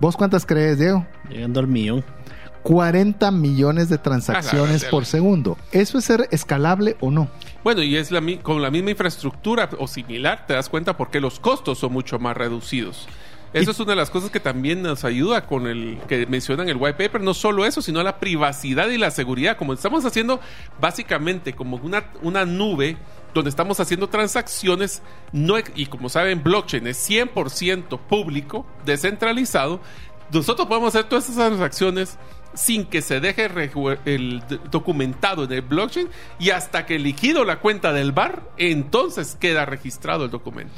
¿Vos 0.00 0.16
cuántas 0.16 0.46
crees, 0.46 0.78
Diego? 0.78 1.06
Llegando 1.28 1.60
al 1.60 1.66
millón. 1.66 2.04
40 2.62 3.30
millones 3.32 3.88
de 3.88 3.98
transacciones 3.98 4.84
la 4.84 4.90
por 4.90 5.04
segundo. 5.04 5.58
¿Eso 5.72 5.98
es 5.98 6.04
ser 6.04 6.28
escalable 6.30 6.96
o 7.00 7.10
no? 7.10 7.28
Bueno, 7.64 7.82
y 7.82 7.96
es 7.96 8.10
la, 8.10 8.20
con 8.42 8.62
la 8.62 8.70
misma 8.70 8.90
infraestructura 8.90 9.68
o 9.78 9.88
similar, 9.88 10.46
te 10.46 10.54
das 10.54 10.68
cuenta 10.68 10.96
por 10.96 11.10
qué 11.10 11.20
los 11.20 11.40
costos 11.40 11.78
son 11.78 11.92
mucho 11.92 12.18
más 12.18 12.36
reducidos. 12.36 13.08
Eso 13.52 13.70
es 13.70 13.80
una 13.80 13.92
de 13.92 13.96
las 13.96 14.10
cosas 14.10 14.30
que 14.30 14.40
también 14.40 14.82
nos 14.82 15.04
ayuda 15.04 15.46
con 15.46 15.66
el 15.66 15.98
que 16.08 16.26
mencionan 16.26 16.68
el 16.68 16.76
white 16.76 16.94
paper. 16.94 17.20
No 17.20 17.34
solo 17.34 17.66
eso, 17.66 17.82
sino 17.82 18.02
la 18.02 18.18
privacidad 18.18 18.88
y 18.88 18.96
la 18.96 19.10
seguridad. 19.10 19.56
Como 19.58 19.74
estamos 19.74 20.04
haciendo 20.04 20.40
básicamente 20.80 21.52
como 21.52 21.76
una, 21.76 22.04
una 22.22 22.46
nube 22.46 22.96
donde 23.34 23.50
estamos 23.50 23.78
haciendo 23.80 24.08
transacciones 24.08 25.02
no, 25.32 25.56
y 25.74 25.86
como 25.86 26.08
saben, 26.08 26.42
blockchain 26.42 26.86
es 26.86 27.10
100% 27.10 27.98
público, 28.00 28.66
descentralizado. 28.84 29.80
Nosotros 30.30 30.66
podemos 30.66 30.94
hacer 30.94 31.08
todas 31.08 31.24
esas 31.24 31.48
transacciones 31.48 32.18
sin 32.54 32.84
que 32.84 33.02
se 33.02 33.20
deje 33.20 33.50
el 34.04 34.42
documentado 34.70 35.44
en 35.44 35.52
el 35.52 35.62
blockchain 35.62 36.08
y 36.38 36.50
hasta 36.50 36.86
que 36.86 36.98
liquido 36.98 37.44
la 37.44 37.60
cuenta 37.60 37.92
del 37.92 38.12
bar, 38.12 38.42
entonces 38.56 39.36
queda 39.38 39.64
registrado 39.64 40.24
el 40.24 40.30
documento. 40.30 40.74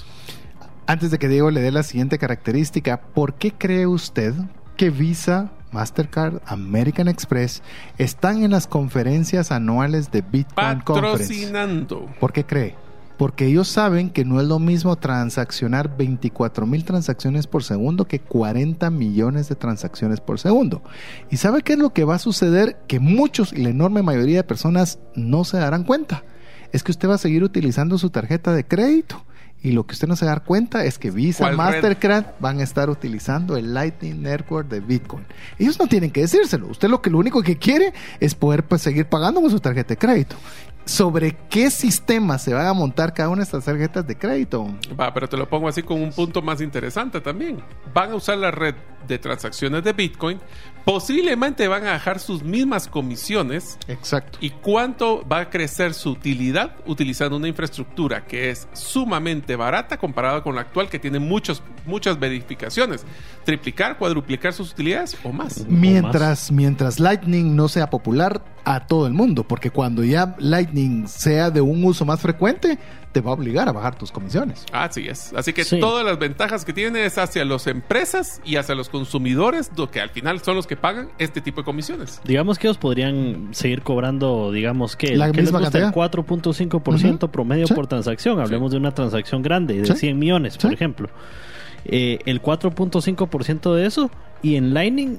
Antes 0.87 1.11
de 1.11 1.18
que 1.18 1.29
Diego 1.29 1.51
le 1.51 1.62
dé 1.62 1.70
la 1.70 1.83
siguiente 1.83 2.18
característica, 2.18 3.01
¿por 3.01 3.35
qué 3.35 3.53
cree 3.53 3.87
usted 3.87 4.35
que 4.77 4.90
Visa, 4.90 5.51
Mastercard, 5.73 6.42
American 6.44 7.09
Express 7.09 7.62
están 7.97 8.42
en 8.42 8.51
las 8.51 8.66
conferencias 8.66 9.51
anuales 9.51 10.11
de 10.11 10.20
Bitcoin 10.20 10.81
Conference? 10.81 11.25
Patrocinando. 11.25 12.07
¿Por 12.20 12.35
qué 12.35 12.44
cree? 12.44 12.75
Porque 13.16 13.47
ellos 13.47 13.68
saben 13.68 14.11
que 14.11 14.27
no 14.27 14.42
es 14.42 14.47
lo 14.47 14.59
mismo 14.59 14.97
transaccionar 14.97 15.97
24 15.97 16.66
mil 16.66 16.85
transacciones 16.85 17.47
por 17.47 17.64
segundo 17.64 18.05
que 18.07 18.18
40 18.18 18.90
millones 18.90 19.49
de 19.49 19.55
transacciones 19.55 20.20
por 20.20 20.38
segundo. 20.38 20.83
¿Y 21.31 21.38
sabe 21.38 21.62
qué 21.62 21.75
es 21.75 21.79
lo 21.79 21.94
que 21.94 22.05
va 22.05 22.16
a 22.16 22.18
suceder? 22.18 22.77
Que 22.88 23.01
muchos 23.01 23.55
y 23.55 23.62
la 23.62 23.70
enorme 23.70 24.03
mayoría 24.03 24.38
de 24.38 24.44
personas 24.44 24.99
no 25.14 25.44
se 25.44 25.57
darán 25.57 25.85
cuenta. 25.85 26.25
Es 26.73 26.83
que 26.83 26.92
usted 26.92 27.09
va 27.09 27.14
a 27.14 27.18
seguir 27.18 27.42
utilizando 27.42 27.97
su 27.97 28.11
tarjeta 28.11 28.53
de 28.53 28.66
crédito. 28.66 29.25
Y 29.64 29.72
lo 29.72 29.87
que 29.87 29.94
usted 29.94 30.07
no 30.07 30.14
se 30.14 30.27
va 30.27 30.33
a 30.33 30.35
dar 30.35 30.44
cuenta 30.44 30.85
es 30.85 30.98
que 30.98 31.11
Visa, 31.11 31.38
¿Cuál 31.38 31.53
red? 31.53 31.57
Mastercard 31.57 32.27
van 32.38 32.61
a 32.61 32.62
estar 32.62 32.90
utilizando 32.90 33.57
el 33.57 33.72
Lightning 33.72 34.22
Network 34.22 34.68
de 34.68 34.81
Bitcoin. 34.81 35.24
Ellos 35.59 35.79
no 35.79 35.87
tienen 35.87 36.11
que 36.11 36.20
decírselo. 36.20 36.68
Usted 36.68 36.88
lo 36.88 37.00
que 37.00 37.09
lo 37.09 37.16
único 37.16 37.42
que 37.42 37.57
quiere 37.57 37.94
es 38.20 38.35
poder 38.35 38.64
pues, 38.64 38.83
seguir 38.83 39.07
pagando 39.07 39.40
con 39.40 39.50
su 39.50 39.59
tarjeta 39.61 39.88
de 39.88 39.96
crédito. 39.96 40.37
¿Sobre 40.85 41.35
qué 41.48 41.70
sistema 41.70 42.37
se 42.37 42.53
van 42.53 42.66
a 42.66 42.74
montar 42.74 43.14
cada 43.14 43.31
una 43.31 43.38
de 43.38 43.44
estas 43.44 43.64
tarjetas 43.64 44.07
de 44.07 44.18
crédito? 44.18 44.66
Va, 45.00 45.14
pero 45.14 45.27
te 45.31 45.38
lo 45.38 45.48
pongo 45.48 45.66
así 45.66 45.83
con 45.83 46.03
un 46.03 46.12
punto 46.12 46.42
más 46.42 46.61
interesante 46.61 47.22
también. 47.22 47.57
Van 47.94 48.11
a 48.11 48.16
usar 48.16 48.37
la 48.37 48.50
red 48.50 48.74
de 49.09 49.18
transacciones 49.18 49.83
de 49.83 49.94
Bitcoin, 49.94 50.38
posiblemente 50.85 51.66
van 51.66 51.87
a 51.87 51.92
dejar 51.92 52.20
sus 52.20 52.42
mismas 52.42 52.88
comisiones 52.88 53.79
Exacto. 53.88 54.38
y 54.40 54.51
cuánto 54.51 55.27
va 55.27 55.40
a 55.40 55.51
crecer 55.51 55.94
su 55.94 56.11
utilidad 56.11 56.77
utilizando 56.87 57.37
una 57.37 57.49
infraestructura 57.49 58.25
que 58.27 58.51
es 58.51 58.68
sumamente 58.75 59.57
barata 59.57 59.97
comparada 59.97 60.42
con 60.42 60.55
la 60.55 60.62
actual 60.62 60.88
que 60.88 60.99
tiene 60.99 61.18
muchos, 61.18 61.62
muchas 61.87 62.18
verificaciones. 62.18 63.05
Triplicar, 63.44 63.99
cuadruplicar 63.99 64.53
sus 64.53 64.73
utilidades 64.73 65.16
o 65.25 65.33
más. 65.33 65.66
Mientras, 65.66 66.53
mientras 66.53 67.01
Lightning 67.01 67.57
no 67.57 67.68
sea 67.68 67.88
popular 67.88 68.44
a 68.64 68.87
todo 68.87 69.07
el 69.07 69.12
mundo, 69.12 69.44
porque 69.44 69.70
cuando 69.70 70.05
ya 70.05 70.35
Lightning 70.38 71.07
sea 71.09 71.51
de 71.51 71.61
un 71.61 71.85
uso 71.85 72.05
más 72.05 72.20
frecuente, 72.20 72.79
te 73.14 73.20
va 73.20 73.31
a 73.31 73.35
obligar 73.35 73.68
a 73.68 73.72
bajar 73.72 73.96
tus 73.96 74.11
comisiones. 74.11 74.66
Así 74.72 75.07
es. 75.09 75.33
Así 75.35 75.53
que 75.53 75.64
Sí. 75.64 75.79
todas 75.81 76.05
las 76.05 76.18
ventajas 76.18 76.64
que 76.64 76.72
tiene 76.72 77.07
es 77.07 77.16
hacia 77.16 77.44
las 77.44 77.66
empresas 77.68 78.40
y 78.44 78.57
hacia 78.57 78.74
los 78.74 78.88
consumidores, 78.88 79.70
lo 79.77 79.88
que 79.90 80.00
al 80.00 80.11
final 80.11 80.40
son 80.40 80.57
los 80.57 80.66
que 80.66 80.77
pagan 80.77 81.09
este 81.18 81.40
tipo 81.40 81.61
de 81.61 81.64
comisiones. 81.64 82.20
Digamos 82.24 82.59
que 82.59 82.66
ellos 82.66 82.77
podrían 82.77 83.50
seguir 83.53 83.83
cobrando, 83.83 84.50
digamos 84.50 84.96
que, 84.96 85.16
La 85.16 85.27
¿qué 85.31 85.37
les 85.38 85.44
misma 85.44 85.61
gusta? 85.61 85.79
el 85.79 85.85
cantidad. 85.85 85.94
4.5% 85.94 87.27
Ujú. 87.27 87.33
promedio 87.33 87.66
Sí. 87.68 87.74
por 87.74 87.87
transacción. 87.87 88.40
Hablemos 88.40 88.72
de 88.72 88.79
una 88.79 88.92
transacción 88.92 89.42
grande, 89.42 89.81
de 89.81 89.87
Sí. 89.87 89.94
100 89.94 90.18
millones, 90.18 90.59
por 90.59 90.72
ejemplo. 90.72 91.09
Eh, 91.85 92.18
el 92.27 92.40
4.5% 92.42 93.74
de 93.74 93.87
eso 93.87 94.11
y 94.42 94.57
en 94.57 94.74
Lightning 94.74 95.18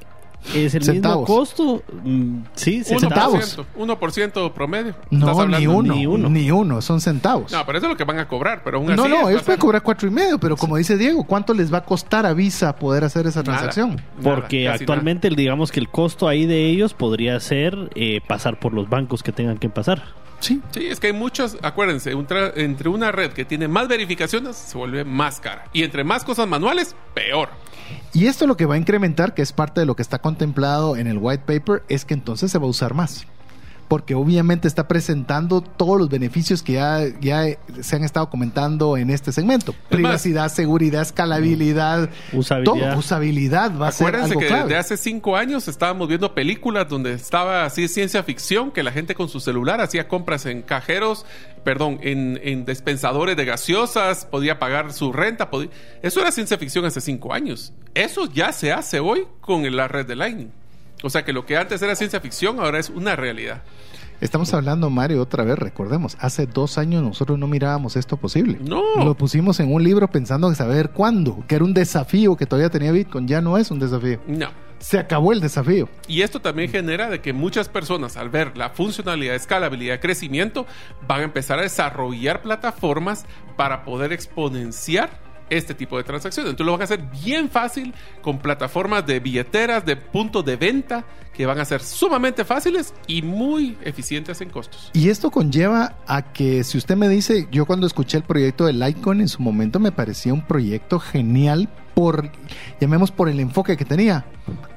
es 0.53 0.75
el 0.75 0.83
Centavos. 0.83 1.27
mismo 1.27 1.35
costo. 1.39 1.83
mm, 2.03 2.37
sí, 2.53 2.81
1%, 2.83 2.99
centavos. 2.99 3.59
1% 3.77 4.53
promedio. 4.53 4.89
Estás 5.11 5.11
No, 5.11 5.45
ni 5.47 5.67
uno, 5.67 5.93
ni 5.95 6.05
uno. 6.05 6.29
ni 6.29 6.51
uno, 6.51 6.81
son 6.81 7.01
centavos. 7.01 7.51
No, 7.51 7.65
pero 7.65 7.77
eso 7.77 7.87
es 7.87 7.91
lo 7.93 7.97
que 7.97 8.03
van 8.03 8.19
a 8.19 8.27
cobrar, 8.27 8.61
pero 8.63 8.77
aún 8.77 8.87
No, 8.87 8.93
así. 8.93 9.01
no, 9.01 9.05
es 9.05 9.11
ellos 9.13 9.23
pueden 9.23 9.35
bastante- 9.37 9.61
cobrar 9.61 9.81
cuatro 9.83 10.07
y 10.07 10.11
medio, 10.11 10.39
pero 10.39 10.55
como 10.57 10.77
dice 10.77 10.97
Diego, 10.97 11.23
¿cuánto 11.23 11.53
les 11.53 11.73
va 11.73 11.79
a 11.79 11.83
costar 11.85 12.25
a 12.25 12.33
Visa 12.33 12.75
poder 12.75 13.03
hacer 13.03 13.25
esa 13.27 13.43
transacción? 13.43 13.91
nada, 13.91 14.03
Porque 14.23 14.69
actualmente, 14.69 15.29
digamos 15.29 15.71
que 15.71 15.79
el 15.79 15.89
costo 15.89 16.27
ahí 16.27 16.45
de 16.45 16.69
ellos 16.69 16.93
podría 16.93 17.39
ser 17.39 17.89
eh, 17.95 18.19
pasar 18.27 18.59
por 18.59 18.73
los 18.73 18.89
bancos 18.89 19.23
que 19.23 19.31
tengan 19.31 19.57
que 19.57 19.69
pasar. 19.69 20.03
Sí. 20.39 20.61
Sí, 20.71 20.87
es 20.87 20.99
que 20.99 21.07
hay 21.07 21.13
muchos, 21.13 21.57
acuérdense, 21.61 22.13
un 22.13 22.27
entre 22.55 22.89
una 22.89 23.11
red 23.11 23.31
que 23.31 23.45
tiene 23.45 23.67
más 23.67 23.87
verificaciones 23.87 24.55
se 24.55 24.77
vuelve 24.77 25.03
más 25.03 25.39
cara. 25.39 25.65
Y 25.73 25.83
entre 25.83 26.03
más 26.03 26.23
cosas 26.23 26.47
manuales, 26.47 26.95
peor. 27.13 27.49
Y 28.13 28.27
esto 28.27 28.47
lo 28.47 28.57
que 28.57 28.65
va 28.65 28.75
a 28.75 28.77
incrementar, 28.77 29.33
que 29.33 29.41
es 29.41 29.51
parte 29.51 29.81
de 29.81 29.85
lo 29.85 29.95
que 29.95 30.01
está 30.01 30.19
contemplado 30.19 30.97
en 30.97 31.07
el 31.07 31.17
white 31.17 31.43
paper, 31.45 31.83
es 31.89 32.05
que 32.05 32.13
entonces 32.13 32.51
se 32.51 32.57
va 32.57 32.65
a 32.65 32.69
usar 32.69 32.93
más. 32.93 33.25
Porque 33.87 34.15
obviamente 34.15 34.67
está 34.67 34.87
presentando 34.87 35.61
todos 35.61 35.99
los 35.99 36.09
beneficios 36.09 36.63
que 36.63 36.73
ya, 36.73 37.01
ya 37.21 37.45
se 37.81 37.95
han 37.95 38.03
estado 38.03 38.29
comentando 38.29 38.97
en 38.97 39.09
este 39.11 39.31
segmento. 39.31 39.75
Privacidad, 39.89 40.49
seguridad, 40.51 41.03
escalabilidad, 41.03 42.09
Usabilidad. 42.33 42.89
todo, 42.91 42.99
usabilidad 42.99 43.77
va 43.79 43.89
a 43.89 43.91
ser 43.91 44.07
Acuérdense 44.07 44.29
algo 44.33 44.39
que 44.41 44.47
clave. 44.47 44.63
desde 44.63 44.77
hace 44.77 44.97
cinco 44.97 45.35
años 45.37 45.67
estábamos 45.67 46.07
viendo 46.07 46.33
películas 46.33 46.89
donde 46.89 47.13
estaba 47.13 47.65
así 47.65 47.87
ciencia 47.87 48.23
ficción, 48.23 48.71
que 48.71 48.81
la 48.83 48.91
gente 48.91 49.13
con 49.15 49.29
su 49.29 49.39
celular 49.39 49.81
hacía 49.81 50.07
compras 50.07 50.45
en 50.47 50.61
cajeros, 50.63 51.25
perdón, 51.63 51.99
en, 52.01 52.39
en 52.43 52.65
dispensadores 52.65 53.37
de 53.37 53.45
gaseosas, 53.45 54.25
podía 54.25 54.59
pagar 54.59 54.93
su 54.93 55.13
renta. 55.13 55.49
podía- 55.49 55.69
Eso 56.01 56.21
era 56.21 56.31
ciencia 56.31 56.57
ficción 56.57 56.85
hace 56.85 57.01
cinco 57.01 57.33
años. 57.33 57.73
Eso 57.93 58.25
ya 58.31 58.51
se 58.51 58.71
hace 58.71 58.99
hoy 58.99 59.27
con 59.41 59.75
la 59.75 59.87
red 59.87 60.05
de 60.05 60.15
Lightning. 60.15 60.51
O 61.05 61.09
sea 61.09 61.23
que 61.23 61.33
lo 61.33 61.45
que 61.45 61.55
antes 61.55 61.81
era 61.81 61.95
ciencia 61.95 62.19
ficción 62.19 62.59
ahora 62.59 62.79
es 62.79 62.89
una 62.89 63.15
realidad. 63.15 63.61
Estamos 64.21 64.53
hablando, 64.53 64.89
Mario, 64.89 65.21
otra 65.21 65.43
vez, 65.43 65.59
recordemos, 65.59 66.17
hace 66.19 66.47
dos 66.47 66.77
años 66.77 67.03
nosotros 67.03 67.37
no 67.37 67.47
mirábamos 67.47 67.95
esto 67.95 68.17
posible. 68.17 68.57
No. 68.61 68.81
Lo 69.03 69.13
pusimos 69.15 69.59
en 69.59 69.71
un 69.71 69.83
libro 69.83 70.09
pensando 70.09 70.47
en 70.47 70.55
saber 70.55 70.91
cuándo, 70.91 71.43
que 71.47 71.55
era 71.55 71.65
un 71.65 71.73
desafío 71.73 72.35
que 72.35 72.45
todavía 72.45 72.69
tenía 72.69 72.91
Bitcoin, 72.91 73.27
ya 73.27 73.41
no 73.41 73.57
es 73.57 73.69
un 73.71 73.79
desafío. 73.79 74.19
No. 74.25 74.47
Se 74.79 74.97
acabó 74.97 75.31
el 75.31 75.41
desafío. 75.41 75.89
Y 76.07 76.21
esto 76.21 76.41
también 76.41 76.71
genera 76.71 77.09
de 77.09 77.21
que 77.21 77.33
muchas 77.33 77.69
personas 77.69 78.17
al 78.17 78.29
ver 78.29 78.57
la 78.57 78.69
funcionalidad, 78.69 79.35
escalabilidad, 79.35 79.99
crecimiento, 79.99 80.65
van 81.07 81.21
a 81.21 81.23
empezar 81.25 81.59
a 81.59 81.63
desarrollar 81.63 82.41
plataformas 82.41 83.25
para 83.57 83.83
poder 83.83 84.11
exponenciar 84.11 85.24
este 85.49 85.73
tipo 85.73 85.97
de 85.97 86.03
transacciones. 86.03 86.51
Entonces 86.51 86.65
lo 86.65 86.71
van 86.71 86.81
a 86.81 86.83
hacer 86.85 87.03
bien 87.23 87.49
fácil 87.49 87.93
con 88.21 88.39
plataformas 88.39 89.05
de 89.05 89.19
billeteras, 89.19 89.85
de 89.85 89.95
puntos 89.95 90.43
de 90.45 90.55
venta 90.55 91.05
que 91.33 91.45
van 91.45 91.59
a 91.59 91.65
ser 91.65 91.81
sumamente 91.81 92.45
fáciles 92.45 92.93
y 93.07 93.21
muy 93.21 93.77
eficientes 93.83 94.39
en 94.41 94.49
costos. 94.49 94.89
Y 94.93 95.09
esto 95.09 95.31
conlleva 95.31 95.97
a 96.07 96.33
que 96.33 96.63
si 96.63 96.77
usted 96.77 96.95
me 96.95 97.09
dice, 97.09 97.47
yo 97.51 97.65
cuando 97.65 97.87
escuché 97.87 98.17
el 98.17 98.23
proyecto 98.23 98.65
de 98.65 98.73
Litecoin 98.73 99.21
en 99.21 99.27
su 99.27 99.41
momento 99.41 99.79
me 99.79 99.91
parecía 99.91 100.33
un 100.33 100.45
proyecto 100.45 100.99
genial 100.99 101.69
por, 101.93 102.31
llamemos 102.79 103.11
por 103.11 103.29
el 103.29 103.39
enfoque 103.39 103.75
que 103.75 103.85
tenía. 103.85 104.25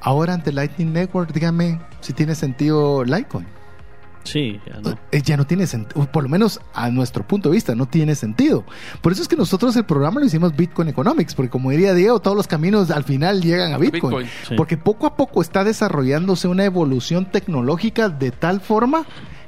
Ahora 0.00 0.34
ante 0.34 0.52
Lightning 0.52 0.92
Network, 0.92 1.32
dígame 1.32 1.80
si 2.00 2.12
tiene 2.12 2.34
sentido 2.34 3.04
Litecoin. 3.04 3.57
Sí, 4.32 4.60
ya 4.66 4.80
no. 4.80 4.98
Eh, 5.12 5.22
ya 5.22 5.36
no 5.36 5.46
tiene 5.46 5.66
sentido, 5.66 6.06
por 6.10 6.22
lo 6.22 6.28
menos 6.28 6.60
a 6.74 6.90
nuestro 6.90 7.26
punto 7.26 7.48
de 7.48 7.54
vista, 7.56 7.74
no 7.74 7.86
tiene 7.86 8.14
sentido. 8.14 8.64
Por 9.00 9.12
eso 9.12 9.22
es 9.22 9.28
que 9.28 9.36
nosotros 9.36 9.74
el 9.76 9.84
programa 9.84 10.20
lo 10.20 10.26
hicimos 10.26 10.54
Bitcoin 10.56 10.88
Economics, 10.88 11.34
porque 11.34 11.50
como 11.50 11.70
diría 11.70 11.94
Diego, 11.94 12.20
todos 12.20 12.36
los 12.36 12.46
caminos 12.46 12.90
al 12.90 13.04
final 13.04 13.40
llegan 13.42 13.72
a 13.72 13.78
Bitcoin. 13.78 14.02
Bitcoin, 14.02 14.26
sí. 14.48 14.54
Porque 14.56 14.76
poco 14.76 15.06
a 15.06 15.16
poco 15.16 15.40
está 15.42 15.64
desarrollándose 15.64 16.48
una 16.48 16.64
evolución 16.64 17.26
tecnológica 17.30 18.08
de 18.08 18.30
tal 18.30 18.60
forma 18.60 19.04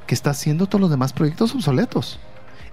que 0.06 0.14
está 0.14 0.30
haciendo 0.30 0.66
todos 0.66 0.80
los 0.80 0.90
demás 0.90 1.12
proyectos 1.12 1.54
obsoletos. 1.54 2.18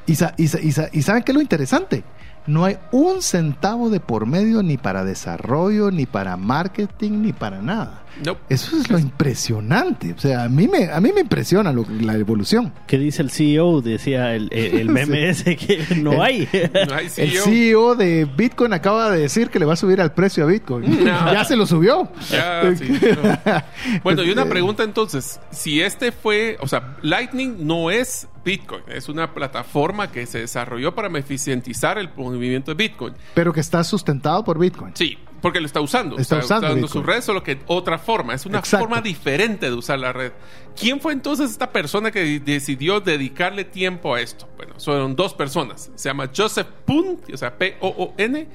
Y, 0.06 0.16
sa- 0.16 0.34
y 0.38 0.48
sa- 0.48 0.60
y 0.62 0.72
sa- 0.72 0.90
y 0.92 1.02
¿saben 1.02 1.24
qué 1.24 1.32
es 1.32 1.36
lo 1.36 1.42
interesante? 1.42 2.04
No 2.48 2.64
hay 2.64 2.78
un 2.94 3.22
centavo 3.22 3.90
de 3.90 4.00
por 4.00 4.26
medio 4.26 4.64
ni 4.64 4.78
para 4.78 5.04
desarrollo, 5.04 5.92
ni 5.92 6.06
para 6.06 6.38
marketing, 6.38 7.22
ni 7.22 7.34
para 7.34 7.62
nada. 7.62 8.04
No. 8.26 8.38
Eso 8.50 8.78
es 8.78 8.90
lo 8.90 8.98
impresionante. 9.00 10.14
O 10.14 10.18
sea, 10.20 10.44
a 10.44 10.50
mí 10.50 10.68
me, 10.68 10.90
a 10.92 11.00
mí 11.00 11.12
me 11.14 11.22
impresiona 11.22 11.72
lo- 11.72 11.86
la 12.02 12.16
evolución. 12.16 12.74
¿Qué 12.88 12.98
dice 12.98 13.22
el 13.22 13.30
CEO? 13.32 13.82
Decía 13.82 14.34
el, 14.36 14.50
el, 14.52 14.80
el 14.80 14.90
meme 14.98 15.30
ese 15.30 15.56
que 15.56 15.84
no 15.98 16.22
hay. 16.24 16.48
No 16.88 16.96
hay 16.96 17.06
El 17.06 17.10
CEO. 17.12 17.44
CEO 17.44 17.96
de 17.96 18.26
Bitcoin 18.26 18.74
acaba 18.74 19.10
de 19.12 19.20
decir 19.20 19.50
que 19.50 19.60
le 19.60 19.66
va 19.66 19.74
a 19.74 19.78
subir 19.78 20.02
al 20.02 20.14
precio 20.14 20.44
a 20.44 20.48
Bitcoin. 20.48 21.06
No. 21.06 21.34
Ya 21.34 21.44
se 21.46 21.56
lo 21.56 21.66
subió. 21.68 22.10
Ya, 22.32 22.74
sí, 22.76 22.90
no. 22.90 23.62
Bueno, 24.04 24.24
y 24.24 24.32
una 24.32 24.44
Eh, 24.44 24.50
pregunta 24.50 24.84
entonces, 24.84 25.40
si 25.52 25.82
este 25.82 26.12
fue, 26.12 26.58
o 26.62 26.68
sea, 26.68 26.98
Lightning 27.02 27.66
no 27.68 27.92
es 27.92 28.28
Bitcoin, 28.44 28.82
es 28.88 29.10
una 29.10 29.34
plataforma 29.34 30.12
que 30.12 30.26
se 30.26 30.40
desarrolló 30.40 30.96
para 30.96 31.08
eficientizar 31.20 31.98
el 31.98 32.10
movimiento 32.16 32.72
de 32.74 32.76
Bitcoin. 32.88 33.14
Pero 33.34 33.52
que 33.54 33.60
está 33.60 33.84
sustentado 33.84 34.44
por 34.44 34.58
Bitcoin. 34.58 34.94
Sí, 34.96 35.18
porque 35.42 35.60
lo 35.60 35.66
está 35.66 35.82
usando. 35.82 36.18
Está 36.18 36.38
usando 36.40 36.68
su 36.88 37.00
Bitcoin. 37.00 37.04
red, 37.06 37.22
solo 37.22 37.44
que 37.44 37.60
otra 37.68 37.98
forma. 37.98 38.34
Es 38.34 38.46
una 38.46 38.60
Exacto. 38.60 38.86
forma 38.86 39.02
diferente 39.02 39.70
de 39.70 39.76
usar 39.76 40.00
la 40.00 40.14
red. 40.14 40.32
¿Quién 40.80 41.00
fue 41.00 41.14
entonces 41.14 41.52
esta 41.52 41.72
persona 41.72 42.12
que 42.12 42.40
decidió 42.40 43.00
dedicarle 43.00 43.64
tiempo 43.64 44.14
a 44.16 44.22
esto? 44.22 44.48
Bueno, 44.58 44.76
fueron 44.80 45.16
dos 45.16 45.34
personas. 45.34 45.92
Se 45.96 46.10
llama 46.10 46.30
Joseph 46.36 46.68
Poon, 46.86 47.20
o 47.34 47.38
sea, 47.38 47.58
P-O-O-N, 47.58 48.48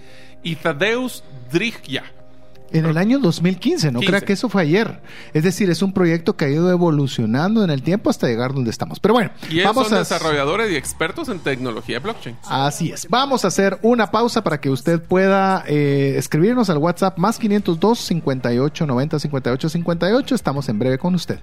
y 0.42 0.56
Thaddeus 0.56 1.24
Drigya. 1.52 2.04
En 2.72 2.86
el 2.86 2.96
año 2.98 3.18
2015, 3.18 3.92
no 3.92 4.00
15. 4.00 4.10
crea 4.10 4.20
que 4.22 4.32
eso 4.32 4.48
fue 4.48 4.62
ayer. 4.62 5.00
Es 5.34 5.42
decir, 5.44 5.70
es 5.70 5.82
un 5.82 5.92
proyecto 5.92 6.36
que 6.36 6.46
ha 6.46 6.48
ido 6.48 6.70
evolucionando 6.70 7.62
en 7.64 7.70
el 7.70 7.82
tiempo 7.82 8.10
hasta 8.10 8.26
llegar 8.28 8.54
donde 8.54 8.70
estamos. 8.70 9.00
Pero 9.00 9.14
bueno, 9.14 9.30
Y 9.50 9.60
ellos 9.60 9.66
vamos 9.74 9.88
son 9.88 9.96
a... 9.96 9.98
desarrolladores 10.00 10.70
y 10.72 10.76
expertos 10.76 11.28
en 11.28 11.38
tecnología 11.40 11.96
de 11.96 12.00
blockchain. 12.00 12.36
Así 12.48 12.90
es. 12.92 13.06
Vamos 13.08 13.44
a 13.44 13.48
hacer 13.48 13.78
una 13.82 14.10
pausa 14.10 14.42
para 14.42 14.60
que 14.60 14.70
usted 14.70 15.00
pueda 15.02 15.64
eh, 15.66 16.14
escribirnos 16.16 16.70
al 16.70 16.78
WhatsApp 16.78 17.18
más 17.18 17.38
502 17.38 17.98
58 17.98 18.86
90 18.86 19.18
58 19.18 19.68
58. 19.68 20.34
Estamos 20.34 20.68
en 20.68 20.78
breve 20.78 20.98
con 20.98 21.14
usted. 21.14 21.40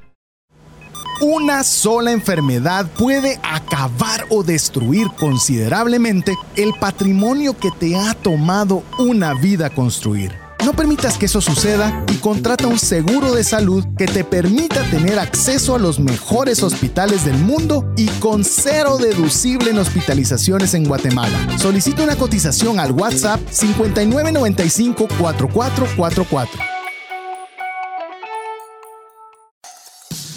Una 1.22 1.64
sola 1.66 2.14
enfermedad 2.14 2.86
puede 2.98 3.42
acabar 3.44 4.26
o 4.30 4.42
destruir 4.42 5.08
considerablemente 5.20 6.34
el 6.56 6.72
patrimonio 6.80 7.58
que 7.58 7.72
te 7.72 7.98
ha 7.98 8.14
tomado 8.14 8.84
una 9.00 9.34
vida 9.34 9.70
construir. 9.70 10.32
No 10.66 10.74
permitas 10.74 11.18
que 11.18 11.26
eso 11.26 11.42
suceda 11.42 12.04
y 12.12 12.16
contrata 12.16 12.68
un 12.68 12.78
seguro 12.78 13.34
de 13.34 13.44
salud 13.44 13.86
que 13.98 14.06
te 14.06 14.24
permita 14.24 14.84
tener 14.92 15.18
acceso 15.18 15.76
a 15.76 15.80
los 15.80 16.00
mejores 16.00 16.64
hospitales 16.64 17.26
del 17.26 17.38
mundo 17.38 17.92
y 17.96 18.08
con 18.20 18.44
cero 18.44 18.98
deducible 18.98 19.72
en 19.72 19.78
hospitalizaciones 19.78 20.74
en 20.74 20.86
Guatemala. 20.86 21.58
Solicita 21.58 22.04
una 22.04 22.16
cotización 22.16 22.80
al 22.80 22.92
WhatsApp 22.92 23.40
5995 23.50 25.08
4444. 25.18 26.69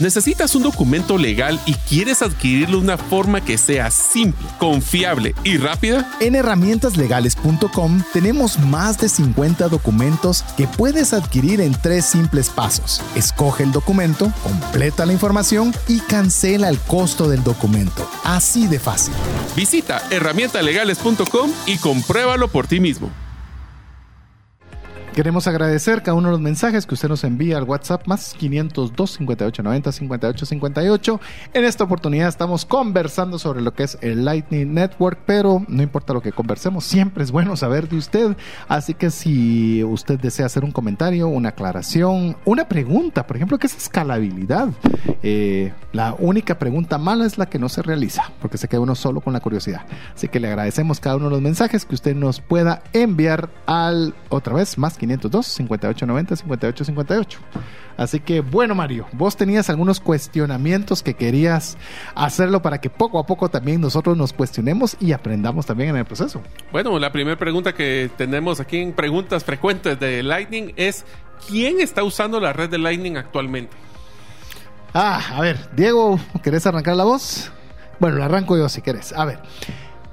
¿Necesitas 0.02 0.56
un 0.56 0.64
documento 0.64 1.16
legal 1.16 1.60
y 1.64 1.74
quieres 1.74 2.22
adquirirlo 2.22 2.78
de 2.78 2.82
una 2.82 2.98
forma 2.98 3.40
que 3.40 3.56
sea 3.56 3.88
simple, 3.92 4.48
confiable 4.58 5.32
y 5.44 5.58
rápida? 5.58 6.10
En 6.18 6.34
herramientaslegales.com 6.34 8.02
tenemos 8.12 8.58
más 8.58 8.98
de 8.98 9.08
50 9.08 9.68
documentos 9.68 10.42
que 10.56 10.66
puedes 10.66 11.12
adquirir 11.12 11.60
en 11.60 11.72
tres 11.80 12.04
simples 12.04 12.50
pasos. 12.50 13.00
Escoge 13.14 13.62
el 13.62 13.70
documento, 13.70 14.32
completa 14.42 15.06
la 15.06 15.12
información 15.12 15.72
y 15.86 16.00
cancela 16.00 16.68
el 16.68 16.80
costo 16.80 17.28
del 17.28 17.44
documento. 17.44 18.10
Así 18.24 18.66
de 18.66 18.80
fácil. 18.80 19.14
Visita 19.54 20.02
herramientalegales.com 20.10 21.52
y 21.66 21.76
compruébalo 21.78 22.48
por 22.48 22.66
ti 22.66 22.80
mismo. 22.80 23.08
Queremos 25.14 25.46
agradecer 25.46 26.02
cada 26.02 26.14
uno 26.14 26.28
de 26.28 26.32
los 26.32 26.40
mensajes 26.40 26.86
que 26.86 26.94
usted 26.94 27.10
nos 27.10 27.22
envía 27.22 27.58
al 27.58 27.64
WhatsApp 27.64 28.06
más 28.06 28.34
502 28.38 29.10
58 29.10 29.62
90 29.62 29.92
58 29.92 30.46
58. 30.46 31.20
En 31.52 31.64
esta 31.66 31.84
oportunidad 31.84 32.28
estamos 32.28 32.64
conversando 32.64 33.38
sobre 33.38 33.60
lo 33.60 33.74
que 33.74 33.82
es 33.82 33.98
el 34.00 34.24
Lightning 34.24 34.72
Network, 34.72 35.18
pero 35.26 35.66
no 35.68 35.82
importa 35.82 36.14
lo 36.14 36.22
que 36.22 36.32
conversemos, 36.32 36.84
siempre 36.84 37.24
es 37.24 37.30
bueno 37.30 37.58
saber 37.58 37.90
de 37.90 37.96
usted. 37.96 38.38
Así 38.68 38.94
que 38.94 39.10
si 39.10 39.84
usted 39.84 40.18
desea 40.18 40.46
hacer 40.46 40.64
un 40.64 40.72
comentario, 40.72 41.28
una 41.28 41.50
aclaración, 41.50 42.34
una 42.46 42.66
pregunta, 42.66 43.26
por 43.26 43.36
ejemplo, 43.36 43.58
¿qué 43.58 43.66
es 43.66 43.76
escalabilidad? 43.76 44.70
Eh, 45.22 45.74
la 45.92 46.16
única 46.18 46.58
pregunta 46.58 46.96
mala 46.96 47.26
es 47.26 47.36
la 47.36 47.50
que 47.50 47.58
no 47.58 47.68
se 47.68 47.82
realiza, 47.82 48.32
porque 48.40 48.56
se 48.56 48.66
queda 48.66 48.80
uno 48.80 48.94
solo 48.94 49.20
con 49.20 49.34
la 49.34 49.40
curiosidad. 49.40 49.82
Así 50.14 50.28
que 50.28 50.40
le 50.40 50.48
agradecemos 50.48 51.00
cada 51.00 51.16
uno 51.16 51.26
de 51.26 51.32
los 51.32 51.42
mensajes 51.42 51.84
que 51.84 51.94
usted 51.94 52.16
nos 52.16 52.40
pueda 52.40 52.82
enviar 52.94 53.50
al, 53.66 54.14
otra 54.30 54.54
vez, 54.54 54.78
más 54.78 54.96
502 55.02 55.46
5890 55.46 56.36
5858. 56.36 57.38
Así 57.96 58.20
que 58.20 58.40
bueno, 58.40 58.74
Mario, 58.74 59.06
vos 59.12 59.36
tenías 59.36 59.68
algunos 59.68 60.00
cuestionamientos 60.00 61.02
que 61.02 61.14
querías 61.14 61.76
hacerlo 62.14 62.62
para 62.62 62.80
que 62.80 62.88
poco 62.88 63.18
a 63.18 63.26
poco 63.26 63.48
también 63.48 63.80
nosotros 63.80 64.16
nos 64.16 64.32
cuestionemos 64.32 64.96
y 65.00 65.12
aprendamos 65.12 65.66
también 65.66 65.90
en 65.90 65.96
el 65.96 66.04
proceso. 66.04 66.40
Bueno, 66.70 66.98
la 66.98 67.10
primera 67.10 67.36
pregunta 67.36 67.74
que 67.74 68.10
tenemos 68.16 68.60
aquí 68.60 68.78
en 68.78 68.92
preguntas 68.92 69.44
frecuentes 69.44 69.98
de 69.98 70.22
Lightning 70.22 70.72
es 70.76 71.04
¿quién 71.48 71.80
está 71.80 72.04
usando 72.04 72.38
la 72.38 72.52
red 72.52 72.70
de 72.70 72.78
Lightning 72.78 73.16
actualmente? 73.16 73.76
Ah, 74.94 75.20
a 75.34 75.40
ver, 75.40 75.70
Diego, 75.74 76.20
¿querés 76.42 76.66
arrancar 76.66 76.96
la 76.96 77.04
voz? 77.04 77.50
Bueno, 77.98 78.18
la 78.18 78.26
arranco 78.26 78.56
yo 78.56 78.68
si 78.68 78.82
querés. 78.82 79.12
A 79.12 79.24
ver. 79.24 79.40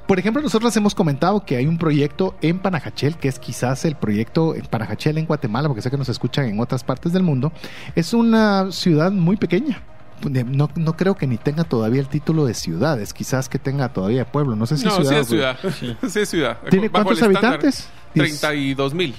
Por 0.10 0.17
ejemplo, 0.17 0.41
nosotros 0.41 0.76
hemos 0.76 0.95
comentado 0.95 1.45
que 1.45 1.56
hay 1.56 1.67
un 1.67 1.78
proyecto 1.78 2.34
en 2.41 2.58
Panajachel, 2.58 3.15
que 3.17 3.28
es 3.28 3.38
quizás 3.38 3.86
el 3.86 3.95
proyecto 3.95 4.56
en 4.56 4.65
Panajachel 4.65 5.19
en 5.19 5.28
Guatemala, 5.28 5.67
porque 5.67 5.84
sé 5.84 5.91
que 5.91 5.98
nos 5.98 6.10
escuchan 6.10 6.45
en 6.45 6.60
otras 6.60 6.84
partes 6.84 7.13
del 7.13 7.22
mundo. 7.22 7.54
Es 7.93 8.15
una 8.15 8.72
ciudad 8.72 9.12
muy 9.12 9.38
pequeña. 9.38 9.84
No, 10.28 10.67
no 10.74 10.98
creo 10.98 11.15
que 11.15 11.28
ni 11.28 11.38
tenga 11.38 11.63
todavía 11.63 12.02
el 12.02 12.08
título 12.08 12.48
de 12.48 12.56
ciudad, 12.56 13.00
es 13.00 13.13
quizás 13.13 13.50
que 13.50 13.60
tenga 13.60 13.93
todavía 13.93 14.26
pueblo. 14.26 14.56
No 14.56 14.65
sé 14.65 14.78
si 14.78 14.86
no, 14.86 14.95
ciudad. 14.95 15.12
sí 15.12 15.15
es 15.15 15.28
ciudad. 15.28 15.58
Sí 16.10 16.19
es 16.22 16.30
ciudad. 16.30 16.58
¿Tiene 16.72 16.89
Bajo 16.89 17.06
cuántos 17.06 17.24
habitantes? 17.24 17.88
32 18.15 18.95
mil. 18.95 19.13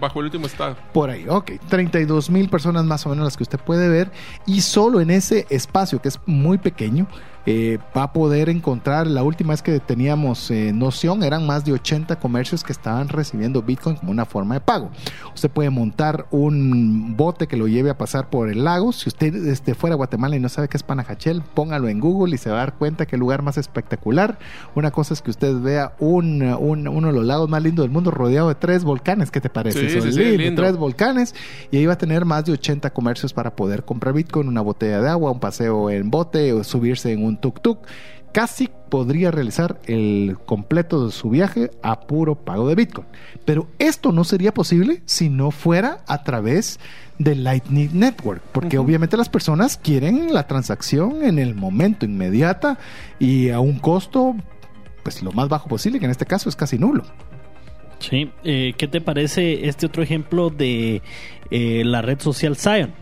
Bajo 0.00 0.20
el 0.20 0.24
último 0.24 0.46
estado. 0.46 0.76
Por 0.94 1.10
ahí, 1.10 1.26
ok. 1.28 1.52
32 1.68 2.30
mil 2.30 2.48
personas 2.48 2.84
más 2.86 3.04
o 3.04 3.10
menos 3.10 3.24
las 3.24 3.36
que 3.36 3.42
usted 3.42 3.58
puede 3.58 3.90
ver. 3.90 4.10
Y 4.46 4.62
solo 4.62 5.02
en 5.02 5.10
ese 5.10 5.46
espacio, 5.50 6.00
que 6.00 6.08
es 6.08 6.18
muy 6.24 6.56
pequeño, 6.56 7.06
eh, 7.46 7.78
va 7.96 8.04
a 8.04 8.12
poder 8.12 8.48
encontrar, 8.48 9.06
la 9.06 9.22
última 9.22 9.52
vez 9.52 9.62
que 9.62 9.80
teníamos 9.80 10.50
eh, 10.50 10.72
noción, 10.72 11.22
eran 11.22 11.46
más 11.46 11.64
de 11.64 11.72
80 11.72 12.18
comercios 12.18 12.62
que 12.62 12.72
estaban 12.72 13.08
recibiendo 13.08 13.62
Bitcoin 13.62 13.96
como 13.96 14.10
una 14.10 14.24
forma 14.26 14.54
de 14.54 14.60
pago. 14.60 14.90
Usted 15.34 15.50
puede 15.50 15.70
montar 15.70 16.26
un 16.30 17.16
bote 17.16 17.46
que 17.46 17.56
lo 17.56 17.68
lleve 17.68 17.90
a 17.90 17.96
pasar 17.98 18.28
por 18.30 18.48
el 18.50 18.64
lago. 18.64 18.92
Si 18.92 19.08
usted 19.08 19.34
este, 19.46 19.74
fuera 19.74 19.94
a 19.94 19.96
Guatemala 19.96 20.36
y 20.36 20.40
no 20.40 20.48
sabe 20.48 20.68
qué 20.68 20.76
es 20.76 20.82
Panajachel, 20.82 21.42
póngalo 21.54 21.88
en 21.88 22.00
Google 22.00 22.34
y 22.34 22.38
se 22.38 22.50
va 22.50 22.56
a 22.56 22.58
dar 22.60 22.74
cuenta 22.74 23.06
que 23.06 23.16
el 23.16 23.20
lugar 23.20 23.42
más 23.42 23.56
espectacular. 23.56 24.38
Una 24.74 24.90
cosa 24.90 25.14
es 25.14 25.22
que 25.22 25.30
usted 25.30 25.58
vea 25.60 25.94
un, 26.00 26.42
un- 26.42 26.88
uno 26.88 27.06
de 27.08 27.12
los 27.14 27.24
lagos 27.24 27.48
más 27.48 27.62
lindos 27.62 27.84
del 27.84 27.90
mundo 27.92 28.10
rodeado 28.10 28.48
de 28.48 28.54
tres 28.56 28.84
volcanes. 28.84 29.30
¿Qué 29.30 29.40
te 29.40 29.48
parece? 29.50 29.88
Sí, 29.88 30.00
sí, 30.00 30.18
lindo, 30.18 30.42
lindo. 30.42 30.62
Tres 30.62 30.76
volcanes 30.76 31.34
y 31.70 31.76
ahí 31.78 31.86
va 31.86 31.94
a 31.94 31.98
tener 31.98 32.24
más 32.24 32.44
de 32.44 32.52
80 32.52 32.90
comercios 32.90 33.32
para 33.32 33.54
poder 33.54 33.84
comprar 33.84 34.12
Bitcoin, 34.14 34.48
una 34.48 34.60
botella 34.60 35.00
de 35.00 35.08
agua, 35.08 35.30
un 35.30 35.40
paseo 35.40 35.90
en 35.90 36.10
bote 36.10 36.52
o 36.52 36.64
subirse 36.64 37.12
en 37.12 37.24
un 37.24 37.27
tuk-tuk. 37.36 37.78
Casi 38.32 38.70
podría 38.88 39.30
realizar 39.30 39.78
el 39.86 40.36
completo 40.46 41.06
de 41.06 41.12
su 41.12 41.30
viaje 41.30 41.70
a 41.82 42.00
puro 42.00 42.34
pago 42.36 42.68
de 42.68 42.74
Bitcoin. 42.74 43.06
Pero 43.44 43.68
esto 43.78 44.12
no 44.12 44.24
sería 44.24 44.54
posible 44.54 45.02
si 45.06 45.28
no 45.28 45.50
fuera 45.50 46.04
a 46.06 46.24
través 46.24 46.78
del 47.18 47.44
Lightning 47.44 47.90
Network, 47.92 48.42
porque 48.52 48.78
obviamente 48.78 49.16
las 49.16 49.28
personas 49.28 49.76
quieren 49.76 50.32
la 50.32 50.46
transacción 50.46 51.24
en 51.24 51.38
el 51.38 51.54
momento 51.54 52.06
inmediata 52.06 52.78
y 53.18 53.50
a 53.50 53.60
un 53.60 53.78
costo 53.78 54.36
pues 55.02 55.22
lo 55.22 55.32
más 55.32 55.48
bajo 55.48 55.68
posible, 55.68 55.98
que 55.98 56.04
en 56.04 56.10
este 56.10 56.26
caso 56.26 56.48
es 56.48 56.56
casi 56.56 56.78
nulo. 56.78 57.04
Sí, 57.98 58.30
eh, 58.44 58.74
¿qué 58.76 58.86
te 58.86 59.00
parece 59.00 59.68
este 59.68 59.86
otro 59.86 60.02
ejemplo 60.02 60.50
de 60.50 61.02
eh, 61.50 61.82
la 61.84 62.02
red 62.02 62.20
social 62.20 62.56
Zion? 62.56 62.92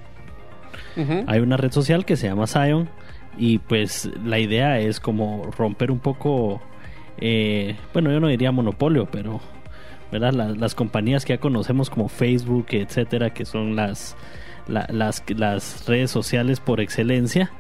Hay 1.27 1.41
una 1.41 1.59
red 1.59 1.73
social 1.73 2.07
que 2.07 2.17
se 2.17 2.27
llama 2.27 2.47
Zion 2.47 2.89
y 3.37 3.59
pues 3.59 4.11
la 4.25 4.39
idea 4.39 4.79
es 4.81 5.01
como 5.01 5.51
romper 5.57 5.91
un 5.91 5.99
poco, 5.99 6.61
eh, 7.19 7.77
bueno, 7.93 8.11
yo 8.13 8.21
no 8.21 8.29
diría 8.29 8.53
monopolio, 8.53 9.07
pero 9.11 9.41
¿verdad? 10.13 10.33
La- 10.33 10.49
las 10.51 10.75
compañías 10.75 11.25
que 11.25 11.35
ya 11.35 11.41
conocemos 11.41 11.91
como 11.91 12.09
Facebook, 12.09 12.67
etcétera, 12.71 13.31
que 13.35 13.45
son 13.45 13.75
las, 13.77 14.17
la- 14.69 14.87
las, 14.91 15.23
las 15.29 15.87
redes 15.87 16.11
sociales 16.11 16.61
por 16.61 16.81
excelencia, 16.81 17.51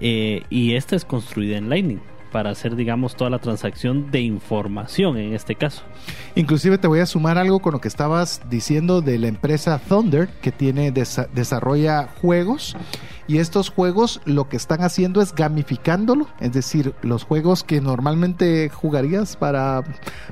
eh, 0.00 0.42
y 0.50 0.74
esta 0.74 0.96
es 0.96 1.04
construida 1.04 1.56
en 1.56 1.68
Lightning 1.68 2.00
para 2.34 2.50
hacer, 2.50 2.74
digamos, 2.74 3.14
toda 3.14 3.30
la 3.30 3.38
transacción 3.38 4.10
de 4.10 4.20
información 4.20 5.16
en 5.18 5.34
este 5.34 5.54
caso. 5.54 5.82
Inclusive 6.34 6.78
te 6.78 6.88
voy 6.88 6.98
a 6.98 7.06
sumar 7.06 7.38
algo 7.38 7.60
con 7.60 7.72
lo 7.74 7.80
que 7.80 7.86
estabas 7.86 8.40
diciendo 8.50 9.02
de 9.02 9.18
la 9.20 9.28
empresa 9.28 9.78
Thunder 9.78 10.26
que 10.42 10.50
tiene 10.50 10.92
desa- 10.92 11.28
desarrolla 11.32 12.08
juegos 12.20 12.74
y 13.28 13.38
estos 13.38 13.70
juegos 13.70 14.20
lo 14.24 14.48
que 14.48 14.56
están 14.56 14.82
haciendo 14.82 15.22
es 15.22 15.32
gamificándolo, 15.32 16.26
es 16.40 16.52
decir, 16.52 16.92
los 17.02 17.22
juegos 17.22 17.62
que 17.62 17.80
normalmente 17.80 18.68
jugarías 18.68 19.36
para, 19.36 19.84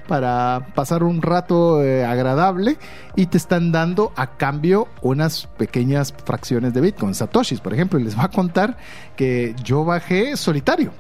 para 0.09 0.67
pasar 0.75 1.05
un 1.05 1.23
rato 1.23 1.85
eh, 1.85 2.05
agradable 2.05 2.79
y 3.15 3.27
te 3.27 3.39
están 3.39 3.71
dando 3.71 4.13
a 4.17 4.37
cambio 4.37 4.89
unas 5.03 5.47
pequeñas 5.57 6.13
fracciones 6.25 6.75
de 6.75 6.81
Bitcoin, 6.81 7.15
satoshis, 7.15 7.61
por 7.61 7.73
ejemplo, 7.75 8.01
y 8.01 8.03
les 8.03 8.17
voy 8.17 8.25
a 8.25 8.29
contar 8.29 8.77
que 9.15 9.55
yo 9.63 9.85
bajé 9.85 10.37
solitario 10.37 10.91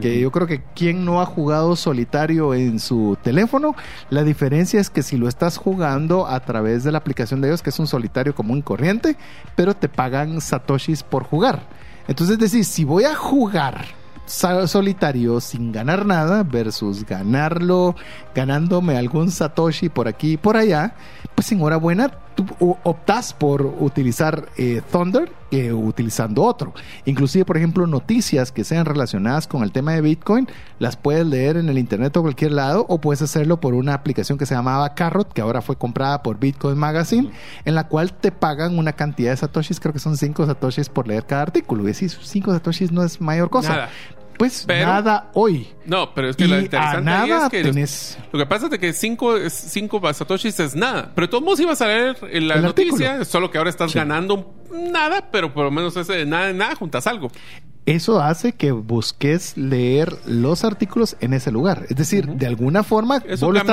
que 0.00 0.20
yo 0.20 0.30
creo 0.30 0.46
que 0.46 0.62
quien 0.74 1.04
no 1.04 1.20
ha 1.20 1.26
jugado 1.26 1.76
solitario 1.76 2.54
en 2.54 2.78
su 2.78 3.16
teléfono, 3.22 3.74
la 4.10 4.24
diferencia 4.24 4.80
es 4.80 4.90
que 4.90 5.02
si 5.02 5.16
lo 5.16 5.28
estás 5.28 5.56
jugando 5.56 6.26
a 6.26 6.40
través 6.40 6.84
de 6.84 6.92
la 6.92 6.98
aplicación 6.98 7.40
de 7.40 7.48
ellos, 7.48 7.62
que 7.62 7.70
es 7.70 7.78
un 7.78 7.86
solitario 7.86 8.34
común 8.34 8.58
y 8.58 8.62
corriente, 8.62 9.16
pero 9.56 9.74
te 9.74 9.88
pagan 9.88 10.40
satoshis 10.40 11.02
por 11.02 11.24
jugar. 11.24 11.62
Entonces, 12.06 12.34
es 12.34 12.40
decir, 12.40 12.64
si 12.64 12.84
voy 12.84 13.04
a 13.04 13.14
jugar 13.14 13.84
solitario 14.28 15.40
sin 15.40 15.72
ganar 15.72 16.04
nada 16.04 16.42
versus 16.42 17.04
ganarlo 17.04 17.94
ganándome 18.34 18.96
algún 18.96 19.30
satoshi 19.30 19.88
por 19.88 20.06
aquí 20.06 20.32
y 20.32 20.36
por 20.36 20.56
allá, 20.56 20.94
pues 21.34 21.50
enhorabuena, 21.50 22.10
tú 22.38 22.78
optas 22.84 23.32
por 23.32 23.62
utilizar 23.62 24.48
eh, 24.56 24.80
Thunder 24.92 25.32
que 25.50 25.72
utilizando 25.72 26.44
otro. 26.44 26.72
Inclusive, 27.04 27.44
por 27.44 27.56
ejemplo, 27.56 27.86
noticias 27.86 28.52
que 28.52 28.62
sean 28.62 28.84
relacionadas 28.84 29.48
con 29.48 29.64
el 29.64 29.72
tema 29.72 29.92
de 29.94 30.02
Bitcoin, 30.02 30.46
las 30.78 30.96
puedes 30.96 31.26
leer 31.26 31.56
en 31.56 31.68
el 31.68 31.78
internet 31.78 32.16
o 32.16 32.22
cualquier 32.22 32.52
lado, 32.52 32.86
o 32.88 33.00
puedes 33.00 33.22
hacerlo 33.22 33.58
por 33.58 33.74
una 33.74 33.94
aplicación 33.94 34.38
que 34.38 34.46
se 34.46 34.54
llamaba 34.54 34.94
Carrot, 34.94 35.32
que 35.32 35.40
ahora 35.40 35.62
fue 35.62 35.74
comprada 35.76 36.22
por 36.22 36.38
Bitcoin 36.38 36.78
Magazine, 36.78 37.32
en 37.64 37.74
la 37.74 37.88
cual 37.88 38.12
te 38.12 38.30
pagan 38.30 38.78
una 38.78 38.92
cantidad 38.92 39.30
de 39.32 39.36
satoshis, 39.38 39.80
creo 39.80 39.92
que 39.92 39.98
son 39.98 40.16
5 40.16 40.46
satoshis 40.46 40.88
por 40.88 41.08
leer 41.08 41.24
cada 41.26 41.42
artículo. 41.42 41.82
Y 41.82 41.86
decir, 41.86 42.10
5 42.10 42.52
satoshis 42.52 42.92
no 42.92 43.02
es 43.02 43.20
mayor 43.20 43.50
cosa. 43.50 43.70
Nada. 43.70 43.88
Pues 44.38 44.64
Pero- 44.66 44.86
nada 44.86 45.30
hoy. 45.34 45.68
No, 45.84 46.14
pero 46.14 46.28
es 46.30 46.36
que 46.36 46.44
Y 46.44 46.48
lo 46.48 46.60
interesante 46.60 47.04
nada 47.04 47.46
es 47.46 47.50
que 47.50 47.64
los- 47.64 48.18
lo 48.32 48.38
que 48.38 48.46
pasa 48.46 48.68
es 48.70 48.78
que 48.78 48.92
5 48.92 49.36
cinco 49.50 50.00
satoshis 50.14 50.58
es 50.60 50.74
nada. 50.76 51.10
Pero 51.14 51.26
de 51.26 51.30
todos 51.30 51.42
modos 51.44 51.60
ibas 51.60 51.82
a 51.82 51.86
leer 51.88 52.16
en 52.30 52.46
la 52.48 52.54
El 52.54 52.62
noticia, 52.62 53.08
artículo. 53.10 53.24
solo 53.24 53.50
que 53.50 53.58
ahora 53.58 53.70
estás 53.70 53.90
Sí. 53.90 53.98
ganando 53.98 54.54
nada, 54.92 55.28
pero 55.32 55.52
por 55.52 55.64
lo 55.64 55.70
menos 55.70 55.96
ese 55.96 56.12
de 56.12 56.26
nada 56.26 56.52
nada 56.52 56.74
juntas 56.76 57.06
algo. 57.06 57.30
Eso 57.88 58.20
hace 58.20 58.52
que 58.52 58.72
busques 58.72 59.56
leer 59.56 60.14
los 60.26 60.64
artículos 60.64 61.16
en 61.20 61.32
ese 61.32 61.50
lugar. 61.50 61.86
Es 61.88 61.96
decir, 61.96 62.26
de 62.28 62.46
alguna 62.46 62.82
forma, 62.82 63.22
Es 63.26 63.40
vos 63.40 63.48
una 63.50 63.60
es 63.60 63.66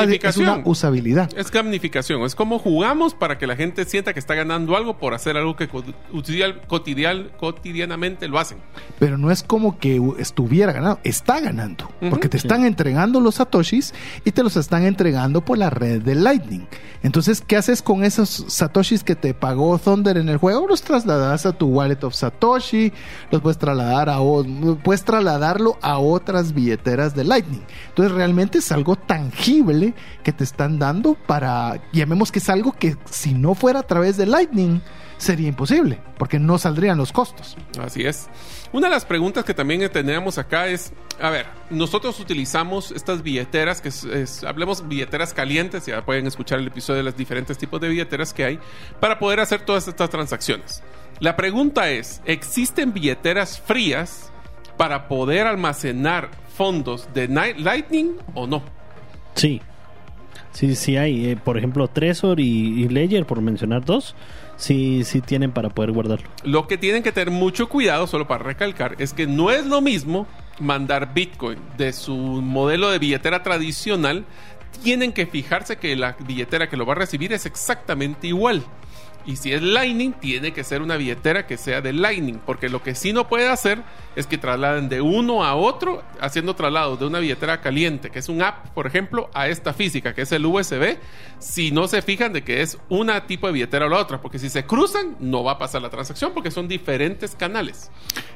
usabilidad. 0.66 1.30
Es 1.38 1.52
gamificación, 1.52 2.22
es 2.24 2.34
como 2.36 2.60
jugamos 2.60 3.14
para 3.14 3.38
que 3.38 3.46
la 3.46 3.56
gente 3.56 3.84
sienta 3.86 4.14
que 4.14 4.20
está 4.20 4.34
ganando 4.36 4.78
algo 4.78 4.98
por 4.98 5.14
hacer 5.14 5.36
algo 5.38 5.56
que 5.56 5.70
cot- 5.70 5.94
cotidial- 6.12 6.62
cotidial- 6.68 7.32
cotidianamente 7.38 8.28
lo 8.28 8.40
hacen. 8.40 8.58
Pero 9.00 9.18
no 9.18 9.32
es 9.32 9.44
como 9.44 9.78
que 9.80 10.02
estuviera 10.18 10.72
ganando, 10.72 11.00
está 11.04 11.40
ganando. 11.42 11.90
Porque 12.10 12.30
te 12.30 12.38
están 12.38 12.66
entregando 12.66 13.20
los 13.20 13.36
satoshis 13.36 13.94
y 14.24 14.32
te 14.32 14.44
los 14.44 14.56
están 14.56 14.84
entregando 14.86 15.44
por 15.44 15.58
la 15.58 15.70
red 15.70 16.02
de 16.02 16.16
Lightning. 16.16 16.68
Entonces, 17.04 17.42
¿qué 17.46 17.58
haces 17.58 17.82
con 17.82 18.04
esos 18.04 18.46
satoshis 18.48 19.04
que 19.04 19.16
te 19.16 19.34
pagó 19.34 19.78
Thunder 19.78 20.18
en 20.18 20.30
el 20.30 20.38
juego? 20.38 20.68
Los 20.68 20.82
trasladas 20.82 21.46
a 21.46 21.52
tu 21.52 21.68
wallet 21.68 22.04
of 22.04 22.14
Satoshi, 22.16 22.92
los 23.32 23.42
puedes 23.42 23.58
trasladar 23.58 24.05
o- 24.20 24.46
puedes 24.84 25.04
trasladarlo 25.04 25.78
a 25.82 25.98
otras 26.00 26.54
billeteras 26.54 27.16
de 27.16 27.24
Lightning. 27.24 27.64
Entonces, 27.90 28.14
realmente 28.16 28.60
es 28.60 28.72
algo 28.72 28.96
tangible 28.96 29.94
que 30.24 30.32
te 30.32 30.44
están 30.44 30.80
dando 30.80 31.16
para 31.16 31.82
llamemos 31.92 32.32
que 32.32 32.40
es 32.40 32.50
algo 32.50 32.74
que 32.74 32.96
si 33.10 33.34
no 33.34 33.56
fuera 33.56 33.80
a 33.80 33.84
través 33.84 34.18
de 34.18 34.26
Lightning 34.26 34.82
sería 35.18 35.48
imposible, 35.48 36.02
porque 36.18 36.40
no 36.40 36.58
saldrían 36.58 36.98
los 36.98 37.14
costos. 37.14 37.56
Así 37.82 38.04
es. 38.06 38.28
Una 38.74 38.88
de 38.88 38.94
las 38.96 39.06
preguntas 39.06 39.46
que 39.46 39.54
también 39.54 39.90
tenemos 39.90 40.38
acá 40.38 40.68
es, 40.68 40.92
a 41.22 41.30
ver, 41.30 41.46
nosotros 41.70 42.20
utilizamos 42.20 42.92
estas 42.92 43.24
billeteras, 43.24 43.80
que 43.80 43.88
es, 43.88 44.04
es- 44.04 44.44
hablemos 44.44 44.86
billeteras 44.86 45.34
calientes, 45.34 45.86
ya 45.86 46.04
pueden 46.04 46.28
escuchar 46.28 46.60
el 46.60 46.68
episodio 46.68 46.98
de 46.98 47.04
los 47.04 47.16
diferentes 47.16 47.58
tipos 47.58 47.80
de 47.80 47.88
billeteras 47.88 48.34
que 48.34 48.44
hay, 48.44 48.60
para 49.00 49.18
poder 49.18 49.40
hacer 49.40 49.62
todas 49.62 49.88
estas 49.88 50.10
transacciones. 50.10 50.84
La 51.20 51.36
pregunta 51.36 51.90
es, 51.90 52.22
¿existen 52.26 52.94
billeteras 52.94 53.60
frías 53.60 54.32
para 54.78 55.08
poder 55.08 55.48
almacenar 55.48 56.30
fondos 56.56 57.08
de 57.14 57.28
Ni- 57.28 57.54
Lightning 57.62 58.12
o 58.34 58.48
no? 58.48 58.62
Sí, 59.36 59.62
sí, 60.52 60.76
sí 60.76 60.98
hay. 60.98 61.32
eh, 61.32 61.38
por 61.38 61.58
ejemplo, 61.58 61.88
Trezor 61.88 62.40
y, 62.40 62.84
y 62.84 62.90
Ledger, 62.90 63.26
por 63.26 63.42
mencionar 63.42 63.86
dos, 63.86 64.16
sí, 64.58 65.04
sí 65.06 65.22
tienen 65.22 65.52
para 65.52 65.70
poder 65.70 65.92
guardarlo. 65.94 66.28
Lo 66.44 66.68
que 66.68 66.78
tienen 66.78 67.02
que 67.04 67.12
tener 67.14 67.32
mucho 67.32 67.70
cuidado, 67.70 68.08
solo 68.08 68.28
para 68.28 68.44
recalcar, 68.44 68.96
es 69.00 69.14
que 69.14 69.26
no 69.28 69.52
es 69.52 69.66
lo 69.66 69.80
mismo 69.82 70.28
mandar 70.60 71.14
Bitcoin 71.14 71.60
de 71.78 71.94
su 71.94 72.16
modelo 72.16 72.90
de 72.90 73.00
billetera 73.00 73.42
tradicional. 73.44 74.26
Tienen 74.84 75.14
que 75.14 75.26
fijarse 75.26 75.78
que 75.78 75.96
la 75.96 76.18
billetera 76.28 76.70
que 76.70 76.76
lo 76.76 76.86
va 76.86 76.94
a 76.94 76.98
recibir 76.98 77.32
es 77.32 77.46
exactamente 77.46 78.28
igual. 78.28 78.62
Y 79.26 79.38
si 79.38 79.52
es 79.54 79.62
Lightning, 79.62 80.14
tiene 80.14 80.54
que 80.54 80.64
ser 80.64 80.82
una 80.82 80.98
billetera 80.98 81.48
que 81.48 81.58
sea 81.58 81.82
de 81.82 81.94
Lightning, 81.94 82.40
porque 82.46 82.70
lo 82.70 82.84
que 82.84 82.94
sí 82.96 83.12
no 83.12 83.28
puede 83.28 83.48
hacer 83.50 83.82
es 84.16 84.28
que 84.28 84.38
trasladen 84.38 84.88
de 84.88 85.02
uno 85.02 85.44
a 85.44 85.56
otro, 85.56 86.04
haciendo 86.22 86.56
traslados 86.56 87.00
de 87.00 87.08
una 87.08 87.20
billetera 87.20 87.60
caliente, 87.60 88.10
que 88.12 88.20
es 88.20 88.30
un 88.30 88.42
app, 88.42 88.70
por 88.70 88.88
ejemplo, 88.88 89.30
a 89.34 89.48
esta 89.48 89.74
física, 89.74 90.14
que 90.14 90.22
es 90.22 90.32
el 90.32 90.46
USB, 90.46 90.98
si 91.40 91.72
no 91.72 91.88
se 91.88 92.02
fijan 92.02 92.34
de 92.34 92.44
que 92.44 92.62
es 92.62 92.78
una 92.90 93.26
tipo 93.28 93.48
de 93.48 93.54
billetera 93.54 93.88
o 93.88 93.90
la 93.90 93.98
otra, 93.98 94.22
porque 94.22 94.40
si 94.40 94.50
se 94.50 94.66
cruzan, 94.66 95.16
no 95.20 95.44
va 95.44 95.54
a 95.54 95.58
pasar 95.58 95.82
la 95.82 95.90
transacción, 95.90 96.32
porque 96.34 96.52
son 96.52 96.68
diferentes 96.68 97.36
canales. 97.36 97.90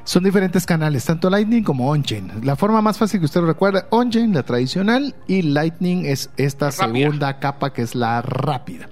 Son 0.04 0.24
diferentes 0.24 0.66
canales, 0.66 1.04
tanto 1.04 1.30
Lightning 1.30 1.62
como 1.62 1.88
On-Chain. 1.90 2.44
La 2.44 2.56
forma 2.56 2.82
más 2.82 2.98
fácil 2.98 3.20
que 3.20 3.26
usted 3.26 3.40
recuerda, 3.42 3.86
On-Chain, 3.90 4.34
la 4.34 4.42
tradicional, 4.42 5.14
y 5.28 5.42
Lightning 5.42 6.04
es 6.04 6.30
esta 6.36 6.70
Rápida. 6.70 6.86
segunda 6.86 7.38
capa 7.38 7.72
que 7.72 7.82
es 7.82 7.94
la 7.94 8.22
rápida. 8.22 8.88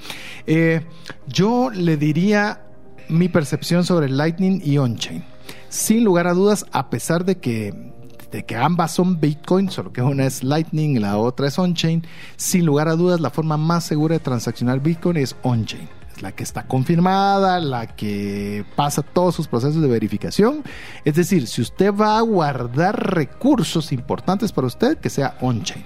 Eh, 0.46 0.82
yo 1.26 1.70
le 1.70 1.87
diría 1.96 2.62
mi 3.08 3.28
percepción 3.28 3.84
sobre 3.84 4.08
Lightning 4.08 4.60
y 4.64 4.78
On-Chain. 4.78 5.24
Sin 5.68 6.04
lugar 6.04 6.26
a 6.26 6.34
dudas, 6.34 6.66
a 6.72 6.90
pesar 6.90 7.24
de 7.24 7.38
que, 7.38 7.92
de 8.30 8.44
que 8.44 8.56
ambas 8.56 8.92
son 8.92 9.20
Bitcoin, 9.20 9.70
solo 9.70 9.92
que 9.92 10.02
una 10.02 10.26
es 10.26 10.44
Lightning 10.44 10.96
y 10.96 10.98
la 10.98 11.16
otra 11.16 11.48
es 11.48 11.58
On-Chain, 11.58 12.06
sin 12.36 12.66
lugar 12.66 12.88
a 12.88 12.96
dudas, 12.96 13.20
la 13.20 13.30
forma 13.30 13.56
más 13.56 13.84
segura 13.84 14.14
de 14.14 14.20
transaccionar 14.20 14.80
Bitcoin 14.80 15.16
es 15.16 15.36
On-Chain 15.42 15.98
la 16.22 16.32
que 16.32 16.42
está 16.42 16.66
confirmada, 16.66 17.60
la 17.60 17.86
que 17.86 18.64
pasa 18.76 19.02
todos 19.02 19.34
sus 19.34 19.48
procesos 19.48 19.80
de 19.80 19.88
verificación. 19.88 20.64
Es 21.04 21.14
decir, 21.14 21.46
si 21.46 21.62
usted 21.62 21.94
va 21.94 22.18
a 22.18 22.22
guardar 22.22 23.14
recursos 23.14 23.92
importantes 23.92 24.52
para 24.52 24.66
usted, 24.66 24.98
que 24.98 25.10
sea 25.10 25.36
on-chain. 25.40 25.84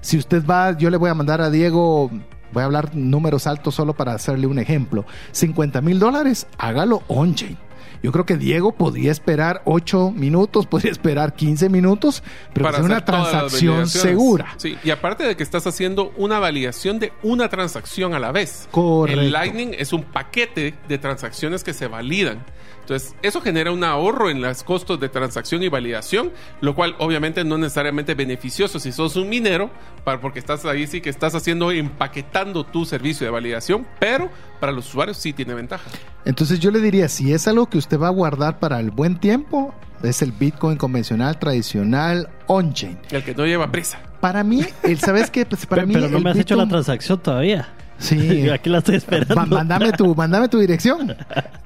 Si 0.00 0.18
usted 0.18 0.44
va, 0.44 0.76
yo 0.76 0.90
le 0.90 0.96
voy 0.96 1.10
a 1.10 1.14
mandar 1.14 1.40
a 1.40 1.50
Diego, 1.50 2.10
voy 2.52 2.62
a 2.62 2.66
hablar 2.66 2.94
números 2.94 3.46
altos 3.46 3.74
solo 3.74 3.94
para 3.94 4.12
hacerle 4.12 4.46
un 4.46 4.58
ejemplo, 4.58 5.04
50 5.32 5.80
mil 5.80 5.98
dólares, 5.98 6.46
hágalo 6.58 7.02
on-chain. 7.08 7.56
Yo 8.02 8.10
creo 8.10 8.26
que 8.26 8.36
Diego 8.36 8.72
podría 8.76 9.12
esperar 9.12 9.62
8 9.64 10.10
minutos, 10.10 10.66
podría 10.66 10.92
esperar 10.92 11.34
15 11.34 11.68
minutos, 11.68 12.22
pero 12.52 12.72
sea 12.72 12.82
una 12.82 13.04
transacción 13.04 13.86
segura. 13.88 14.54
Sí, 14.56 14.76
y 14.82 14.90
aparte 14.90 15.24
de 15.24 15.36
que 15.36 15.42
estás 15.42 15.66
haciendo 15.66 16.12
una 16.16 16.38
validación 16.38 16.98
de 16.98 17.12
una 17.22 17.48
transacción 17.48 18.14
a 18.14 18.18
la 18.18 18.32
vez. 18.32 18.68
Correcto. 18.70 19.20
El 19.20 19.32
Lightning 19.32 19.74
es 19.78 19.92
un 19.92 20.02
paquete 20.02 20.74
de 20.88 20.98
transacciones 20.98 21.62
que 21.62 21.72
se 21.72 21.86
validan. 21.86 22.44
Entonces, 22.82 23.14
eso 23.22 23.40
genera 23.40 23.70
un 23.70 23.84
ahorro 23.84 24.28
en 24.28 24.42
los 24.42 24.64
costos 24.64 24.98
de 24.98 25.08
transacción 25.08 25.62
y 25.62 25.68
validación, 25.68 26.32
lo 26.60 26.74
cual 26.74 26.96
obviamente 26.98 27.44
no 27.44 27.54
es 27.54 27.60
necesariamente 27.62 28.14
beneficioso 28.14 28.80
si 28.80 28.90
sos 28.90 29.14
un 29.16 29.28
minero, 29.28 29.70
para, 30.04 30.20
porque 30.20 30.40
estás 30.40 30.64
ahí 30.64 30.88
sí 30.88 31.00
que 31.00 31.08
estás 31.08 31.34
haciendo, 31.36 31.70
empaquetando 31.70 32.64
tu 32.64 32.84
servicio 32.84 33.24
de 33.24 33.30
validación, 33.30 33.86
pero 34.00 34.30
para 34.58 34.72
los 34.72 34.88
usuarios 34.88 35.16
sí 35.16 35.32
tiene 35.32 35.54
ventaja. 35.54 35.88
Entonces 36.24 36.58
yo 36.58 36.72
le 36.72 36.80
diría, 36.80 37.08
si 37.08 37.32
es 37.32 37.46
algo 37.46 37.66
que 37.66 37.78
usted 37.78 37.98
va 37.98 38.08
a 38.08 38.10
guardar 38.10 38.58
para 38.58 38.80
el 38.80 38.90
buen 38.90 39.18
tiempo, 39.18 39.72
es 40.02 40.20
el 40.20 40.32
Bitcoin 40.32 40.76
convencional, 40.76 41.38
tradicional, 41.38 42.28
on-chain. 42.48 42.98
El 43.10 43.22
que 43.22 43.34
no 43.34 43.46
lleva 43.46 43.70
prisa. 43.70 44.00
Para 44.20 44.42
mí, 44.42 44.64
el, 44.82 44.98
¿sabes 44.98 45.30
qué? 45.30 45.46
Pues 45.46 45.66
para 45.66 45.82
Pero, 45.86 45.88
mí 45.88 45.94
pero 45.94 46.08
no 46.08 46.20
me 46.20 46.30
has 46.30 46.38
hecho 46.38 46.56
la 46.56 46.66
transacción 46.66 47.20
todavía. 47.20 47.68
Sí. 48.02 48.50
Aquí 48.52 48.68
la 48.68 48.78
estoy 48.78 48.96
esperando. 48.96 49.34
Ma- 49.36 49.46
mándame 49.46 49.92
tu, 49.92 50.14
mándame 50.14 50.48
tu 50.48 50.58
dirección. 50.58 51.16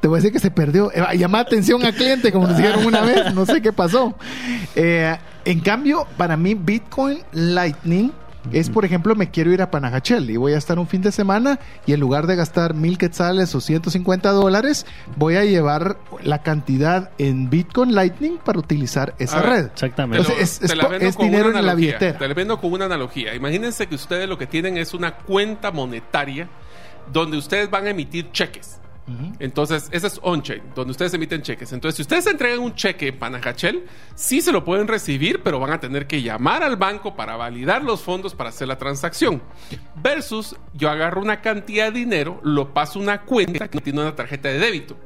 Te 0.00 0.08
voy 0.08 0.16
a 0.16 0.18
decir 0.18 0.32
que 0.32 0.38
se 0.38 0.50
perdió. 0.50 0.92
Eh, 0.92 1.02
llama 1.16 1.40
atención 1.40 1.84
al 1.84 1.94
cliente, 1.94 2.30
como 2.30 2.46
nos 2.46 2.56
dijeron 2.56 2.84
una 2.86 3.00
vez. 3.00 3.34
No 3.34 3.46
sé 3.46 3.62
qué 3.62 3.72
pasó. 3.72 4.14
Eh, 4.74 5.16
en 5.44 5.60
cambio, 5.60 6.06
para 6.16 6.36
mí, 6.36 6.54
Bitcoin 6.54 7.18
Lightning 7.32 8.12
es, 8.52 8.70
por 8.70 8.84
ejemplo, 8.84 9.14
me 9.14 9.30
quiero 9.30 9.52
ir 9.52 9.62
a 9.62 9.70
Panajachel 9.70 10.28
y 10.30 10.36
voy 10.36 10.52
a 10.52 10.58
estar 10.58 10.78
un 10.78 10.86
fin 10.86 11.02
de 11.02 11.12
semana 11.12 11.58
y 11.86 11.92
en 11.92 12.00
lugar 12.00 12.26
de 12.26 12.36
gastar 12.36 12.74
mil 12.74 12.98
quetzales 12.98 13.54
o 13.54 13.60
150 13.60 14.30
dólares, 14.32 14.86
voy 15.16 15.36
a 15.36 15.44
llevar 15.44 15.98
la 16.22 16.42
cantidad 16.42 17.10
en 17.18 17.50
Bitcoin 17.50 17.94
Lightning 17.94 18.38
para 18.44 18.58
utilizar 18.58 19.14
esa 19.18 19.40
ver, 19.40 19.48
red. 19.48 19.64
Exactamente. 19.66 20.18
Lo- 20.18 20.24
sea, 20.24 20.38
es- 20.42 20.62
es 20.62 21.16
dinero 21.18 21.48
en 21.56 21.66
la 21.66 21.74
billetera. 21.74 22.18
Te 22.18 22.28
la 22.28 22.34
vendo 22.34 22.60
con 22.60 22.72
una 22.72 22.84
analogía. 22.86 23.34
Imagínense 23.34 23.86
que 23.86 23.94
ustedes 23.94 24.28
lo 24.28 24.38
que 24.38 24.46
tienen 24.46 24.76
es 24.76 24.94
una 24.94 25.16
cuenta 25.16 25.70
monetaria 25.70 26.48
donde 27.12 27.36
ustedes 27.36 27.70
van 27.70 27.86
a 27.86 27.90
emitir 27.90 28.30
cheques. 28.32 28.78
Entonces, 29.38 29.88
ese 29.92 30.06
es 30.08 30.18
on-chain, 30.22 30.62
donde 30.74 30.90
ustedes 30.90 31.14
emiten 31.14 31.42
cheques. 31.42 31.72
Entonces, 31.72 31.96
si 31.96 32.02
ustedes 32.02 32.26
entregan 32.26 32.58
un 32.58 32.74
cheque 32.74 33.08
en 33.08 33.18
Panajachel, 33.18 33.84
sí 34.14 34.40
se 34.40 34.50
lo 34.52 34.64
pueden 34.64 34.88
recibir, 34.88 35.42
pero 35.42 35.60
van 35.60 35.72
a 35.72 35.80
tener 35.80 36.06
que 36.06 36.22
llamar 36.22 36.62
al 36.62 36.76
banco 36.76 37.14
para 37.14 37.36
validar 37.36 37.84
los 37.84 38.02
fondos 38.02 38.34
para 38.34 38.50
hacer 38.50 38.66
la 38.68 38.78
transacción. 38.78 39.42
Versus, 40.02 40.56
yo 40.74 40.90
agarro 40.90 41.22
una 41.22 41.40
cantidad 41.40 41.92
de 41.92 41.98
dinero, 42.00 42.40
lo 42.42 42.74
paso 42.74 42.98
a 42.98 43.02
una 43.02 43.22
cuenta 43.22 43.68
que 43.68 43.80
tiene 43.80 44.00
una 44.00 44.14
tarjeta 44.14 44.48
de 44.48 44.58
débito. 44.58 44.96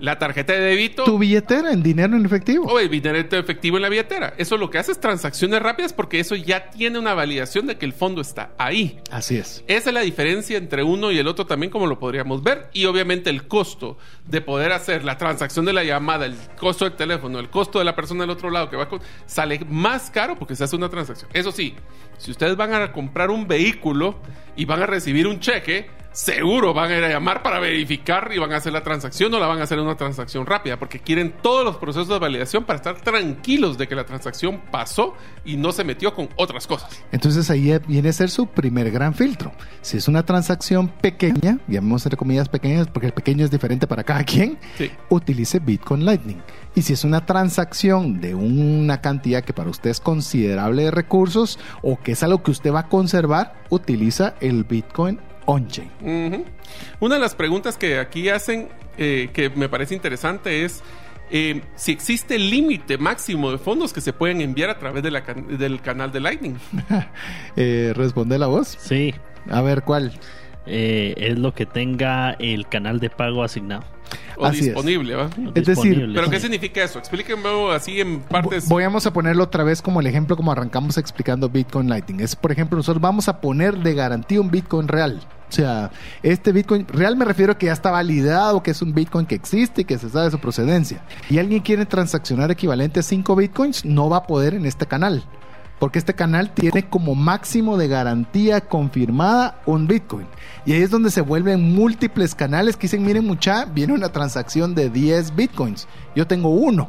La 0.00 0.18
tarjeta 0.18 0.54
de 0.54 0.58
débito 0.60 1.04
Tu 1.04 1.16
billetera 1.16 1.70
en 1.72 1.80
dinero 1.80 2.16
en 2.16 2.26
efectivo. 2.26 2.64
o 2.66 2.80
el 2.80 2.90
dinero 2.90 3.18
efectivo 3.18 3.76
en 3.76 3.82
la 3.82 3.88
billetera. 3.88 4.34
Eso 4.36 4.56
lo 4.56 4.68
que 4.68 4.78
hace 4.78 4.90
es 4.90 4.98
transacciones 4.98 5.62
rápidas 5.62 5.92
porque 5.92 6.18
eso 6.18 6.34
ya 6.34 6.70
tiene 6.70 6.98
una 6.98 7.14
validación 7.14 7.68
de 7.68 7.78
que 7.78 7.86
el 7.86 7.92
fondo 7.92 8.20
está 8.20 8.50
ahí. 8.58 8.98
Así 9.12 9.36
es. 9.36 9.62
Esa 9.68 9.90
es 9.90 9.94
la 9.94 10.00
diferencia 10.00 10.58
entre 10.58 10.82
uno 10.82 11.12
y 11.12 11.18
el 11.18 11.28
otro 11.28 11.46
también 11.46 11.70
como 11.70 11.86
lo 11.86 12.00
podríamos 12.00 12.42
ver 12.42 12.68
y 12.72 12.86
obviamente 12.86 13.30
el 13.30 13.41
costo 13.46 13.98
de 14.26 14.40
poder 14.40 14.72
hacer 14.72 15.04
la 15.04 15.16
transacción 15.16 15.64
de 15.64 15.72
la 15.72 15.84
llamada, 15.84 16.26
el 16.26 16.36
costo 16.58 16.84
del 16.84 16.94
teléfono, 16.94 17.38
el 17.38 17.50
costo 17.50 17.78
de 17.78 17.84
la 17.84 17.94
persona 17.94 18.22
del 18.22 18.30
otro 18.30 18.50
lado 18.50 18.70
que 18.70 18.76
va 18.76 18.88
con, 18.88 19.00
sale 19.26 19.60
más 19.68 20.10
caro 20.10 20.38
porque 20.38 20.56
se 20.56 20.64
hace 20.64 20.76
una 20.76 20.88
transacción. 20.88 21.30
Eso 21.32 21.52
sí, 21.52 21.74
si 22.18 22.30
ustedes 22.30 22.56
van 22.56 22.74
a 22.74 22.92
comprar 22.92 23.30
un 23.30 23.46
vehículo 23.46 24.16
y 24.56 24.64
van 24.64 24.82
a 24.82 24.86
recibir 24.86 25.26
un 25.26 25.40
cheque, 25.40 25.90
seguro 26.12 26.74
van 26.74 26.90
a 26.90 26.96
ir 26.98 27.04
a 27.04 27.08
llamar 27.08 27.42
para 27.42 27.58
verificar 27.58 28.30
y 28.34 28.38
van 28.38 28.52
a 28.52 28.56
hacer 28.56 28.72
la 28.72 28.82
transacción 28.82 29.32
o 29.34 29.38
la 29.38 29.46
van 29.46 29.60
a 29.60 29.64
hacer 29.64 29.78
una 29.80 29.96
transacción 29.96 30.46
rápida 30.46 30.78
porque 30.78 31.00
quieren 31.00 31.34
todos 31.42 31.64
los 31.64 31.76
procesos 31.76 32.08
de 32.08 32.18
validación 32.18 32.64
para 32.64 32.76
estar 32.76 32.96
tranquilos 33.00 33.78
de 33.78 33.88
que 33.88 33.94
la 33.94 34.04
transacción 34.04 34.60
pasó 34.70 35.14
y 35.44 35.56
no 35.56 35.72
se 35.72 35.84
metió 35.84 36.14
con 36.14 36.28
otras 36.36 36.66
cosas. 36.66 37.02
Entonces 37.12 37.48
ahí 37.50 37.76
viene 37.88 38.10
a 38.10 38.12
ser 38.12 38.30
su 38.30 38.46
primer 38.46 38.90
gran 38.90 39.14
filtro. 39.14 39.52
Si 39.80 39.96
es 39.96 40.08
una 40.08 40.24
transacción 40.24 40.88
pequeña, 40.88 41.58
llamemos 41.66 42.04
entre 42.06 42.16
comillas 42.16 42.48
pequeñas, 42.48 42.88
porque 42.88 43.06
el 43.06 43.12
pequeño 43.12 43.44
es 43.44 43.50
diferente 43.50 43.86
para 43.86 44.04
cada 44.04 44.24
quien, 44.24 44.58
Sí. 44.76 44.90
utilice 45.08 45.58
Bitcoin 45.58 46.04
Lightning. 46.04 46.42
Y 46.74 46.82
si 46.82 46.92
es 46.94 47.04
una 47.04 47.26
transacción 47.26 48.20
de 48.20 48.34
una 48.34 49.00
cantidad 49.00 49.44
que 49.44 49.52
para 49.52 49.70
usted 49.70 49.90
es 49.90 50.00
considerable 50.00 50.84
de 50.84 50.90
recursos 50.90 51.58
o 51.82 51.98
que 52.00 52.12
es 52.12 52.22
algo 52.22 52.42
que 52.42 52.50
usted 52.50 52.72
va 52.72 52.80
a 52.80 52.88
conservar, 52.88 53.62
utiliza 53.70 54.34
el 54.40 54.64
Bitcoin 54.64 55.20
on-chain. 55.46 55.90
Ujú. 56.00 56.44
Una 57.00 57.16
de 57.16 57.20
las 57.20 57.34
preguntas 57.34 57.76
que 57.76 57.98
aquí 57.98 58.28
hacen, 58.28 58.68
eh, 58.98 59.30
que 59.32 59.50
me 59.50 59.68
parece 59.68 59.94
interesante, 59.94 60.64
es 60.64 60.82
eh, 61.30 61.62
si 61.76 61.92
existe 61.92 62.38
límite 62.38 62.98
máximo 62.98 63.50
de 63.50 63.58
fondos 63.58 63.92
que 63.92 64.00
se 64.02 64.12
pueden 64.12 64.40
enviar 64.42 64.68
a 64.70 64.78
través 64.78 65.02
de 65.02 65.10
la 65.10 65.22
can- 65.24 65.56
del 65.58 65.80
canal 65.80 66.12
de 66.12 66.20
Lightning. 66.20 66.56
Eh, 67.56 67.92
¿Responde 67.96 68.38
la 68.38 68.46
voz? 68.46 68.76
Sí, 68.80 69.14
A 69.50 69.60
ver, 69.62 69.82
¿cuál? 69.82 70.12
eh, 70.66 71.14
es 71.16 71.38
lo 71.38 71.54
que 71.54 71.66
tenga 71.66 72.32
el 72.38 72.68
canal 72.68 73.00
de 73.00 73.10
pago 73.10 73.42
asignado. 73.42 73.82
O 74.36 74.46
Así 74.46 74.58
es. 74.58 74.64
disponible, 74.66 75.14
¿va? 75.14 75.26
Es 75.26 75.66
decir, 75.66 75.94
Disponible. 75.94 76.14
¿Pero 76.14 76.30
qué 76.30 76.40
significa 76.40 76.82
eso? 76.82 76.98
Explíquenme 76.98 77.48
así 77.72 78.00
en 78.00 78.20
partes. 78.20 78.68
Voy 78.68 78.84
a 78.84 78.90
ponerlo 79.12 79.44
otra 79.44 79.64
vez 79.64 79.82
como 79.82 80.00
el 80.00 80.06
ejemplo 80.06 80.36
como 80.36 80.52
arrancamos 80.52 80.98
explicando 80.98 81.48
Bitcoin 81.48 81.88
Lightning. 81.88 82.20
Es, 82.20 82.36
por 82.36 82.52
ejemplo, 82.52 82.76
nosotros 82.76 83.00
vamos 83.00 83.28
a 83.28 83.40
poner 83.40 83.78
de 83.78 83.94
garantía 83.94 84.40
un 84.40 84.50
Bitcoin 84.50 84.88
real. 84.88 85.20
O 85.48 85.54
sea, 85.54 85.90
este 86.22 86.50
Bitcoin 86.50 86.86
real 86.88 87.14
me 87.14 87.26
refiero 87.26 87.52
a 87.52 87.58
que 87.58 87.66
ya 87.66 87.72
está 87.72 87.90
validado, 87.90 88.62
que 88.62 88.70
es 88.70 88.80
un 88.80 88.94
Bitcoin 88.94 89.26
que 89.26 89.34
existe 89.34 89.82
y 89.82 89.84
que 89.84 89.98
se 89.98 90.08
sabe 90.08 90.30
su 90.30 90.38
procedencia. 90.38 91.02
Y 91.28 91.38
alguien 91.38 91.60
quiere 91.60 91.84
transaccionar 91.84 92.50
equivalente 92.50 93.00
a 93.00 93.02
5 93.02 93.36
Bitcoins, 93.36 93.84
no 93.84 94.08
va 94.08 94.18
a 94.18 94.26
poder 94.26 94.54
en 94.54 94.64
este 94.64 94.86
canal. 94.86 95.22
Porque 95.82 95.98
este 95.98 96.14
canal 96.14 96.54
tiene 96.54 96.88
como 96.88 97.16
máximo 97.16 97.76
de 97.76 97.88
garantía 97.88 98.60
confirmada 98.60 99.60
un 99.66 99.88
Bitcoin. 99.88 100.28
Y 100.64 100.74
ahí 100.74 100.82
es 100.82 100.90
donde 100.90 101.10
se 101.10 101.22
vuelven 101.22 101.74
múltiples 101.74 102.36
canales 102.36 102.76
que 102.76 102.82
dicen, 102.82 103.04
miren 103.04 103.26
mucha, 103.26 103.64
viene 103.64 103.92
una 103.92 104.12
transacción 104.12 104.76
de 104.76 104.90
10 104.90 105.34
Bitcoins. 105.34 105.88
Yo 106.14 106.24
tengo 106.28 106.50
uno. 106.50 106.88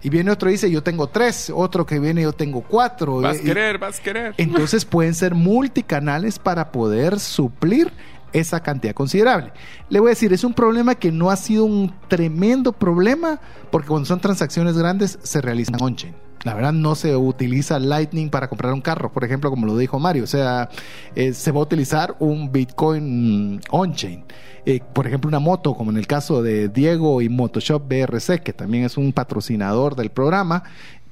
Y 0.00 0.08
viene 0.08 0.30
otro 0.30 0.48
y 0.48 0.52
dice, 0.52 0.70
yo 0.70 0.82
tengo 0.82 1.08
tres. 1.08 1.52
Otro 1.54 1.84
que 1.84 1.98
viene, 1.98 2.22
yo 2.22 2.32
tengo 2.32 2.62
cuatro. 2.62 3.20
Vas 3.20 3.40
a 3.40 3.42
querer, 3.42 3.76
vas 3.76 4.00
a 4.00 4.02
querer. 4.02 4.34
entonces 4.38 4.86
pueden 4.86 5.12
ser 5.12 5.34
multicanales 5.34 6.38
para 6.38 6.72
poder 6.72 7.20
suplir 7.20 7.92
esa 8.32 8.60
cantidad 8.60 8.94
considerable. 8.94 9.52
Le 9.90 10.00
voy 10.00 10.08
a 10.08 10.12
decir, 10.12 10.32
es 10.32 10.44
un 10.44 10.54
problema 10.54 10.94
que 10.94 11.12
no 11.12 11.30
ha 11.30 11.36
sido 11.36 11.66
un 11.66 11.94
tremendo 12.08 12.72
problema 12.72 13.38
porque 13.70 13.88
cuando 13.88 14.06
son 14.06 14.18
transacciones 14.18 14.78
grandes 14.78 15.18
se 15.22 15.42
realizan 15.42 15.76
on-chain. 15.78 16.29
La 16.44 16.54
verdad 16.54 16.72
no 16.72 16.94
se 16.94 17.14
utiliza 17.16 17.78
Lightning 17.78 18.30
para 18.30 18.48
comprar 18.48 18.72
un 18.72 18.80
carro, 18.80 19.12
por 19.12 19.24
ejemplo, 19.24 19.50
como 19.50 19.66
lo 19.66 19.76
dijo 19.76 19.98
Mario. 19.98 20.24
O 20.24 20.26
sea, 20.26 20.70
eh, 21.14 21.34
se 21.34 21.52
va 21.52 21.60
a 21.60 21.62
utilizar 21.62 22.16
un 22.18 22.50
Bitcoin 22.50 23.60
on-chain. 23.70 24.24
Eh, 24.64 24.80
por 24.92 25.06
ejemplo, 25.06 25.28
una 25.28 25.38
moto, 25.38 25.74
como 25.74 25.90
en 25.90 25.98
el 25.98 26.06
caso 26.06 26.42
de 26.42 26.68
Diego 26.68 27.20
y 27.20 27.28
Motoshop 27.28 27.86
BRC, 27.88 28.42
que 28.42 28.52
también 28.52 28.84
es 28.84 28.96
un 28.96 29.12
patrocinador 29.12 29.96
del 29.96 30.10
programa, 30.10 30.64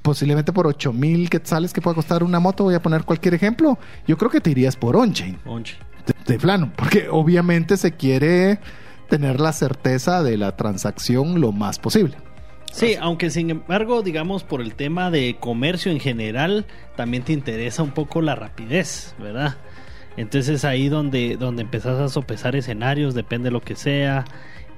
posiblemente 0.02 0.52
por 0.52 0.66
8 0.66 0.92
mil 0.92 1.28
quetzales 1.28 1.72
que 1.72 1.80
pueda 1.80 1.94
costar 1.94 2.22
una 2.22 2.40
moto, 2.40 2.64
voy 2.64 2.74
a 2.74 2.82
poner 2.82 3.04
cualquier 3.04 3.34
ejemplo, 3.34 3.78
yo 4.06 4.16
creo 4.16 4.30
que 4.30 4.40
te 4.40 4.50
irías 4.50 4.76
por 4.76 4.96
on-chain, 4.96 5.38
Onche. 5.46 5.76
de, 6.06 6.34
de 6.34 6.38
plano, 6.38 6.72
porque 6.76 7.08
obviamente 7.10 7.76
se 7.76 7.92
quiere 7.92 8.60
tener 9.08 9.40
la 9.40 9.52
certeza 9.52 10.22
de 10.22 10.36
la 10.36 10.56
transacción 10.56 11.40
lo 11.40 11.52
más 11.52 11.78
posible. 11.78 12.16
Sí, 12.72 12.96
aunque 13.00 13.30
sin 13.30 13.50
embargo, 13.50 14.02
digamos, 14.02 14.44
por 14.44 14.60
el 14.60 14.74
tema 14.74 15.10
de 15.10 15.36
comercio 15.40 15.90
en 15.90 16.00
general, 16.00 16.66
también 16.96 17.22
te 17.24 17.32
interesa 17.32 17.82
un 17.82 17.90
poco 17.90 18.22
la 18.22 18.34
rapidez, 18.34 19.14
¿verdad? 19.18 19.56
Entonces 20.16 20.64
ahí 20.64 20.88
donde, 20.88 21.36
donde 21.36 21.62
empezás 21.62 21.98
a 21.98 22.08
sopesar 22.08 22.56
escenarios, 22.56 23.14
depende 23.14 23.46
de 23.46 23.52
lo 23.52 23.60
que 23.60 23.76
sea, 23.76 24.24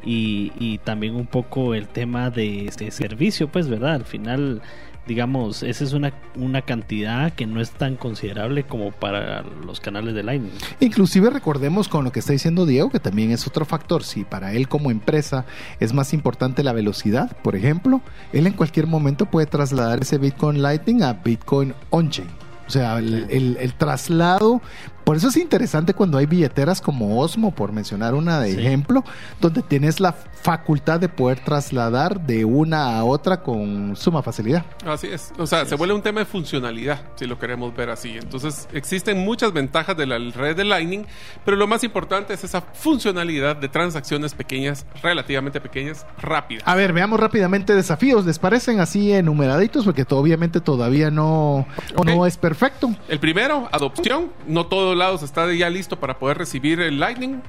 y, 0.05 0.53
y 0.59 0.79
también 0.79 1.15
un 1.15 1.27
poco 1.27 1.75
el 1.75 1.89
tema 1.89 2.31
de 2.31 2.67
este 2.67 2.91
servicio, 2.91 3.49
pues, 3.49 3.69
¿verdad? 3.69 3.95
Al 3.95 4.05
final, 4.05 4.63
digamos, 5.11 5.65
esa 5.65 5.83
es 5.83 5.93
una, 5.93 6.13
una 6.37 6.63
cantidad 6.63 7.33
que 7.33 7.45
no 7.45 7.61
es 7.61 7.73
tan 7.73 7.97
considerable 7.97 8.63
como 8.63 8.93
para 8.93 9.43
los 9.43 9.81
canales 9.81 10.15
de 10.15 10.23
Lightning. 10.23 10.53
Inclusive 10.79 11.31
recordemos 11.31 11.89
con 11.89 12.05
lo 12.05 12.13
que 12.13 12.21
está 12.21 12.33
diciendo 12.33 12.65
Diego, 12.65 12.91
que 12.91 13.01
también 13.01 13.33
es 13.33 13.45
otro 13.49 13.65
factor. 13.65 14.05
Si 14.05 14.23
para 14.23 14.53
él 14.53 14.69
como 14.69 14.93
empresa 14.93 15.47
es 15.81 15.93
más 15.93 16.15
importante 16.15 16.63
la 16.63 16.73
velocidad, 16.73 17.37
por 17.43 17.57
ejemplo, 17.57 18.03
él 18.33 18.47
en 18.47 18.53
cualquier 18.53 18.87
momento 18.87 19.27
puede 19.27 19.47
trasladar 19.49 20.01
ese 20.03 20.17
Bitcoin 20.19 20.63
Lightning 20.63 21.03
a 21.03 21.15
Bitcoin 21.15 21.75
on-chain. 21.91 22.29
O 22.69 22.71
sea, 22.71 22.99
el, 22.99 23.27
el- 23.31 23.57
el 23.59 23.75
traslado. 23.75 24.63
Por 25.11 25.17
eso 25.17 25.27
es 25.27 25.37
interesante 25.39 25.93
cuando 25.93 26.19
hay 26.19 26.27
billeteras 26.27 26.81
como 26.81 27.19
Osmo, 27.21 27.51
por 27.53 27.73
mencionar 27.73 28.15
una 28.15 28.39
de 28.39 28.53
Sí. 28.55 28.61
ejemplo, 28.61 29.03
donde 29.41 29.61
tienes 29.61 29.99
la 29.99 30.13
facultad 30.13 31.01
de 31.01 31.09
poder 31.09 31.41
trasladar 31.41 32.21
de 32.21 32.45
una 32.45 32.97
a 32.97 33.03
otra 33.05 33.43
con 33.43 33.97
suma 33.97 34.23
facilidad. 34.23 34.65
Así 34.87 35.09
es. 35.09 35.33
O 35.37 35.49
sea, 35.49 35.67
se 35.67 35.75
vuelve 35.75 35.95
un 35.95 36.03
tema 36.03 36.21
de 36.21 36.27
funcionalidad, 36.27 37.01
si 37.17 37.27
lo 37.27 37.41
queremos 37.41 37.75
ver 37.75 37.91
así. 37.91 38.17
Entonces, 38.19 38.69
existen 38.73 39.19
muchas 39.19 39.53
ventajas 39.53 39.97
de 39.97 40.07
la 40.07 40.17
red 40.17 40.55
de 40.57 40.63
Lightning, 40.65 41.05
pero 41.45 41.57
lo 41.57 41.67
más 41.67 41.83
importante 41.83 42.33
es 42.33 42.45
esa 42.45 42.61
funcionalidad 42.61 43.57
de 43.57 43.69
transacciones 43.69 44.33
pequeñas, 44.35 44.87
relativamente 45.03 45.61
pequeñas, 45.61 46.07
rápidas. 46.23 46.63
A 46.69 46.77
ver, 46.77 46.93
veamos 46.93 47.19
rápidamente 47.19 47.75
desafíos. 47.75 48.25
¿Les 48.25 48.39
parecen 48.39 48.79
así 48.79 49.13
enumeraditos? 49.13 49.85
Porque 49.85 50.05
to- 50.05 50.19
obviamente 50.19 50.61
todavía 50.61 51.11
no, 51.11 51.67
no 52.07 52.27
es 52.27 52.37
perfecto. 52.37 52.95
El 53.09 53.19
primero, 53.19 53.69
adopción. 53.73 54.31
No 54.47 54.67
todos 54.67 54.97
lados 55.01 55.25
está 55.25 55.53
ya 55.53 55.69
listo 55.69 55.99
para 55.99 56.19
poder 56.19 56.39
recibir 56.39 56.81
el 56.81 57.01
Lightning. 57.01 57.43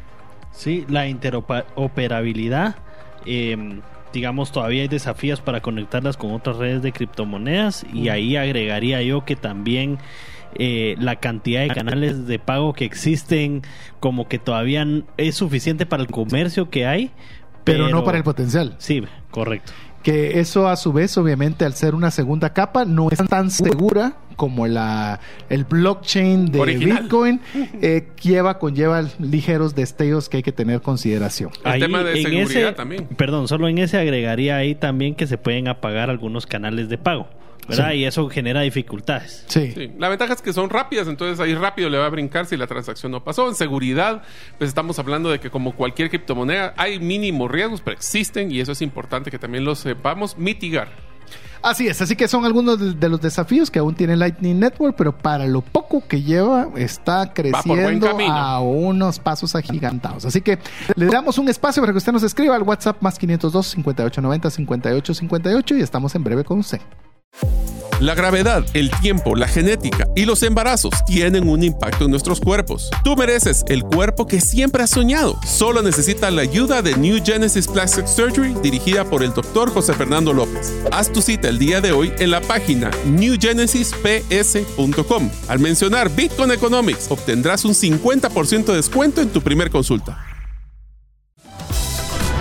Sí, 0.52 0.86
la 0.90 1.08
interoperabilidad. 1.08 2.76
eh, 3.28 3.82
digamos, 4.14 4.52
todavía 4.52 4.82
hay 4.82 4.88
desafíos 4.88 5.42
para 5.42 5.62
conectarlas 5.62 6.18
con 6.18 6.32
otras 6.32 6.58
redes 6.58 6.82
de 6.82 6.92
criptomonedas. 6.92 7.86
Y 7.94 8.10
ahí 8.10 8.36
agregaría 8.36 9.02
yo 9.02 9.26
que 9.26 9.36
también 9.36 10.00
eh, 10.56 10.96
la 11.00 11.18
cantidad 11.18 11.62
de 11.62 11.70
canales 11.70 12.28
de 12.28 12.40
pago 12.40 12.74
que 12.74 12.86
existen, 12.86 13.62
como 14.00 14.28
que 14.28 14.40
todavía 14.40 14.86
es 15.18 15.36
suficiente 15.36 15.86
para 15.86 16.04
el 16.04 16.10
comercio 16.10 16.70
que 16.70 16.86
hay. 16.86 17.12
Pero, 17.64 17.90
no 17.90 18.04
para 18.04 18.18
el 18.18 18.24
potencial. 18.24 18.76
Sí, 18.80 19.04
correcto. 19.30 19.72
Que 20.04 20.40
eso 20.40 20.68
a 20.68 20.76
su 20.76 20.92
vez, 20.94 21.18
obviamente, 21.18 21.66
al 21.66 21.74
ser 21.74 21.96
una 21.96 22.12
segunda 22.12 22.54
capa, 22.54 22.86
no 22.86 23.10
es 23.12 23.20
tan 23.28 23.52
segura 23.52 24.14
como 24.36 24.66
la 24.66 25.20
el 25.50 25.66
blockchain 25.66 26.48
de 26.52 26.60
Original. 26.60 27.04
Bitcoin 27.04 27.42
eh, 27.82 28.08
lleva 28.24 28.58
conlleva 28.58 29.04
ligeros 29.20 29.76
destellos 29.76 30.30
que 30.30 30.38
hay 30.38 30.44
que 30.44 30.52
tener 30.52 30.82
consideración. 30.82 31.52
El 31.64 31.80
tema 31.80 32.04
de 32.04 32.14
en 32.18 32.24
seguridad 32.24 32.64
ese- 32.70 32.72
también. 32.74 33.08
Perdón, 33.18 33.48
solo 33.48 33.68
en 33.68 33.78
ese 33.78 33.98
agregaría 33.98 34.56
ahí 34.58 34.74
también 34.74 35.14
que 35.14 35.28
se 35.28 35.38
pueden 35.38 35.68
apagar 35.68 36.10
algunos 36.10 36.48
canales 36.48 36.90
de 36.90 36.98
pago, 36.98 37.28
¿verdad? 37.68 37.92
Sí. 37.92 37.98
Y 37.98 38.06
eso 38.06 38.30
genera 38.30 38.62
dificultades. 38.62 39.46
Sí. 39.48 39.72
Sí, 39.72 39.92
la 39.98 40.10
ventaja 40.10 40.34
es 40.34 40.42
que 40.42 40.54
son 40.54 40.70
rápidas, 40.70 41.08
entonces 41.08 41.40
ahí 41.40 41.56
rápido 41.56 41.90
le 41.90 41.98
va 41.98 42.06
a 42.06 42.10
brincar 42.10 42.46
si 42.46 42.58
la 42.58 42.68
transacción 42.68 43.12
no 43.12 43.24
pasó. 43.24 43.48
En 43.48 43.56
seguridad, 43.56 44.24
pues 44.58 44.68
estamos 44.70 45.00
hablando 45.00 45.30
de 45.30 45.40
que 45.40 45.50
como 45.50 45.76
cualquier 45.76 46.10
criptomoneda 46.10 46.74
hay 46.78 47.00
mínimos 47.00 47.50
riesgos, 47.50 47.82
pero 47.82 47.96
existen 47.96 48.52
y 48.52 48.60
eso 48.60 48.72
es 48.72 48.82
importante 48.82 49.32
que 49.32 49.40
también 49.40 49.64
lo 49.64 49.76
sepamos 49.76 50.38
mitigar. 50.38 50.90
Así 51.64 51.88
es, 51.88 52.02
así 52.02 52.16
que 52.16 52.28
son 52.28 52.44
algunos 52.44 52.80
de, 52.80 52.94
de 52.94 53.10
los 53.10 53.22
desafíos 53.22 53.70
que 53.70 53.78
aún 53.78 53.94
tiene 53.94 54.16
Lightning 54.16 54.60
Network, 54.60 54.96
pero 54.98 55.16
para 55.16 55.46
lo 55.46 55.62
poco 55.62 56.04
que 56.08 56.24
lleva 56.24 56.70
está 56.76 57.34
creciendo 57.34 58.10
a 58.32 58.60
unos 58.62 59.20
pasos 59.20 59.56
agigantados. 59.56 60.26
Así 60.26 60.42
que 60.42 60.58
le 60.96 61.06
damos 61.06 61.38
un 61.38 61.50
espacio 61.50 61.84
para 61.84 61.94
que 61.94 62.00
usted 62.00 62.12
nos 62.12 62.24
escriba 62.24 62.56
al 62.56 62.64
WhatsApp 62.64 63.00
más 63.02 63.20
502 63.20 63.68
5890 63.68 64.50
5858 64.50 65.78
y 65.78 65.82
estamos 65.82 66.16
en 66.16 66.24
breve 66.24 66.44
con 66.44 66.60
usted. 66.60 66.82
La 68.02 68.16
gravedad, 68.16 68.66
el 68.74 68.90
tiempo, 69.00 69.36
la 69.36 69.48
genética 69.48 70.08
y 70.16 70.26
los 70.26 70.42
embarazos 70.42 70.92
tienen 71.06 71.48
un 71.48 71.64
impacto 71.64 72.06
en 72.06 72.10
nuestros 72.10 72.40
cuerpos. 72.40 72.90
Tú 73.04 73.16
mereces 73.16 73.64
el 73.68 73.84
cuerpo 73.84 74.26
que 74.26 74.42
siempre 74.42 74.82
has 74.82 74.90
soñado. 74.90 75.40
Solo 75.46 75.84
necesitas 75.84 76.34
la 76.34 76.42
ayuda 76.42 76.82
de 76.82 76.98
New 76.98 77.24
Genesis 77.24 77.68
Plastic 77.68 78.08
Surgery 78.08 78.56
dirigida 78.64 79.06
por 79.06 79.22
el 79.22 79.36
Dr. 79.36 79.72
José 79.72 79.94
Fernando 79.94 80.34
López. 80.34 80.74
Haz 80.92 81.14
tu 81.14 81.22
cita 81.22 81.48
el 81.48 81.60
día 81.60 81.80
de 81.80 81.92
hoy 81.92 82.12
en 82.18 82.32
la 82.32 82.42
página 82.42 82.90
newgenesisps.com. 83.06 85.30
Al 85.48 85.60
mencionar 85.60 86.10
Bitcoin 86.10 86.50
Economics, 86.50 87.06
obtendrás 87.12 87.66
un 87.66 87.76
50% 87.76 88.66
de 88.66 88.78
descuento 88.78 89.22
en 89.22 89.30
tu 89.30 89.44
primer 89.44 89.70
consulta. 89.70 90.31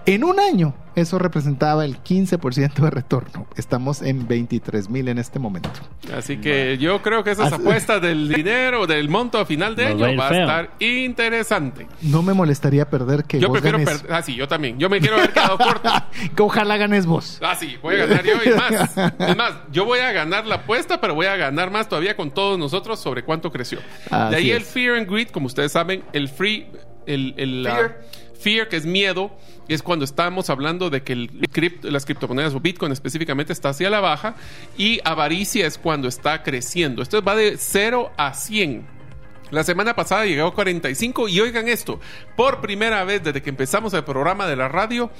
en 0.07 0.25
un 0.25 0.39
año, 0.41 0.75
eso 0.95 1.19
representaba 1.19 1.85
el 1.85 2.03
15% 2.03 2.75
de 2.75 2.91
retorno. 2.91 3.47
Estamos 3.57 4.03
en 4.03 4.29
23 4.29 4.91
mil 4.91 5.09
en 5.09 5.19
este 5.19 5.39
momento. 5.39 5.71
Así 6.17 6.37
que 6.39 6.77
yo 6.79 7.01
creo 7.03 7.25
que 7.25 7.31
esas 7.31 7.53
Así- 7.53 7.63
apuestas 7.63 8.03
del 8.03 8.29
dinero, 8.35 8.87
del 8.87 9.09
monto 9.09 9.39
a 9.39 9.47
final 9.47 9.75
de 9.77 9.87
año 9.87 10.17
va 10.17 10.27
a 10.27 10.29
feo. 10.31 10.41
estar 10.43 10.71
interesante. 10.81 11.87
No 12.03 12.23
me 12.23 12.35
molestaría 12.35 12.89
perder 12.91 13.25
que 13.25 13.41
Yo 13.41 13.49
vos 13.49 13.55
prefiero 13.61 13.79
ganes. 13.79 14.01
perder. 14.01 14.15
Ah, 14.17 14.23
sí, 14.23 14.35
yo 14.35 14.47
también. 14.49 14.79
Yo 14.79 14.89
me 14.91 15.01
quiero 15.01 15.17
haber 15.17 15.33
quedado 15.33 15.57
corto. 15.59 15.91
que 16.37 16.43
ojalá 16.43 16.77
ganes 16.77 17.07
vos. 17.07 17.39
Ah, 17.43 17.55
sí, 17.55 17.77
voy 17.83 17.95
a 17.97 18.07
ganar 18.07 18.25
yo 18.25 18.33
y 18.45 18.51
más. 18.57 18.97
Es 19.19 19.37
más, 19.37 19.55
yo 19.73 19.85
voy 19.85 20.01
a 20.01 20.13
ganar 20.13 20.47
la 20.47 20.57
apuesta, 20.57 21.01
pero 21.01 21.15
voy 21.15 21.27
a 21.27 21.37
ganar 21.37 21.71
más 21.71 21.89
todavía 21.89 22.17
con 22.17 22.31
todos 22.31 22.59
nosotros 22.59 23.01
sobre 23.01 23.25
cuánto 23.25 23.51
creció. 23.51 23.79
Así 24.11 24.31
de 24.31 24.37
ahí 24.37 24.51
el 24.51 24.63
fear 24.63 24.97
and 24.97 25.09
greed, 25.11 25.29
como 25.29 25.47
ustedes 25.47 25.73
saben, 25.73 26.03
el 26.13 26.29
free, 26.29 26.67
el, 27.07 27.63
Fear. 27.65 28.01
fear, 28.39 28.69
que 28.69 28.77
es 28.77 28.85
miedo, 28.87 29.31
es 29.75 29.83
cuando 29.83 30.05
estamos 30.05 30.51
hablando 30.51 30.91
de 30.91 31.03
que 31.03 31.13
el 31.13 31.31
cript- 31.51 31.85
las 31.85 32.05
criptomonedas 32.05 32.55
o 32.55 32.61
Bitcoin 32.61 32.93
específicamente 32.93 33.53
está 33.53 33.71
hacia 33.71 33.91
la 33.91 34.01
baja 34.01 34.35
y 34.77 35.01
avaricia 35.05 35.67
es 35.67 35.79
cuando 35.79 36.09
está 36.09 36.43
creciendo. 36.43 37.03
Esto 37.03 37.23
va 37.23 37.35
de 37.37 37.57
0 37.59 38.13
a 38.17 38.35
100. 38.35 38.87
La 39.51 39.65
semana 39.65 39.95
pasada 39.95 40.25
llegó 40.25 40.47
a 40.47 40.55
45 40.55 41.29
y 41.29 41.39
oigan 41.41 41.69
esto, 41.69 42.01
por 42.37 42.63
primera 42.63 43.05
vez 43.05 43.23
desde 43.23 43.43
que 43.43 43.51
empezamos 43.51 43.93
el 43.93 44.03
programa 44.03 44.47
de 44.47 44.57
la 44.57 44.69
radio, 44.69 45.11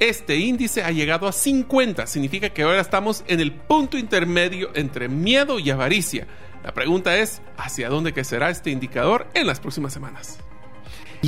este 0.00 0.36
índice 0.38 0.82
ha 0.82 0.90
llegado 0.90 1.28
a 1.28 1.32
50. 1.32 2.06
Significa 2.06 2.48
que 2.48 2.62
ahora 2.62 2.80
estamos 2.80 3.22
en 3.28 3.40
el 3.40 3.52
punto 3.52 3.98
intermedio 3.98 4.70
entre 4.74 5.08
miedo 5.08 5.58
y 5.58 5.68
avaricia. 5.70 6.26
La 6.64 6.72
pregunta 6.72 7.18
es, 7.18 7.42
¿hacia 7.58 7.90
dónde 7.90 8.14
crecerá 8.14 8.48
este 8.48 8.70
indicador 8.70 9.26
en 9.34 9.46
las 9.46 9.60
próximas 9.60 9.92
semanas? 9.92 10.38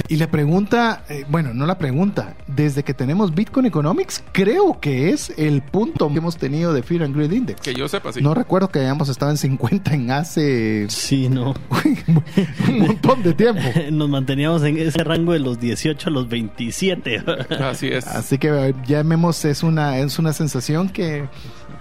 Y 0.08 0.16
la 0.16 0.28
pregunta, 0.28 1.04
eh, 1.08 1.24
bueno, 1.28 1.54
no 1.54 1.66
la 1.66 1.78
pregunta, 1.78 2.36
desde 2.48 2.82
que 2.82 2.94
tenemos 2.94 3.34
Bitcoin 3.34 3.66
Economics, 3.66 4.24
creo 4.32 4.80
que 4.80 5.10
es 5.10 5.32
el 5.36 5.62
punto 5.62 6.08
que 6.08 6.18
hemos 6.18 6.36
tenido 6.36 6.72
de 6.72 6.82
Fear 6.82 7.04
and 7.04 7.14
Greed 7.14 7.30
Index. 7.30 7.60
Que 7.60 7.74
yo 7.74 7.88
sepa, 7.88 8.12
sí. 8.12 8.20
No 8.20 8.34
recuerdo 8.34 8.68
que 8.68 8.80
hayamos 8.80 9.08
estado 9.08 9.30
en 9.30 9.36
50 9.36 9.94
en 9.94 10.10
hace 10.10 10.86
Sí, 10.88 11.28
no. 11.28 11.54
un 12.68 12.78
montón 12.78 13.22
de 13.22 13.34
tiempo. 13.34 13.62
Nos 13.92 14.08
manteníamos 14.08 14.64
en 14.64 14.78
ese 14.78 15.04
rango 15.04 15.32
de 15.32 15.38
los 15.38 15.60
18 15.60 16.08
a 16.08 16.12
los 16.12 16.28
27. 16.28 17.22
Así 17.60 17.88
es. 17.88 18.06
Así 18.06 18.38
que 18.38 18.48
eh, 18.48 18.74
ya 18.86 19.02
vemos, 19.02 19.44
es 19.44 19.62
una, 19.62 19.98
es 19.98 20.18
una 20.18 20.32
sensación 20.32 20.88
que 20.88 21.28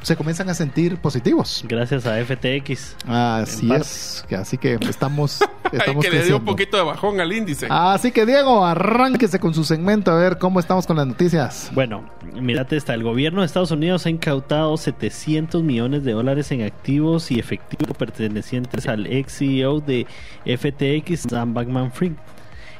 se 0.01 0.15
comienzan 0.15 0.49
a 0.49 0.53
sentir 0.53 0.97
positivos. 0.97 1.63
Gracias 1.67 2.05
a 2.05 2.17
FTX. 2.23 2.95
Así 3.07 3.67
parte. 3.67 3.81
es, 3.83 4.25
que- 4.27 4.35
así 4.35 4.57
que 4.57 4.73
estamos, 4.89 5.39
estamos 5.71 6.03
que 6.05 6.11
le 6.11 6.23
dio 6.23 6.37
un 6.37 6.45
poquito 6.45 6.77
de 6.77 6.83
bajón 6.83 7.19
al 7.21 7.31
índice. 7.31 7.67
Así 7.69 8.11
que 8.11 8.25
Diego, 8.25 8.65
arránquese 8.65 9.39
con 9.39 9.53
su 9.53 9.63
segmento 9.63 10.11
a 10.11 10.15
ver 10.15 10.37
cómo 10.37 10.59
estamos 10.59 10.87
con 10.87 10.97
las 10.97 11.07
noticias. 11.07 11.69
Bueno, 11.73 12.09
mírate 12.33 12.75
esta. 12.77 12.93
El 12.93 13.03
gobierno 13.03 13.41
de 13.41 13.45
Estados 13.47 13.71
Unidos 13.71 14.05
ha 14.05 14.09
incautado 14.09 14.75
700 14.77 15.63
millones 15.63 16.03
de 16.03 16.11
dólares 16.13 16.51
en 16.51 16.63
activos 16.63 17.31
y 17.31 17.39
efectivo 17.39 17.93
pertenecientes 17.93 18.87
al 18.87 19.07
ex 19.07 19.37
CEO 19.37 19.79
de 19.81 20.05
FTX, 20.45 21.21
Sam 21.29 21.53
Bankman 21.53 21.91
Fried. 21.91 22.13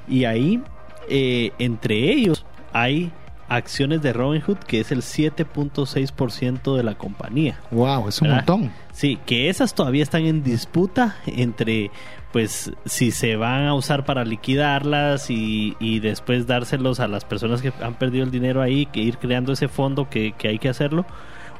Y 0.08 0.26
ahí, 0.26 0.62
eh, 1.10 1.52
entre 1.60 1.96
ellos, 2.12 2.46
hay 2.74 3.12
acciones 3.50 4.02
de 4.02 4.14
Robinhood, 4.14 4.58
que 4.58 4.80
es 4.80 4.92
el 4.92 5.02
7.6% 5.02 6.76
de 6.76 6.84
la 6.84 6.96
compañía. 6.96 7.60
Wow, 7.72 8.08
es 8.10 8.22
un 8.22 8.30
¿Verdad? 8.30 8.48
montón. 8.48 8.72
Sí, 8.92 9.18
que 9.26 9.50
esas 9.50 9.74
todavía 9.74 10.04
están 10.04 10.24
en 10.26 10.44
disputa 10.44 11.16
entre, 11.26 11.92
pues, 12.32 12.72
si 12.86 13.12
se 13.12 13.36
van 13.36 13.66
a 13.66 13.74
usar 13.74 14.06
para 14.06 14.24
liquidarlas 14.26 15.30
y, 15.30 15.76
y 15.80 16.00
después 16.00 16.48
dárselos 16.48 17.00
a 17.00 17.08
las 17.08 17.26
personas 17.26 17.62
que 17.62 17.74
han 17.82 17.96
perdido 17.96 18.24
el 18.24 18.32
dinero 18.32 18.62
ahí, 18.62 18.86
que 18.88 19.02
ir 19.02 19.18
creando 19.18 19.54
ese 19.54 19.68
fondo 19.68 20.10
que, 20.10 20.34
que 20.38 20.48
hay 20.50 20.60
que 20.60 20.70
hacerlo, 20.70 21.06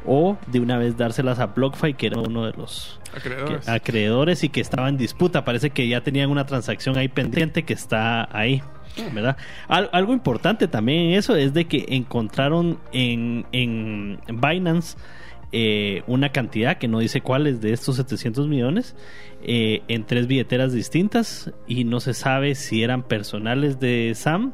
o 0.06 0.38
de 0.48 0.60
una 0.60 0.78
vez 0.78 0.98
dárselas 0.98 1.40
a 1.40 1.48
BlockFi, 1.48 1.94
que 1.94 2.08
era 2.08 2.20
uno 2.20 2.46
de 2.46 2.52
los 2.58 3.00
Acreedores. 3.16 3.66
que- 3.66 3.72
acreedores 3.72 4.44
y 4.44 4.50
que 4.50 4.60
estaba 4.62 4.90
en 4.90 4.98
disputa. 4.98 5.46
Parece 5.46 5.70
que 5.70 5.88
ya 5.88 6.02
tenían 6.02 6.30
una 6.30 6.46
transacción 6.46 6.98
ahí 6.98 7.08
pendiente 7.08 7.64
que 7.64 7.74
está 7.74 8.28
ahí. 8.38 8.62
¿Verdad? 9.14 9.38
Al- 9.68 9.90
algo 9.92 10.14
importante 10.14 10.68
también 10.68 11.00
en 11.08 11.14
eso 11.14 11.36
es 11.36 11.54
de 11.54 11.66
que 11.66 11.86
encontraron 11.90 12.80
en, 12.92 13.46
en 13.52 14.20
Binance 14.28 14.98
eh, 15.52 16.04
una 16.08 16.30
cantidad 16.30 16.78
que 16.78 16.88
no 16.88 17.00
dice 17.00 17.22
cuáles 17.22 17.62
de 17.62 17.74
estos 17.74 17.96
700 17.98 18.48
millones 18.48 18.96
eh, 19.44 19.82
en 19.88 20.04
tres 20.06 20.26
billeteras 20.28 20.74
distintas 20.74 21.52
y 21.68 21.84
no 21.84 22.00
se 22.00 22.14
sabe 22.14 22.56
si 22.56 22.82
eran 22.84 23.04
personales 23.04 23.80
de 23.80 24.14
SAM, 24.16 24.54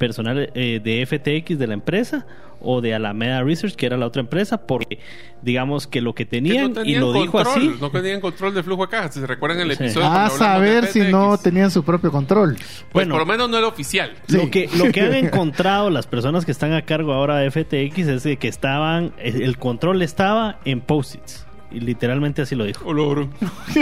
personal 0.00 0.50
eh, 0.54 0.80
de 0.82 1.04
FTX 1.06 1.58
de 1.58 1.66
la 1.66 1.74
empresa 1.74 2.26
o 2.62 2.80
de 2.80 2.94
Alameda 2.94 3.42
Research 3.42 3.74
que 3.74 3.86
era 3.86 3.96
la 3.96 4.06
otra 4.06 4.20
empresa 4.20 4.66
porque 4.66 4.98
digamos 5.42 5.86
que 5.86 6.00
lo 6.00 6.14
que 6.14 6.26
tenían, 6.26 6.72
no 6.72 6.84
y 6.84 6.94
lo 6.94 7.12
dijo 7.12 7.32
control, 7.32 7.56
así 7.56 7.74
No 7.80 7.90
tenían 7.90 8.20
control 8.20 8.54
de 8.54 8.62
flujo 8.62 8.82
de 8.86 8.90
caja. 8.90 9.12
Si 9.12 9.20
se 9.20 9.26
recuerdan 9.26 9.60
el 9.60 9.76
Sí. 9.76 9.84
episodio. 9.84 10.06
A 10.08 10.24
de 10.24 10.30
saber 10.30 10.86
si 10.86 11.00
no 11.00 11.38
tenían 11.38 11.70
su 11.70 11.84
propio 11.84 12.10
control. 12.10 12.56
Pues 12.56 12.84
Bueno. 12.92 13.14
por 13.14 13.20
lo 13.20 13.26
menos 13.26 13.48
no 13.50 13.56
era 13.58 13.66
oficial. 13.66 14.12
Sí. 14.28 14.36
Lo, 14.36 14.50
que, 14.50 14.68
lo 14.76 14.90
que 14.92 15.00
han 15.02 15.14
encontrado 15.26 15.90
las 15.90 16.06
personas 16.06 16.44
que 16.44 16.52
están 16.52 16.72
a 16.72 16.82
cargo 16.82 17.12
ahora 17.12 17.36
de 17.38 17.50
FTX 17.50 17.98
es 18.08 18.22
de 18.24 18.36
que 18.38 18.48
estaban, 18.48 19.12
el 19.18 19.56
control 19.58 20.02
estaba 20.02 20.58
en 20.64 20.80
post-its. 20.80 21.46
Y 21.72 21.80
literalmente 21.80 22.42
así 22.42 22.56
lo 22.56 22.64
dijo. 22.64 22.84
Oloro. 22.88 23.30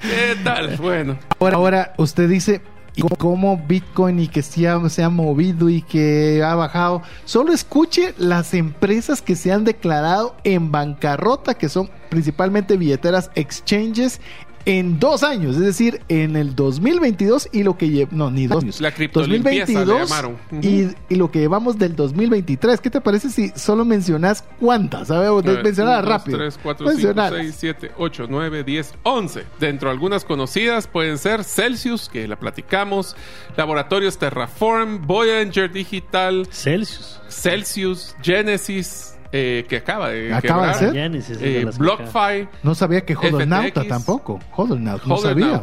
¿Qué 0.00 0.36
tal? 0.42 0.76
Bueno. 0.78 1.18
Ahora, 1.38 1.56
ahora 1.56 1.92
usted 1.98 2.28
dice 2.28 2.62
¿y 3.00 3.16
cómo 3.16 3.56
Bitcoin 3.56 4.20
y 4.20 4.28
que 4.28 4.42
se 4.42 4.68
ha, 4.68 4.88
se 4.88 5.02
ha 5.02 5.08
movido 5.08 5.68
y 5.68 5.82
que 5.82 6.42
ha 6.44 6.54
bajado. 6.54 7.02
Solo 7.24 7.52
escuche 7.52 8.14
las 8.18 8.54
empresas 8.54 9.22
que 9.22 9.36
se 9.36 9.52
han 9.52 9.64
declarado 9.64 10.36
en 10.44 10.70
bancarrota, 10.70 11.54
que 11.54 11.68
son 11.68 11.90
principalmente 12.08 12.76
billeteras 12.76 13.30
exchanges. 13.34 14.20
En 14.66 15.00
dos 15.00 15.22
años, 15.22 15.56
es 15.56 15.62
decir, 15.62 16.00
en 16.08 16.36
el 16.36 16.54
2022 16.54 17.48
y 17.52 17.62
lo 17.62 17.78
que 17.78 17.88
lleva, 17.88 18.10
no, 18.12 18.30
ni 18.30 18.46
dos 18.46 18.62
años. 18.62 18.80
La 18.80 18.92
criptolimpieza 18.92 19.84
le 19.84 19.98
llamaron. 20.00 20.36
Ujú. 20.50 20.60
y, 20.62 20.94
y 21.08 21.14
lo 21.14 21.30
que 21.30 21.40
llevamos 21.40 21.78
del 21.78 21.96
2023. 21.96 22.80
¿Qué 22.80 22.90
te 22.90 23.00
parece 23.00 23.30
si 23.30 23.50
solo 23.56 23.84
mencionas 23.84 24.44
cuántas? 24.58 25.08
¿Sabes? 25.08 25.30
Mencionar 25.62 26.06
rápido. 26.06 26.38
3, 26.38 26.58
4, 26.62 26.86
5, 26.86 26.94
Mencionalas. 26.94 27.40
6, 27.40 27.56
7, 27.58 27.92
8, 27.96 28.26
9, 28.28 28.64
10, 28.64 28.94
11. 29.02 29.44
Dentro 29.58 29.88
de 29.88 29.92
algunas 29.92 30.24
conocidas 30.24 30.86
pueden 30.86 31.18
ser 31.18 31.44
Celsius, 31.44 32.08
que 32.08 32.28
la 32.28 32.38
platicamos, 32.38 33.16
Laboratorios 33.56 34.18
Terraform, 34.18 35.06
Voyager 35.06 35.72
Digital, 35.72 36.46
Celsius. 36.50 37.20
Celsius, 37.28 38.14
Genesis, 38.22 39.14
eh, 39.32 39.64
que 39.68 39.76
acaba 39.76 40.08
de 40.10 40.32
Acaba 40.34 40.68
de 40.68 40.74
ser. 40.74 40.96
Eh. 41.40 41.66
BlockFi. 41.78 42.48
No 42.62 42.74
sabía 42.74 43.04
que 43.04 43.14
Hodlnauta 43.14 43.80
FTX. 43.82 43.88
tampoco. 43.88 44.40
Hodlnaut, 44.56 45.04
no 45.04 45.16
sabía. 45.18 45.62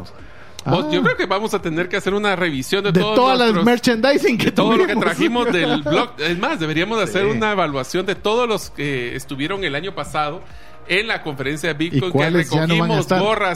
Ah. 0.65 0.85
Yo 0.91 1.01
creo 1.01 1.15
que 1.15 1.25
vamos 1.25 1.53
a 1.53 1.61
tener 1.61 1.87
que 1.87 1.95
hacer 1.95 2.13
una 2.13 2.35
revisión 2.35 2.83
de, 2.83 2.91
de 2.91 2.99
todos 2.99 3.15
todas 3.15 3.39
las 3.39 3.63
merchandising 3.63 4.37
que 4.37 4.45
de 4.47 4.51
todo 4.51 4.75
lo 4.75 4.85
que 4.85 4.95
trajimos 4.97 5.51
del 5.51 5.81
blog. 5.81 6.11
Es 6.19 6.37
más, 6.37 6.59
deberíamos 6.59 6.97
de 6.97 7.05
hacer 7.05 7.25
una 7.25 7.53
evaluación 7.53 8.05
de 8.05 8.15
todos 8.15 8.49
los 8.49 8.69
que 8.69 9.15
estuvieron 9.15 9.63
el 9.63 9.75
año 9.75 9.95
pasado 9.95 10.41
en 10.89 11.07
la 11.07 11.21
conferencia 11.21 11.73
de 11.73 11.83
¿Y 11.85 11.89
Bitcoin 11.89 12.11
que 12.13 12.17
no 12.31 12.37
recogimos 12.37 13.07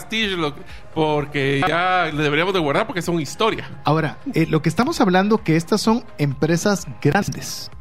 t-shirts, 0.09 0.38
lo- 0.38 0.55
porque 0.93 1.62
ya 1.68 2.09
le 2.14 2.24
deberíamos 2.24 2.53
de 2.53 2.59
guardar 2.59 2.88
porque 2.88 3.01
son 3.01 3.20
historia. 3.20 3.70
Ahora, 3.84 4.18
eh, 4.34 4.45
lo 4.49 4.62
que 4.62 4.70
estamos 4.70 4.99
hablando 5.01 5.38
que 5.43 5.55
estas 5.55 5.82
son 5.82 6.03
empresas 6.18 6.88
grandes. 7.01 7.72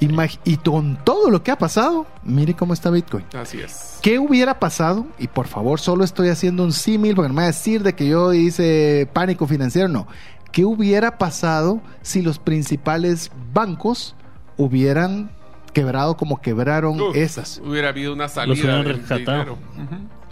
Imag- 0.00 0.38
y 0.44 0.56
con 0.56 0.98
todo 1.04 1.30
lo 1.30 1.42
que 1.42 1.50
ha 1.50 1.58
pasado, 1.58 2.06
mire 2.24 2.54
cómo 2.54 2.74
está 2.74 2.90
Bitcoin. 2.90 3.24
Así 3.34 3.60
es. 3.60 3.98
¿Qué 4.02 4.18
hubiera 4.18 4.58
pasado? 4.58 5.06
Y 5.18 5.28
por 5.28 5.46
favor, 5.46 5.80
solo 5.80 6.04
estoy 6.04 6.28
haciendo 6.28 6.64
un 6.64 6.72
símil 6.72 7.14
porque 7.14 7.28
no 7.28 7.34
me 7.34 7.42
va 7.42 7.44
a 7.44 7.52
decir 7.52 7.82
de 7.82 7.94
que 7.94 8.08
yo 8.08 8.32
hice 8.32 9.08
pánico 9.12 9.46
financiero. 9.46 9.88
No. 9.88 10.06
¿Qué 10.52 10.64
hubiera 10.64 11.18
pasado 11.18 11.80
si 12.02 12.22
los 12.22 12.38
principales 12.38 13.30
bancos 13.52 14.14
hubieran 14.56 15.30
quebrado 15.72 16.16
como 16.16 16.40
quebraron 16.40 17.00
Uf, 17.00 17.16
esas? 17.16 17.60
Hubiera 17.64 17.88
habido 17.88 18.12
una 18.12 18.28
salida 18.28 18.52
hubieran 18.54 18.84
del 18.84 18.96
rescatado. 18.98 19.58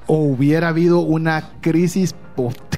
o 0.07 0.17
hubiera 0.19 0.69
habido 0.69 1.01
una 1.01 1.53
crisis 1.61 2.15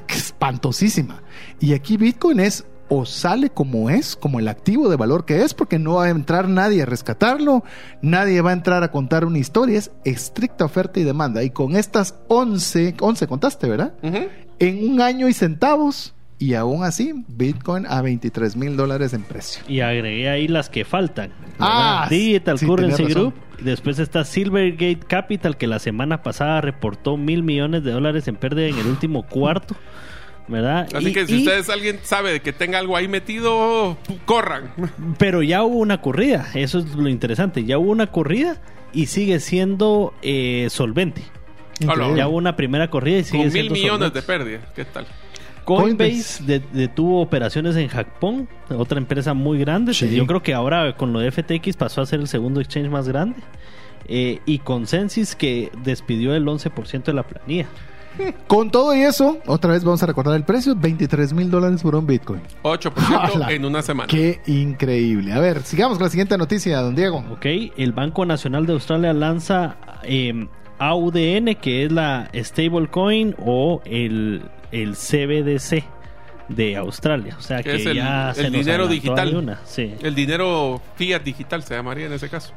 espantosísima. 0.09 1.21
Y 1.59 1.73
aquí 1.73 1.97
Bitcoin 1.97 2.39
es 2.39 2.65
o 2.89 3.05
sale 3.05 3.49
como 3.49 3.89
es, 3.89 4.15
como 4.15 4.39
el 4.39 4.47
activo 4.47 4.89
de 4.89 4.95
valor 4.95 5.25
que 5.25 5.43
es, 5.43 5.53
porque 5.53 5.79
no 5.79 5.95
va 5.95 6.05
a 6.05 6.09
entrar 6.09 6.47
nadie 6.47 6.83
a 6.83 6.85
rescatarlo, 6.85 7.63
nadie 8.01 8.41
va 8.41 8.51
a 8.51 8.53
entrar 8.53 8.83
a 8.83 8.91
contar 8.91 9.25
una 9.25 9.39
historia, 9.39 9.77
es 9.77 9.91
estricta 10.03 10.65
oferta 10.65 10.99
y 10.99 11.03
demanda. 11.03 11.43
Y 11.43 11.49
con 11.49 11.75
estas 11.75 12.15
11, 12.27 12.95
11 12.99 13.27
contaste, 13.27 13.67
¿verdad? 13.67 13.93
En 14.59 14.91
un 14.91 15.01
año 15.01 15.27
y 15.27 15.33
centavos, 15.33 16.13
y 16.37 16.53
aún 16.53 16.83
así, 16.83 17.13
Bitcoin 17.27 17.85
a 17.87 18.01
23 18.01 18.57
mil 18.57 18.75
dólares 18.75 19.13
en 19.13 19.23
precio. 19.23 19.63
Y 19.67 19.79
agregué 19.79 20.29
ahí 20.29 20.47
las 20.47 20.69
que 20.69 20.83
faltan. 20.83 21.31
Ah. 21.59 22.07
Digital 22.09 22.59
sí, 22.59 22.65
Currency. 22.65 23.03
Group. 23.05 23.33
Después 23.61 23.99
está 23.99 24.25
Silvergate 24.25 24.99
Capital, 25.07 25.57
que 25.57 25.65
la 25.65 25.79
semana 25.79 26.23
pasada 26.23 26.59
reportó 26.59 27.15
mil 27.15 27.41
millones 27.41 27.85
de 27.85 27.91
dólares 27.91 28.27
en 28.27 28.35
pérdida 28.35 28.67
en 28.67 28.77
el 28.77 28.87
último 28.87 29.23
cuarto. 29.23 29.75
¿Verdad? 30.47 30.87
Así 30.93 31.07
Y- 31.09 31.13
que 31.13 31.25
si 31.25 31.35
y- 31.35 31.39
ustedes 31.39 31.69
alguien 31.69 31.99
sabe 32.03 32.31
de 32.33 32.39
que 32.39 32.53
tenga 32.53 32.77
algo 32.79 32.95
ahí 32.95 33.07
metido, 33.07 33.97
corran. 34.25 34.71
Pero 35.17 35.41
ya 35.41 35.63
hubo 35.63 35.77
una 35.77 36.01
corrida, 36.01 36.47
eso 36.53 36.79
es 36.79 36.93
lo 36.95 37.09
interesante. 37.09 37.63
Ya 37.65 37.77
hubo 37.79 37.91
una 37.91 38.07
corrida 38.07 38.61
y 38.93 39.07
sigue 39.07 39.39
siendo 39.39 40.13
eh, 40.21 40.67
solvente. 40.69 41.23
Increíble. 41.79 42.17
Ya 42.17 42.27
hubo 42.27 42.37
una 42.37 42.55
primera 42.55 42.89
corrida 42.89 43.19
y 43.19 43.23
sigue 43.23 43.37
Con 43.39 43.43
mil 43.45 43.51
siendo 43.53 43.73
millones 43.73 44.13
de 44.13 44.21
solvente. 44.21 44.45
pérdida. 44.61 44.73
¿Qué 44.75 44.85
tal? 44.85 45.05
Coinbase, 45.65 45.97
Coinbase. 46.11 46.43
de- 46.43 46.59
detuvo 46.73 47.21
operaciones 47.21 47.75
en 47.75 47.87
Japón, 47.87 48.47
otra 48.69 48.99
empresa 48.99 49.33
muy 49.33 49.57
grande. 49.57 49.95
Sí. 49.95 50.15
Yo 50.15 50.27
creo 50.27 50.43
que 50.43 50.53
ahora 50.53 50.95
con 50.95 51.11
lo 51.11 51.19
de 51.19 51.31
FTX 51.31 51.75
pasó 51.75 52.01
a 52.01 52.05
ser 52.05 52.19
el 52.19 52.27
segundo 52.27 52.61
exchange 52.61 52.89
más 52.89 53.07
grande. 53.09 53.37
Eh, 54.07 54.41
y 54.45 54.59
Consensus 54.59 55.33
que 55.35 55.71
despidió 55.83 56.35
el 56.35 56.45
11% 56.47 57.03
de 57.05 57.13
la 57.13 57.23
planilla. 57.23 57.65
Con 58.47 58.71
todo 58.71 58.95
y 58.95 59.01
eso, 59.01 59.39
otra 59.45 59.71
vez 59.73 59.83
vamos 59.83 60.01
a 60.03 60.05
recordar 60.05 60.35
el 60.35 60.43
precio, 60.43 60.75
23 60.75 61.33
mil 61.33 61.49
dólares 61.49 61.81
por 61.81 61.95
un 61.95 62.05
Bitcoin. 62.07 62.41
8% 62.63 62.91
¡Hala! 63.33 63.51
en 63.51 63.65
una 63.65 63.81
semana. 63.81 64.07
Qué 64.07 64.41
increíble. 64.47 65.33
A 65.33 65.39
ver, 65.39 65.63
sigamos 65.63 65.97
con 65.97 66.05
la 66.05 66.09
siguiente 66.09 66.37
noticia, 66.37 66.79
don 66.81 66.95
Diego. 66.95 67.23
Ok, 67.31 67.45
el 67.77 67.91
Banco 67.93 68.25
Nacional 68.25 68.65
de 68.65 68.73
Australia 68.73 69.13
lanza 69.13 69.77
eh, 70.03 70.47
AUDN, 70.79 71.55
que 71.55 71.85
es 71.85 71.91
la 71.91 72.29
stablecoin 72.33 73.35
o 73.39 73.81
el, 73.85 74.43
el 74.71 74.95
CBDC 74.95 75.83
de 76.49 76.75
Australia. 76.77 77.35
O 77.37 77.41
sea 77.41 77.57
Que 77.63 77.71
que, 77.71 77.75
es 77.77 77.85
el- 77.85 77.95
ya 77.95 78.29
el 78.29 78.35
se 78.35 78.49
dinero 78.49 78.87
digital. 78.87 79.35
una, 79.35 79.59
sí. 79.65 79.93
El 80.01 80.13
dinero 80.15 80.81
fiat 80.95 81.21
digital 81.23 81.63
se 81.63 81.73
llamaría 81.75 82.05
en 82.05 82.13
ese 82.13 82.29
caso. 82.29 82.53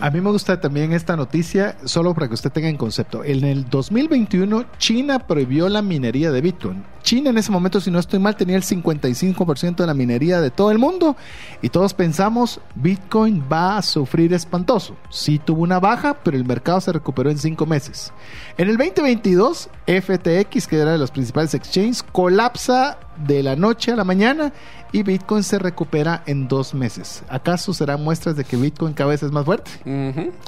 A 0.00 0.10
mí 0.10 0.20
me 0.20 0.30
gusta 0.30 0.60
también 0.60 0.92
esta 0.92 1.16
noticia, 1.16 1.76
solo 1.84 2.14
para 2.14 2.28
que 2.28 2.34
usted 2.34 2.50
tenga 2.52 2.68
en 2.68 2.76
concepto. 2.76 3.24
En 3.24 3.44
el 3.44 3.68
2021, 3.68 4.64
China 4.78 5.18
prohibió 5.26 5.68
la 5.68 5.82
minería 5.82 6.30
de 6.30 6.40
Bitcoin. 6.40 6.84
China 7.02 7.30
en 7.30 7.38
ese 7.38 7.50
momento, 7.50 7.80
si 7.80 7.90
no 7.90 7.98
estoy 7.98 8.18
mal, 8.18 8.36
tenía 8.36 8.56
el 8.56 8.62
55% 8.62 9.76
de 9.76 9.86
la 9.86 9.94
minería 9.94 10.40
de 10.40 10.50
todo 10.50 10.70
el 10.70 10.78
mundo 10.78 11.16
y 11.60 11.68
todos 11.68 11.94
pensamos, 11.94 12.60
Bitcoin 12.74 13.44
va 13.52 13.76
a 13.76 13.82
sufrir 13.82 14.32
espantoso. 14.32 14.96
Sí 15.10 15.38
tuvo 15.38 15.62
una 15.62 15.80
baja, 15.80 16.14
pero 16.22 16.36
el 16.36 16.44
mercado 16.44 16.80
se 16.80 16.92
recuperó 16.92 17.30
en 17.30 17.38
cinco 17.38 17.66
meses. 17.66 18.12
En 18.56 18.68
el 18.68 18.76
2022, 18.76 19.68
FTX, 19.86 20.66
que 20.66 20.76
era 20.78 20.92
de 20.92 20.98
los 20.98 21.10
principales 21.10 21.54
exchanges, 21.54 22.02
colapsa 22.02 22.98
de 23.26 23.42
la 23.42 23.56
noche 23.56 23.92
a 23.92 23.96
la 23.96 24.04
mañana 24.04 24.52
y 24.90 25.02
Bitcoin 25.02 25.42
se 25.42 25.58
recupera 25.58 26.22
en 26.26 26.48
dos 26.48 26.72
meses. 26.74 27.22
¿Acaso 27.28 27.72
serán 27.74 28.02
muestras 28.02 28.36
de 28.36 28.44
que 28.44 28.56
Bitcoin 28.56 28.94
cada 28.94 29.10
vez 29.10 29.22
es 29.22 29.30
más 29.30 29.44
fuerte? 29.44 29.70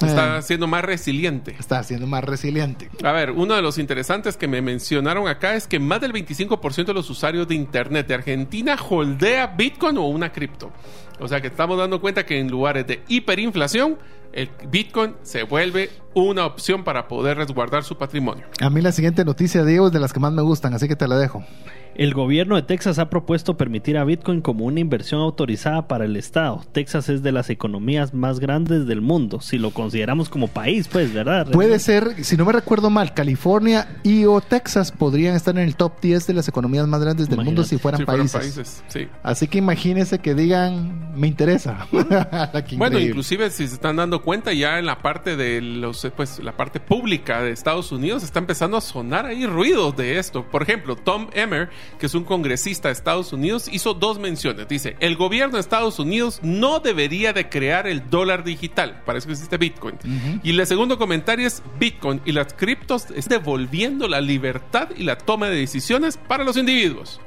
Está 0.01 0.37
Eh. 0.37 0.41
siendo 0.41 0.67
más 0.67 0.83
resiliente. 0.83 1.55
Está 1.59 1.83
siendo 1.83 2.05
más 2.07 2.23
resiliente. 2.23 2.89
A 3.03 3.11
ver, 3.11 3.31
uno 3.31 3.55
de 3.55 3.61
los 3.61 3.77
interesantes 3.77 4.35
que 4.37 4.47
me 4.47 4.61
mencionaron 4.61 5.27
acá 5.27 5.55
es 5.55 5.67
que 5.67 5.79
más 5.79 6.01
del 6.01 6.11
25% 6.13 6.44
de 6.47 6.93
los 6.93 7.09
usuarios 7.09 7.47
de 7.47 7.55
Internet 7.55 8.07
de 8.07 8.13
Argentina 8.13 8.77
holdea 8.89 9.47
Bitcoin 9.47 9.97
o 9.97 10.07
una 10.07 10.31
cripto. 10.31 10.71
O 11.19 11.27
sea 11.27 11.41
que 11.41 11.47
estamos 11.47 11.77
dando 11.77 12.01
cuenta 12.01 12.25
que 12.25 12.39
en 12.39 12.49
lugares 12.49 12.85
de 12.87 13.03
hiperinflación 13.07 13.97
el 14.33 14.49
Bitcoin 14.69 15.15
se 15.21 15.43
vuelve 15.43 15.89
una 16.13 16.45
opción 16.45 16.83
para 16.83 17.07
poder 17.07 17.37
resguardar 17.37 17.83
su 17.83 17.97
patrimonio. 17.97 18.45
A 18.59 18.69
mí 18.69 18.81
la 18.81 18.91
siguiente 18.91 19.23
noticia, 19.23 19.63
Diego, 19.63 19.87
es 19.87 19.93
de 19.93 19.99
las 19.99 20.11
que 20.11 20.19
más 20.19 20.33
me 20.33 20.41
gustan, 20.41 20.73
así 20.73 20.87
que 20.87 20.95
te 20.95 21.07
la 21.07 21.17
dejo. 21.17 21.43
El 21.95 22.13
gobierno 22.13 22.55
de 22.57 22.61
Texas 22.61 22.99
ha 22.99 23.09
propuesto 23.09 23.55
permitir 23.55 23.97
a 23.97 24.03
Bitcoin 24.03 24.41
como 24.41 24.65
una 24.65 24.81
inversión 24.81 25.21
autorizada 25.21 25.87
para 25.87 26.03
el 26.03 26.17
Estado. 26.17 26.61
Texas 26.73 27.07
es 27.07 27.23
de 27.23 27.31
las 27.31 27.49
economías 27.49 28.13
más 28.13 28.39
grandes 28.39 28.85
del 28.85 28.99
mundo, 28.99 29.39
si 29.39 29.57
lo 29.57 29.71
consideramos 29.71 30.27
como 30.27 30.49
país, 30.49 30.89
pues, 30.89 31.13
¿verdad? 31.13 31.49
Puede 31.51 31.79
ser, 31.79 32.25
si 32.25 32.35
no 32.35 32.43
me 32.43 32.51
recuerdo 32.51 32.89
mal, 32.89 33.13
California 33.13 33.87
y 34.03 34.25
o 34.25 34.41
Texas 34.41 34.91
podrían 34.91 35.35
estar 35.35 35.55
en 35.57 35.63
el 35.63 35.77
top 35.77 36.01
10 36.01 36.27
de 36.27 36.33
las 36.33 36.49
economías 36.49 36.85
más 36.85 37.01
grandes 37.01 37.29
del 37.29 37.41
mundo 37.41 37.63
si 37.63 37.77
fueran 37.77 37.99
Si 37.99 38.05
fueran 38.05 38.27
países. 38.27 38.55
países, 38.55 38.83
sí. 38.89 39.07
Así 39.23 39.47
que 39.47 39.57
imagínense 39.59 40.19
que 40.19 40.35
digan, 40.35 41.13
me 41.15 41.27
interesa. 41.27 41.87
Bueno, 42.77 42.99
inclusive 42.99 43.49
si 43.49 43.67
se 43.67 43.75
están 43.75 43.95
dando 43.95 44.21
cuenta 44.21 44.51
ya 44.53 44.79
en 44.79 44.85
la 44.85 44.99
parte 44.99 45.35
de 45.35 45.61
los 45.61 46.05
pues 46.15 46.39
la 46.43 46.55
parte 46.57 46.79
pública 46.79 47.41
de 47.41 47.51
Estados 47.51 47.91
Unidos 47.91 48.23
está 48.23 48.39
empezando 48.39 48.77
a 48.77 48.81
sonar 48.81 49.25
ahí 49.25 49.45
ruidos 49.45 49.95
de 49.95 50.17
esto. 50.17 50.45
Por 50.49 50.63
ejemplo, 50.63 50.95
Tom 50.95 51.27
Emmer, 51.33 51.69
que 51.99 52.05
es 52.05 52.15
un 52.15 52.23
congresista 52.23 52.89
de 52.89 52.93
Estados 52.93 53.33
Unidos, 53.33 53.69
hizo 53.71 53.93
dos 53.93 54.19
menciones. 54.19 54.67
Dice, 54.67 54.95
el 54.99 55.15
gobierno 55.15 55.55
de 55.55 55.61
Estados 55.61 55.99
Unidos 55.99 56.39
no 56.43 56.79
debería 56.79 57.33
de 57.33 57.49
crear 57.49 57.87
el 57.87 58.09
dólar 58.09 58.43
digital. 58.43 59.01
Parece 59.05 59.27
que 59.27 59.33
existe 59.33 59.57
Bitcoin. 59.57 59.95
Y 60.43 60.51
el 60.51 60.65
segundo 60.67 60.97
comentario 60.97 61.47
es, 61.47 61.61
Bitcoin 61.79 62.21
y 62.25 62.31
las 62.31 62.53
criptos 62.53 63.07
es 63.15 63.27
devolviendo 63.27 64.07
la 64.07 64.21
libertad 64.21 64.89
y 64.95 65.03
la 65.03 65.17
toma 65.17 65.49
de 65.49 65.57
decisiones 65.57 66.17
para 66.17 66.43
los 66.43 66.57
individuos. 66.57 67.19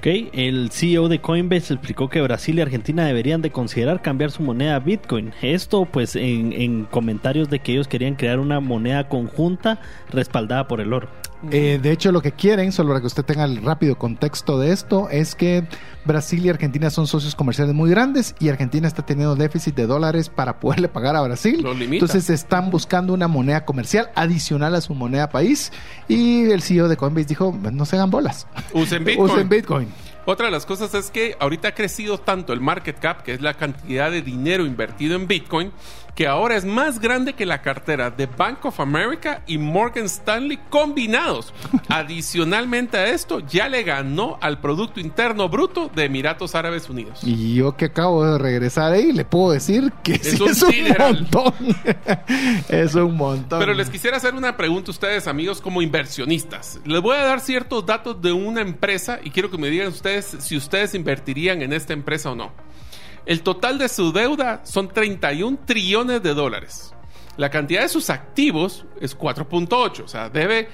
Ok, 0.00 0.06
el 0.32 0.70
CEO 0.72 1.08
de 1.08 1.20
Coinbase 1.20 1.74
explicó 1.74 2.08
que 2.08 2.22
Brasil 2.22 2.58
y 2.58 2.62
Argentina 2.62 3.04
deberían 3.04 3.42
de 3.42 3.50
considerar 3.50 4.00
cambiar 4.00 4.30
su 4.30 4.42
moneda 4.42 4.76
a 4.76 4.78
Bitcoin. 4.78 5.34
Esto 5.42 5.84
pues 5.84 6.16
en, 6.16 6.54
en 6.54 6.86
comentarios 6.86 7.50
de 7.50 7.58
que 7.58 7.72
ellos 7.72 7.86
querían 7.86 8.14
crear 8.14 8.38
una 8.38 8.60
moneda 8.60 9.10
conjunta 9.10 9.78
respaldada 10.08 10.66
por 10.68 10.80
el 10.80 10.94
oro. 10.94 11.10
Eh, 11.50 11.78
de 11.82 11.92
hecho, 11.92 12.12
lo 12.12 12.20
que 12.20 12.32
quieren, 12.32 12.72
solo 12.72 12.90
para 12.90 13.00
que 13.00 13.06
usted 13.06 13.24
tenga 13.24 13.44
el 13.44 13.62
rápido 13.62 13.96
contexto 13.96 14.58
de 14.58 14.72
esto, 14.72 15.08
es 15.10 15.34
que 15.34 15.64
Brasil 16.04 16.44
y 16.44 16.48
Argentina 16.50 16.90
son 16.90 17.06
socios 17.06 17.34
comerciales 17.34 17.74
muy 17.74 17.90
grandes 17.90 18.34
y 18.38 18.48
Argentina 18.48 18.86
está 18.86 19.04
teniendo 19.06 19.36
déficit 19.36 19.74
de 19.74 19.86
dólares 19.86 20.28
para 20.28 20.60
poderle 20.60 20.88
pagar 20.88 21.16
a 21.16 21.22
Brasil. 21.22 21.64
Entonces 21.66 22.28
están 22.30 22.70
buscando 22.70 23.14
una 23.14 23.28
moneda 23.28 23.64
comercial 23.64 24.10
adicional 24.14 24.74
a 24.74 24.80
su 24.80 24.94
moneda 24.94 25.30
país 25.30 25.72
y 26.08 26.50
el 26.50 26.62
CEO 26.62 26.88
de 26.88 26.96
Coinbase 26.96 27.26
dijo, 27.26 27.56
no 27.72 27.84
se 27.86 27.96
hagan 27.96 28.10
bolas. 28.10 28.46
Usen 28.72 29.04
Bitcoin. 29.04 29.30
Usen 29.30 29.48
Bitcoin. 29.48 29.88
Otra 30.26 30.46
de 30.46 30.52
las 30.52 30.66
cosas 30.66 30.94
es 30.94 31.10
que 31.10 31.34
ahorita 31.40 31.68
ha 31.68 31.74
crecido 31.74 32.18
tanto 32.18 32.52
el 32.52 32.60
market 32.60 32.98
cap, 32.98 33.22
que 33.22 33.32
es 33.32 33.40
la 33.40 33.54
cantidad 33.54 34.10
de 34.10 34.22
dinero 34.22 34.66
invertido 34.66 35.16
en 35.16 35.26
Bitcoin, 35.26 35.72
que 36.14 36.26
ahora 36.26 36.56
es 36.56 36.64
más 36.64 37.00
grande 37.00 37.34
que 37.34 37.46
la 37.46 37.62
cartera 37.62 38.10
de 38.10 38.26
Bank 38.26 38.64
of 38.64 38.80
America 38.80 39.42
y 39.46 39.58
Morgan 39.58 40.06
Stanley 40.06 40.58
combinados. 40.68 41.52
Adicionalmente 41.88 42.96
a 42.96 43.08
esto, 43.08 43.40
ya 43.40 43.68
le 43.68 43.82
ganó 43.82 44.38
al 44.40 44.60
Producto 44.60 45.00
Interno 45.00 45.48
Bruto 45.48 45.90
de 45.94 46.04
Emiratos 46.04 46.54
Árabes 46.54 46.88
Unidos. 46.88 47.20
Y 47.22 47.54
yo 47.54 47.76
que 47.76 47.86
acabo 47.86 48.24
de 48.24 48.38
regresar 48.38 48.92
ahí, 48.92 49.12
le 49.12 49.24
puedo 49.24 49.52
decir 49.52 49.92
que 50.02 50.14
Es 50.14 50.32
sí 50.32 50.42
un 50.42 50.50
es 50.50 50.62
un 50.62 50.96
montón. 50.98 51.54
es 52.68 52.94
un 52.94 53.16
montón. 53.16 53.58
Pero 53.58 53.74
les 53.74 53.90
quisiera 53.90 54.16
hacer 54.16 54.34
una 54.34 54.56
pregunta 54.56 54.90
a 54.90 54.92
ustedes, 54.92 55.26
amigos, 55.26 55.60
como 55.60 55.82
inversionistas. 55.82 56.80
Les 56.84 57.00
voy 57.00 57.16
a 57.16 57.24
dar 57.24 57.40
ciertos 57.40 57.84
datos 57.86 58.20
de 58.20 58.32
una 58.32 58.60
empresa 58.60 59.20
y 59.22 59.30
quiero 59.30 59.50
que 59.50 59.58
me 59.58 59.68
digan 59.68 59.88
ustedes 59.88 60.36
si 60.40 60.56
ustedes 60.56 60.94
invertirían 60.94 61.62
en 61.62 61.72
esta 61.72 61.92
empresa 61.92 62.30
o 62.30 62.34
no. 62.34 62.52
El 63.26 63.42
total 63.42 63.78
de 63.78 63.88
su 63.88 64.12
deuda 64.12 64.62
son 64.64 64.88
31 64.88 65.60
trillones 65.64 66.22
de 66.22 66.34
dólares. 66.34 66.94
La 67.36 67.50
cantidad 67.50 67.82
de 67.82 67.88
sus 67.88 68.10
activos 68.10 68.84
es 69.00 69.16
4.8, 69.16 70.04
o 70.04 70.08
sea, 70.08 70.28
debe 70.28 70.68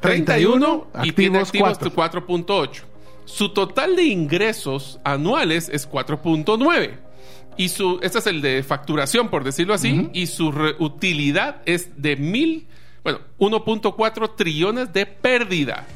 31 0.00 0.88
y 1.04 1.12
tiene 1.12 1.38
activos 1.38 1.78
activos 1.78 2.12
4.8. 2.12 2.82
Su 3.24 3.52
total 3.52 3.96
de 3.96 4.04
ingresos 4.04 5.00
anuales 5.04 5.68
es 5.68 5.90
4.9. 5.90 6.98
Y 7.56 7.70
su, 7.70 7.98
este 8.02 8.18
es 8.18 8.26
el 8.26 8.40
de 8.40 8.62
facturación, 8.62 9.28
por 9.28 9.42
decirlo 9.42 9.74
así, 9.74 10.10
y 10.12 10.26
su 10.26 10.48
utilidad 10.78 11.62
es 11.64 11.90
de 12.00 12.16
mil, 12.16 12.66
bueno, 13.02 13.20
1.4 13.38 14.36
trillones 14.36 14.92
de 14.92 15.06
pérdida. 15.06 15.86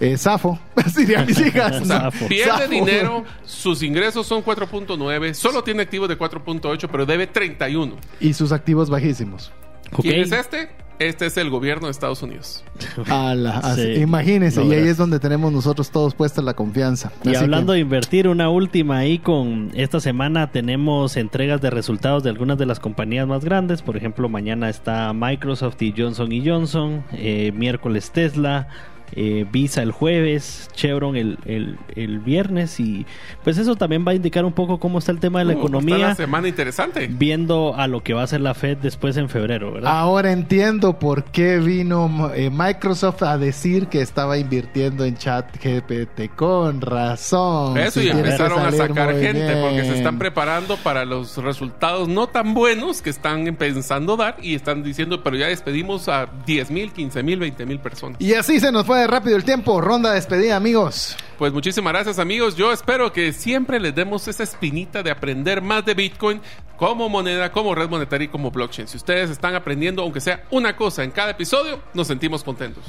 Eh, 0.00 0.16
Safo, 0.16 0.58
dirían 0.96 1.26
mis 1.26 1.38
hijas. 1.40 1.80
Pierde 2.28 2.50
Zafo. 2.50 2.68
dinero, 2.68 3.24
sus 3.44 3.82
ingresos 3.82 4.26
son 4.26 4.42
4.9, 4.44 5.34
solo 5.34 5.62
tiene 5.62 5.82
activos 5.82 6.08
de 6.08 6.18
4.8, 6.18 6.88
pero 6.90 7.06
debe 7.06 7.26
31. 7.26 7.94
Y 8.20 8.32
sus 8.34 8.52
activos 8.52 8.90
bajísimos. 8.90 9.52
¿Quién 10.00 10.20
es 10.20 10.32
este? 10.32 10.70
Este 11.00 11.26
es 11.26 11.36
el 11.38 11.50
gobierno 11.50 11.88
de 11.88 11.90
Estados 11.90 12.22
Unidos. 12.22 12.64
Ala, 13.08 13.58
así- 13.58 13.94
Sí. 13.96 14.00
imagínense, 14.00 14.62
y 14.64 14.72
ahí 14.72 14.86
es 14.86 14.96
donde 14.96 15.18
tenemos 15.18 15.52
nosotros 15.52 15.90
todos 15.90 16.14
puesta 16.14 16.40
la 16.40 16.54
confianza. 16.54 17.10
Y 17.24 17.30
Así 17.30 17.38
hablando 17.38 17.72
que- 17.72 17.76
de 17.76 17.80
invertir, 17.80 18.28
una 18.28 18.48
última 18.48 18.98
ahí 18.98 19.18
con 19.18 19.72
esta 19.74 19.98
semana 19.98 20.52
tenemos 20.52 21.16
entregas 21.16 21.60
de 21.60 21.70
resultados 21.70 22.22
de 22.22 22.30
algunas 22.30 22.58
de 22.58 22.66
las 22.66 22.78
compañías 22.78 23.26
más 23.26 23.44
grandes. 23.44 23.82
Por 23.82 23.96
ejemplo, 23.96 24.28
mañana 24.28 24.68
está 24.68 25.12
Microsoft 25.12 25.82
y 25.82 25.92
Johnson 25.96 26.30
y 26.32 26.48
Johnson, 26.48 27.04
eh, 27.12 27.52
miércoles 27.56 28.12
Tesla, 28.12 28.68
eh, 29.16 29.46
Visa 29.50 29.82
el 29.82 29.92
jueves, 29.92 30.68
Chevron 30.74 31.16
el, 31.16 31.38
el, 31.44 31.78
el 31.94 32.18
viernes 32.18 32.78
y 32.80 33.06
pues 33.42 33.58
eso 33.58 33.76
también 33.76 34.04
va 34.06 34.12
a 34.12 34.14
indicar 34.14 34.44
un 34.44 34.52
poco 34.52 34.78
cómo 34.78 34.98
está 34.98 35.12
el 35.12 35.20
tema 35.20 35.38
de 35.40 35.44
la 35.46 35.52
Uh, 35.54 35.56
Está 35.56 35.68
economía, 35.68 36.08
la 36.08 36.14
semana 36.14 36.48
interesante. 36.48 37.06
viendo 37.10 37.74
a 37.76 37.86
lo 37.86 38.02
que 38.02 38.12
va 38.14 38.22
a 38.22 38.24
hacer 38.24 38.40
la 38.40 38.54
Fed 38.54 38.78
después 38.78 39.16
en 39.16 39.28
febrero, 39.28 39.72
¿verdad? 39.72 39.92
Ahora 39.98 40.32
entiendo 40.32 40.98
por 40.98 41.24
qué 41.24 41.58
vino 41.58 42.32
eh, 42.34 42.50
Microsoft 42.50 43.22
a 43.22 43.38
decir 43.38 43.86
que 43.86 44.00
estaba 44.00 44.36
invirtiendo 44.38 45.04
en 45.04 45.16
chat 45.16 45.46
GPT. 45.62 46.34
Con 46.34 46.80
razón. 46.80 47.78
Eso 47.78 48.02
y 48.02 48.08
empezaron 48.08 48.60
a 48.60 48.72
sacar 48.72 49.14
gente 49.18 49.56
porque 49.62 49.84
se 49.84 49.94
están 49.96 50.18
preparando 50.18 50.76
para 50.78 51.04
los 51.04 51.36
resultados 51.38 52.08
no 52.08 52.26
tan 52.26 52.54
buenos 52.54 53.00
que 53.02 53.10
están 53.10 53.44
pensando 53.56 54.16
dar 54.16 54.36
y 54.42 54.54
están 54.54 54.82
diciendo, 54.82 55.22
pero 55.22 55.36
ya 55.36 55.46
despedimos 55.46 56.08
a 56.08 56.26
10 56.46 56.70
mil, 56.70 56.92
15 56.92 57.22
mil, 57.22 57.38
20 57.38 57.66
mil 57.66 57.78
personas. 57.78 58.20
Y 58.20 58.34
así 58.34 58.58
se 58.60 58.72
nos 58.72 58.86
fue 58.86 59.03
de 59.04 59.08
rápido 59.08 59.36
el 59.36 59.44
tiempo. 59.44 59.80
Ronda 59.80 60.10
de 60.10 60.16
despedida, 60.16 60.56
amigos. 60.56 61.16
Pues 61.38 61.52
muchísimas 61.52 61.92
gracias 61.92 62.18
amigos. 62.18 62.56
Yo 62.56 62.72
espero 62.72 63.12
que 63.12 63.32
siempre 63.32 63.78
les 63.78 63.94
demos 63.94 64.26
esa 64.28 64.42
espinita 64.42 65.02
de 65.02 65.10
aprender 65.10 65.60
más 65.60 65.84
de 65.84 65.94
Bitcoin 65.94 66.40
como 66.78 67.08
moneda, 67.08 67.52
como 67.52 67.74
red 67.74 67.88
monetaria 67.88 68.24
y 68.24 68.28
como 68.28 68.50
blockchain. 68.50 68.88
Si 68.88 68.96
ustedes 68.96 69.30
están 69.30 69.54
aprendiendo, 69.54 70.02
aunque 70.02 70.20
sea 70.20 70.44
una 70.50 70.74
cosa 70.74 71.04
en 71.04 71.10
cada 71.10 71.32
episodio, 71.32 71.80
nos 71.92 72.06
sentimos 72.06 72.42
contentos. 72.42 72.82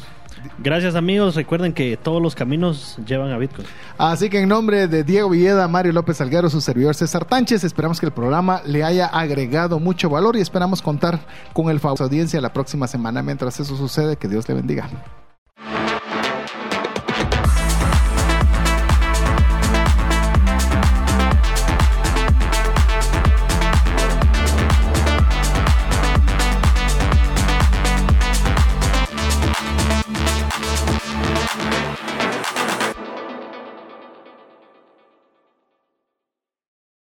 Gracias 0.59 0.95
amigos, 0.95 1.35
recuerden 1.35 1.73
que 1.73 1.97
todos 1.97 2.21
los 2.21 2.33
caminos 2.33 2.97
llevan 3.05 3.31
a 3.31 3.37
Bitcoin. 3.37 3.67
Así 3.97 4.29
que 4.29 4.39
en 4.39 4.47
nombre 4.47 4.87
de 4.87 5.03
Diego 5.03 5.29
Villeda, 5.29 5.67
Mario 5.67 5.91
López 5.91 6.21
Alguero, 6.21 6.49
su 6.49 6.61
servidor 6.61 6.95
César 6.95 7.25
Tánchez, 7.25 7.63
esperamos 7.63 7.99
que 7.99 8.05
el 8.05 8.13
programa 8.13 8.61
le 8.65 8.83
haya 8.83 9.07
agregado 9.07 9.79
mucho 9.79 10.09
valor 10.09 10.37
y 10.37 10.41
esperamos 10.41 10.81
contar 10.81 11.19
con 11.53 11.69
el 11.69 11.79
favor 11.79 11.97
de 11.97 11.97
su 11.97 12.03
audiencia 12.05 12.41
la 12.41 12.53
próxima 12.53 12.87
semana. 12.87 13.21
Mientras 13.21 13.59
eso 13.59 13.75
sucede, 13.75 14.17
que 14.17 14.27
Dios 14.27 14.47
le 14.47 14.55
bendiga. 14.55 14.89